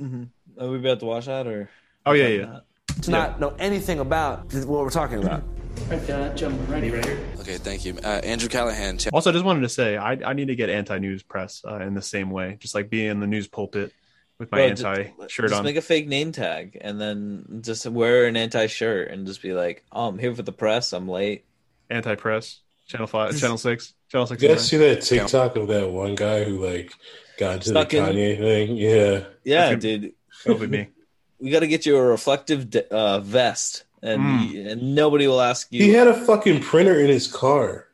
[0.00, 0.24] Mm-hmm.
[0.62, 1.68] Are we about to watch that or?
[2.06, 2.60] Oh yeah, yeah.
[3.02, 5.42] To not know anything about what we're talking about.
[5.88, 7.18] Right there, that gentleman, ready, right here.
[7.40, 7.96] Okay, thank you.
[8.02, 8.98] Uh, Andrew Callaghan.
[8.98, 11.62] Ch- Also, I just wanted to say I I need to get anti news press
[11.66, 13.92] uh, in the same way, just like be in the news pulpit
[14.40, 15.48] with my Bro, anti just- shirt on.
[15.50, 15.64] just on.
[15.64, 19.52] make a fake name tag and then just wear an anti shirt and just be
[19.52, 20.92] like, "Oh, I'm here for the press.
[20.92, 21.44] I'm late."
[21.90, 22.60] Anti press.
[22.88, 24.42] Channel five, channel six, channel six.
[24.42, 26.92] You guys see that TikTok of that one guy who like
[27.38, 28.76] got into Stuck the in- Kanye thing?
[28.76, 29.24] Yeah.
[29.44, 30.12] Yeah, That's dude.
[30.44, 30.88] That'll be me.
[31.42, 34.72] We got to get you a reflective uh, vest, and, Mm.
[34.72, 35.82] and nobody will ask you.
[35.82, 37.86] He had a fucking printer in his car.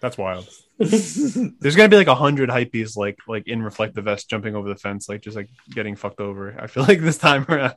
[0.00, 0.48] That's wild.
[0.82, 4.76] There's gonna be like a hundred hypebees like like in reflective vest jumping over the
[4.76, 6.56] fence, like just like getting fucked over.
[6.58, 7.74] I feel like this time around.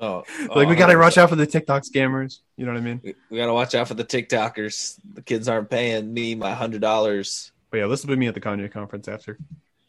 [0.00, 0.24] Oh,
[0.54, 1.22] like we oh, gotta oh, watch oh.
[1.22, 2.40] out for the TikTok scammers.
[2.56, 3.00] You know what I mean?
[3.02, 4.98] We, we got to watch out for the TikTokers.
[5.14, 7.52] The kids aren't paying me my hundred dollars.
[7.70, 9.38] But yeah, this will be me at the Kanye conference after.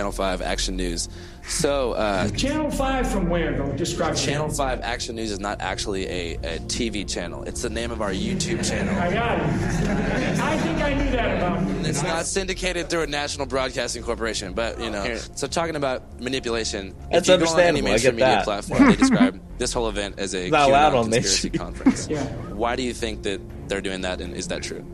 [0.01, 1.07] Channel 5 Action News.
[1.47, 3.71] So, uh, Channel 5 from where, though?
[3.77, 7.43] Describe Channel 5 Action News is not actually a, a TV channel.
[7.43, 8.93] It's the name of our YouTube channel.
[8.93, 10.39] I got it.
[10.41, 11.89] I think I knew that about you.
[11.89, 15.15] It's not syndicated through a national broadcasting corporation, but you know.
[15.35, 18.43] So talking about manipulation, That's if you go on any understandable, I mainstream media that.
[18.43, 22.07] platform, they describe this whole event as a It's not allowed QAnon on conspiracy conference.
[22.09, 22.25] Yeah.
[22.51, 23.39] Why do you think that
[23.69, 24.85] they're doing that, and is that true?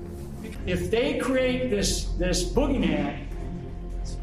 [0.67, 3.30] If they create this this boogeyman,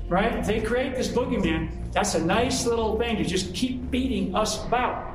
[0.09, 0.35] right?
[0.37, 4.65] If they create this boogeyman, that's a nice little thing to just keep beating us
[4.67, 5.15] about.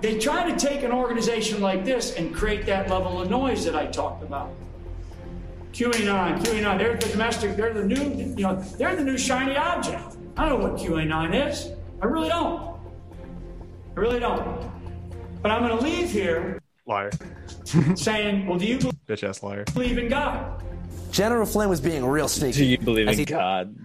[0.00, 3.76] They try to take an organization like this and create that level of noise that
[3.76, 4.50] I talked about.
[5.72, 10.16] QAnon, QAnon, they're the domestic, they're the new, you know, they're the new shiny object.
[10.36, 11.70] I don't know what QAnon is.
[12.00, 12.76] I really don't.
[13.96, 14.70] I really don't.
[15.40, 17.10] But I'm going to leave here Liar.
[17.94, 18.78] saying, well, do you
[19.08, 19.64] Bitch ass liar.
[19.72, 20.62] believe in God?
[21.10, 22.58] General Flynn was being real sneaky.
[22.58, 23.76] Do you believe in he- God?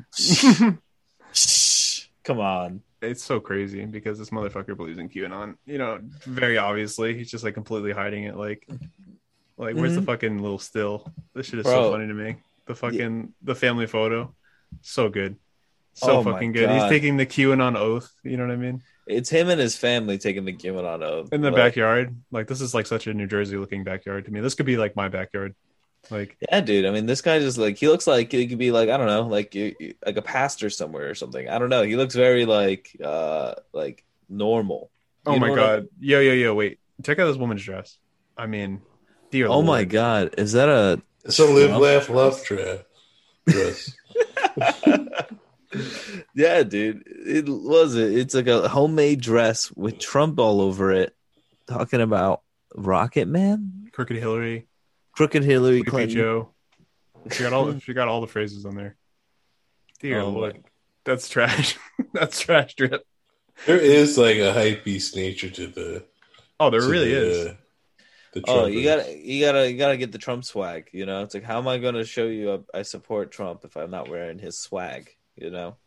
[1.33, 2.07] Shh.
[2.23, 2.81] Come on.
[3.01, 5.55] It's so crazy because this motherfucker believes in QAnon.
[5.65, 8.35] You know, very obviously, he's just like completely hiding it.
[8.35, 8.67] Like,
[9.59, 10.05] Like, where's the Mhm.
[10.05, 11.11] fucking little still?
[11.33, 11.73] This shit is Bro.
[11.73, 12.35] so funny to me.
[12.67, 14.35] The fucking the family photo,
[14.81, 15.35] so good,
[15.95, 16.69] so Oh fucking good.
[16.69, 18.11] He's taking the QAnon oath.
[18.23, 18.83] You know what I mean?
[19.07, 22.61] It's him and his family taking the QAnon oath In the Like, backyard, like this
[22.61, 24.41] is like such a New Jersey looking backyard to me.
[24.41, 25.55] This could be like my backyard.
[26.09, 26.85] Like, Yeah, dude.
[26.85, 29.07] I mean, this guy just like he looks like he could be like I don't
[29.07, 31.47] know, like you- you- like a pastor somewhere or something.
[31.49, 31.83] I don't know.
[31.83, 34.89] He looks very like uh like normal.
[35.25, 37.97] oh my know what I- god, yo yo yo, wait, check out this woman's dress.
[38.37, 38.81] I mean,
[39.31, 39.47] dear.
[39.47, 41.01] Oh my god, is that a?
[41.25, 42.85] It's a live, laugh, love trap
[43.47, 43.91] dress.
[46.33, 47.03] Yeah, dude.
[47.05, 48.17] It was it.
[48.17, 51.13] It's like a homemade dress with Trump all over it,
[51.67, 52.41] talking about
[52.75, 54.67] Rocket Man, Crooked Hillary,
[55.17, 56.15] Crooked Hillary Sleepy Clinton.
[56.15, 56.49] Joe.
[57.31, 58.95] She got all she got all the phrases on there.
[59.99, 60.63] Dear Oh Lord,
[61.03, 61.75] that's trash.
[62.13, 63.03] that's trash drip.
[63.65, 66.05] There is like a hype beast nature to the.
[66.59, 67.45] Oh, there really the, is.
[68.33, 70.89] the Oh, you gotta, you gotta, you gotta get the Trump swag.
[70.91, 73.89] You know, it's like, how am I gonna show you I support Trump if I'm
[73.89, 75.09] not wearing his swag?
[75.35, 75.77] You know.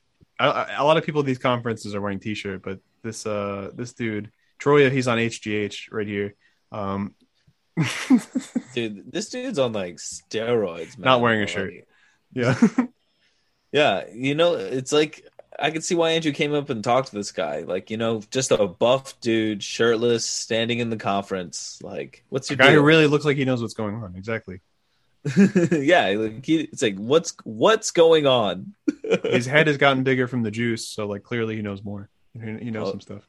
[0.41, 3.71] I, I- a lot of people at these conferences are wearing t-shirt, but this uh
[3.75, 6.35] this dude Troya, he's on HGH right here.
[6.73, 7.15] Um,
[8.75, 11.05] Dude, this dude's on like steroids, man.
[11.05, 11.73] not wearing a shirt.
[12.33, 12.59] Yeah.
[13.73, 15.25] Yeah, you know, it's like
[15.57, 17.61] I could see why Andrew came up and talked to this guy.
[17.61, 21.79] Like, you know, just a buff dude, shirtless, standing in the conference.
[21.81, 24.17] Like, what's a your guy who really looks like he knows what's going on.
[24.17, 24.61] Exactly.
[25.71, 28.75] yeah, like he, it's like what's what's going on?
[29.23, 32.09] His head has gotten bigger from the juice, so like clearly he knows more.
[32.35, 32.91] He, he knows Oh.
[32.91, 33.29] some stuff.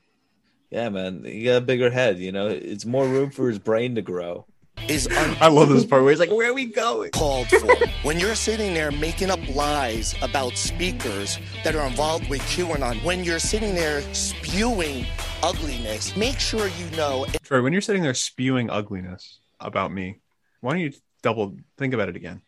[0.72, 2.18] Yeah, man, he got a bigger head.
[2.20, 4.46] You know, it's more room for his brain to grow.
[4.88, 7.76] is I love this part where he's like, "Where are we going?" Called for.
[8.04, 13.26] when you're sitting there making up lies about speakers that are involved with QAnon, when
[13.26, 15.06] you're sitting there spewing
[15.44, 20.20] ugliness, make sure you know Troy, when you're sitting there spewing ugliness about me,
[20.62, 22.42] why don't you double think about it again?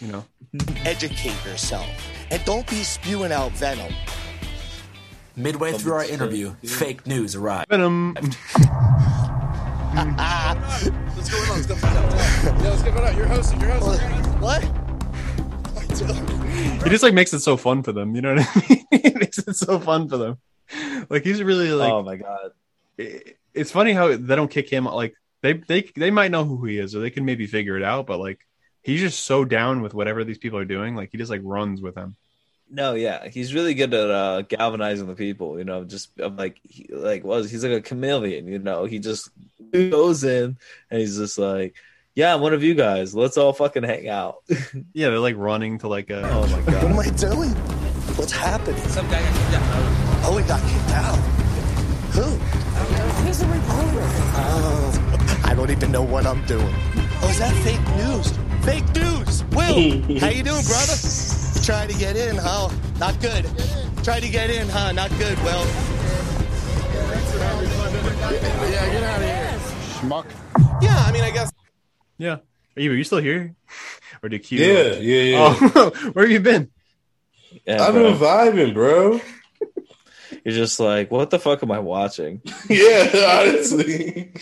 [0.00, 0.24] You know,
[0.84, 1.86] educate yourself
[2.32, 3.94] and don't be spewing out venom.
[5.38, 7.70] Midway through our interview, fake news arrived.
[7.70, 8.14] Venom.
[9.94, 11.56] What's going on?
[11.56, 12.12] Let's go find out.
[12.12, 13.16] Yeah, let's go find out.
[13.16, 13.60] You're hosting.
[13.60, 14.10] You're hosting.
[14.40, 14.62] What?
[16.84, 18.14] he just like makes it so fun for them.
[18.14, 18.86] You know what I mean?
[19.02, 20.38] he makes it so fun for them.
[21.08, 21.92] Like he's really like.
[21.92, 22.50] oh my god.
[22.96, 26.64] it- it's funny how they don't kick him like they they they might know who
[26.64, 28.38] he is or they can maybe figure it out, but like
[28.82, 30.94] he's just so down with whatever these people are doing.
[30.94, 32.14] Like he just like runs with them.
[32.70, 35.58] No, yeah, he's really good at uh, galvanizing the people.
[35.58, 38.46] You know, just I'm like he, like was he's like a chameleon.
[38.46, 39.30] You know, he just
[39.72, 40.58] goes in
[40.90, 41.74] and he's just like,
[42.14, 43.14] yeah, I'm one of you guys.
[43.14, 44.36] Let's all fucking hang out.
[44.92, 46.20] Yeah, they're like running to like a.
[46.30, 47.12] oh my god, What am.
[47.14, 47.50] I doing?
[48.16, 48.76] What's happening?
[48.88, 50.24] Some guy got kicked out.
[50.26, 51.16] Oh, he got kicked out.
[52.14, 53.24] Who?
[53.26, 54.06] He's a reporter.
[54.34, 56.74] Oh, I don't even know what I'm doing.
[57.22, 58.32] Oh, is that fake news?
[58.64, 59.44] Fake news.
[59.54, 60.96] Will, how you doing, brother?
[61.68, 62.70] Trying to get in, huh?
[62.98, 63.44] Not good.
[64.02, 64.92] Try to get in, huh?
[64.92, 65.36] Not good.
[65.44, 65.66] Well,
[68.70, 69.60] Yeah, get out of here.
[70.00, 70.24] Schmuck.
[70.80, 71.52] Yeah, I mean, I guess.
[72.16, 72.36] Yeah.
[72.74, 73.54] Are you, are you still here?
[74.22, 74.58] or did Q?
[74.58, 75.56] Yeah, yeah, yeah.
[75.60, 76.70] Oh, where have you been?
[77.66, 78.12] Yeah, I've bro.
[78.12, 79.20] been vibing, bro.
[80.46, 82.40] You're just like, what the fuck am I watching?
[82.70, 84.32] Yeah, honestly.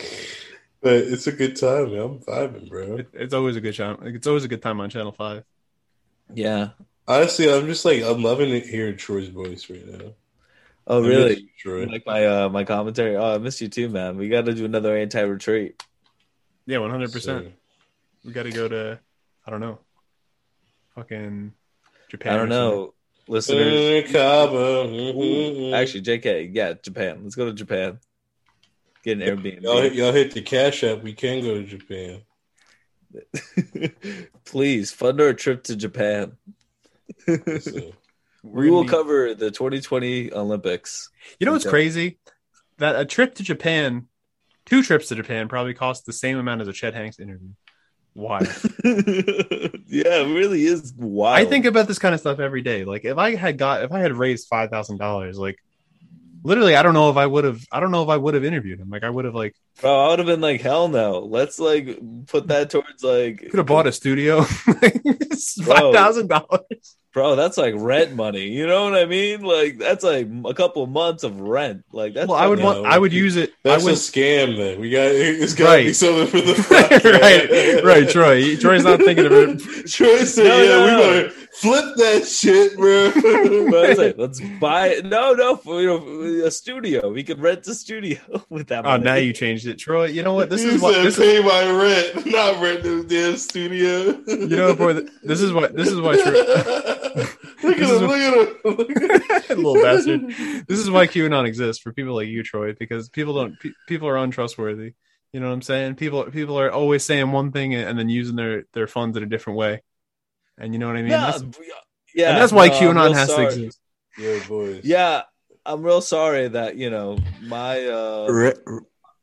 [0.79, 2.01] but it's a good time, man.
[2.01, 2.99] I'm vibing, bro.
[2.99, 3.97] It, it's always a good time.
[4.03, 5.43] It's always a good time on Channel Five.
[6.33, 6.69] Yeah.
[7.07, 10.13] Honestly, I'm just like I'm loving it hearing Troy's voice right now.
[10.87, 11.39] Oh, I really?
[11.41, 11.85] you, Troy.
[11.85, 13.15] Like my uh my commentary.
[13.15, 14.17] Oh, I missed you too, man.
[14.17, 15.81] We got to do another anti-retreat.
[16.65, 17.53] Yeah, one hundred percent.
[18.25, 18.99] We got to go to.
[19.45, 19.79] I don't know.
[20.95, 21.53] Fucking
[22.09, 22.33] Japan.
[22.33, 22.93] I don't know,
[23.27, 24.11] listeners.
[24.11, 24.87] Cabo.
[24.87, 25.73] mhm.
[25.73, 27.21] Actually, JK, yeah, Japan.
[27.23, 27.99] Let's go to Japan.
[29.03, 29.61] Get an Airbnb.
[29.61, 31.03] Y'all, hit- y'all hit the cash app.
[31.03, 32.21] We can go to Japan.
[34.45, 36.33] Please fund our trip to Japan.
[37.59, 37.93] So,
[38.43, 41.09] we will be- cover the 2020 Olympics.
[41.39, 42.19] You know what's crazy?
[42.77, 44.07] That a trip to Japan,
[44.65, 47.49] two trips to Japan, probably cost the same amount as a Chet Hanks interview.
[48.13, 48.39] Why?
[48.83, 51.37] yeah, it really is wild.
[51.37, 52.83] I think about this kind of stuff every day.
[52.83, 55.57] Like if I had got, if I had raised five thousand dollars, like
[56.43, 58.43] literally, I don't know if I would have, I don't know if I would have
[58.43, 58.89] interviewed him.
[58.89, 61.19] Like I would have, like, bro, I would have been like, hell no.
[61.19, 64.41] Let's like put that towards like could have bought a studio.
[64.43, 66.97] five thousand dollars.
[67.17, 68.47] Bro, that's like rent money.
[68.47, 69.41] You know what I mean?
[69.41, 71.83] Like that's like a couple months of rent.
[71.91, 72.93] Like that's Well, I would fucking- want.
[72.93, 73.53] I would use it.
[73.63, 74.55] That's I a would, scam.
[74.55, 75.95] Then we got it's got to be Right.
[75.95, 76.53] something for the
[77.21, 78.55] right, right, Troy.
[78.57, 79.59] Troy's not thinking of it.
[79.91, 81.21] Troy said, No, "Yeah, no, we no.
[81.23, 83.11] gonna flip that shit, bro."
[83.71, 85.05] But like, let's buy it.
[85.05, 87.11] No, no, for, you know, a studio.
[87.11, 88.19] We could rent a studio
[88.49, 88.85] with that.
[88.85, 89.01] Oh, money.
[89.01, 90.05] Oh, now you changed it, Troy.
[90.05, 90.49] You know what?
[90.51, 91.23] This you is what said this is.
[91.23, 94.21] pay my rent, not rent this damn studio.
[94.27, 94.93] You know, what, boy.
[95.23, 95.75] This is what.
[95.75, 96.15] This is why.
[96.21, 97.06] Troy,
[97.63, 98.57] look at this is him!
[98.77, 99.57] Look at him!
[99.63, 100.27] little bastard.
[100.67, 103.59] This is why QAnon exists for people like you, Troy, because people don't.
[103.59, 104.93] Pe- people are untrustworthy.
[105.33, 105.95] You know what I'm saying?
[105.95, 109.27] People people are always saying one thing and then using their their funds in a
[109.27, 109.81] different way.
[110.57, 111.11] And you know what I mean?
[111.11, 111.43] No, That's-
[112.15, 113.45] yeah, and that's why no, QAnon has sorry.
[113.45, 113.79] to exist.
[114.17, 114.81] Yeah, boys.
[114.83, 115.21] Yeah,
[115.65, 118.53] I'm real sorry that you know my uh Re-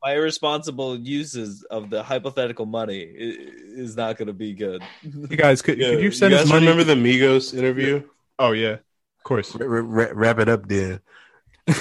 [0.05, 4.83] my irresponsible uses of the hypothetical money is not going to be good.
[5.03, 6.67] You guys, could, Yeah, could you send guys us money?
[6.67, 8.03] remember the Migos interview?
[8.39, 9.57] Oh yeah, of course.
[9.59, 11.01] wrap it up, then.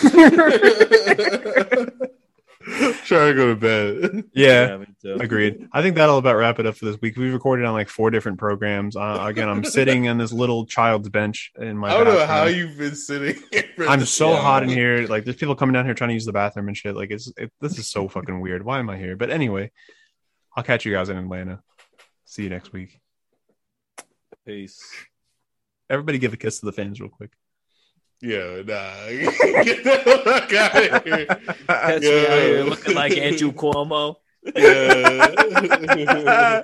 [3.06, 4.24] Trying to go to bed.
[4.34, 5.68] Yeah, Yeah, agreed.
[5.74, 7.18] I think that'll about wrap it up for this week.
[7.18, 8.96] We've recorded on like four different programs.
[8.96, 11.90] Uh, again, I'm sitting on this little child's bench in my.
[11.90, 13.42] I don't know how you've been sitting.
[13.52, 14.42] here I'm so long.
[14.42, 15.06] hot in here.
[15.08, 16.96] Like, there's people coming down here trying to use the bathroom and shit.
[16.96, 18.64] Like, it's it, this is so fucking weird.
[18.64, 19.18] Why am I here?
[19.18, 19.72] But anyway,
[20.56, 21.62] I'll catch you guys in Atlanta.
[22.26, 23.00] See you next week.
[24.46, 24.82] Peace.
[25.90, 27.32] Everybody, give a kiss to the fans real quick.
[28.24, 29.10] Yeah, nah.
[29.64, 31.26] Get the fuck out of here.
[31.26, 34.16] Catch me out here looking like Andrew Cuomo.
[34.56, 36.64] Yeah.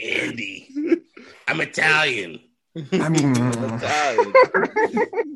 [0.00, 0.68] Andy,
[1.46, 2.40] I'm Italian.
[2.74, 4.32] I mean, Italian.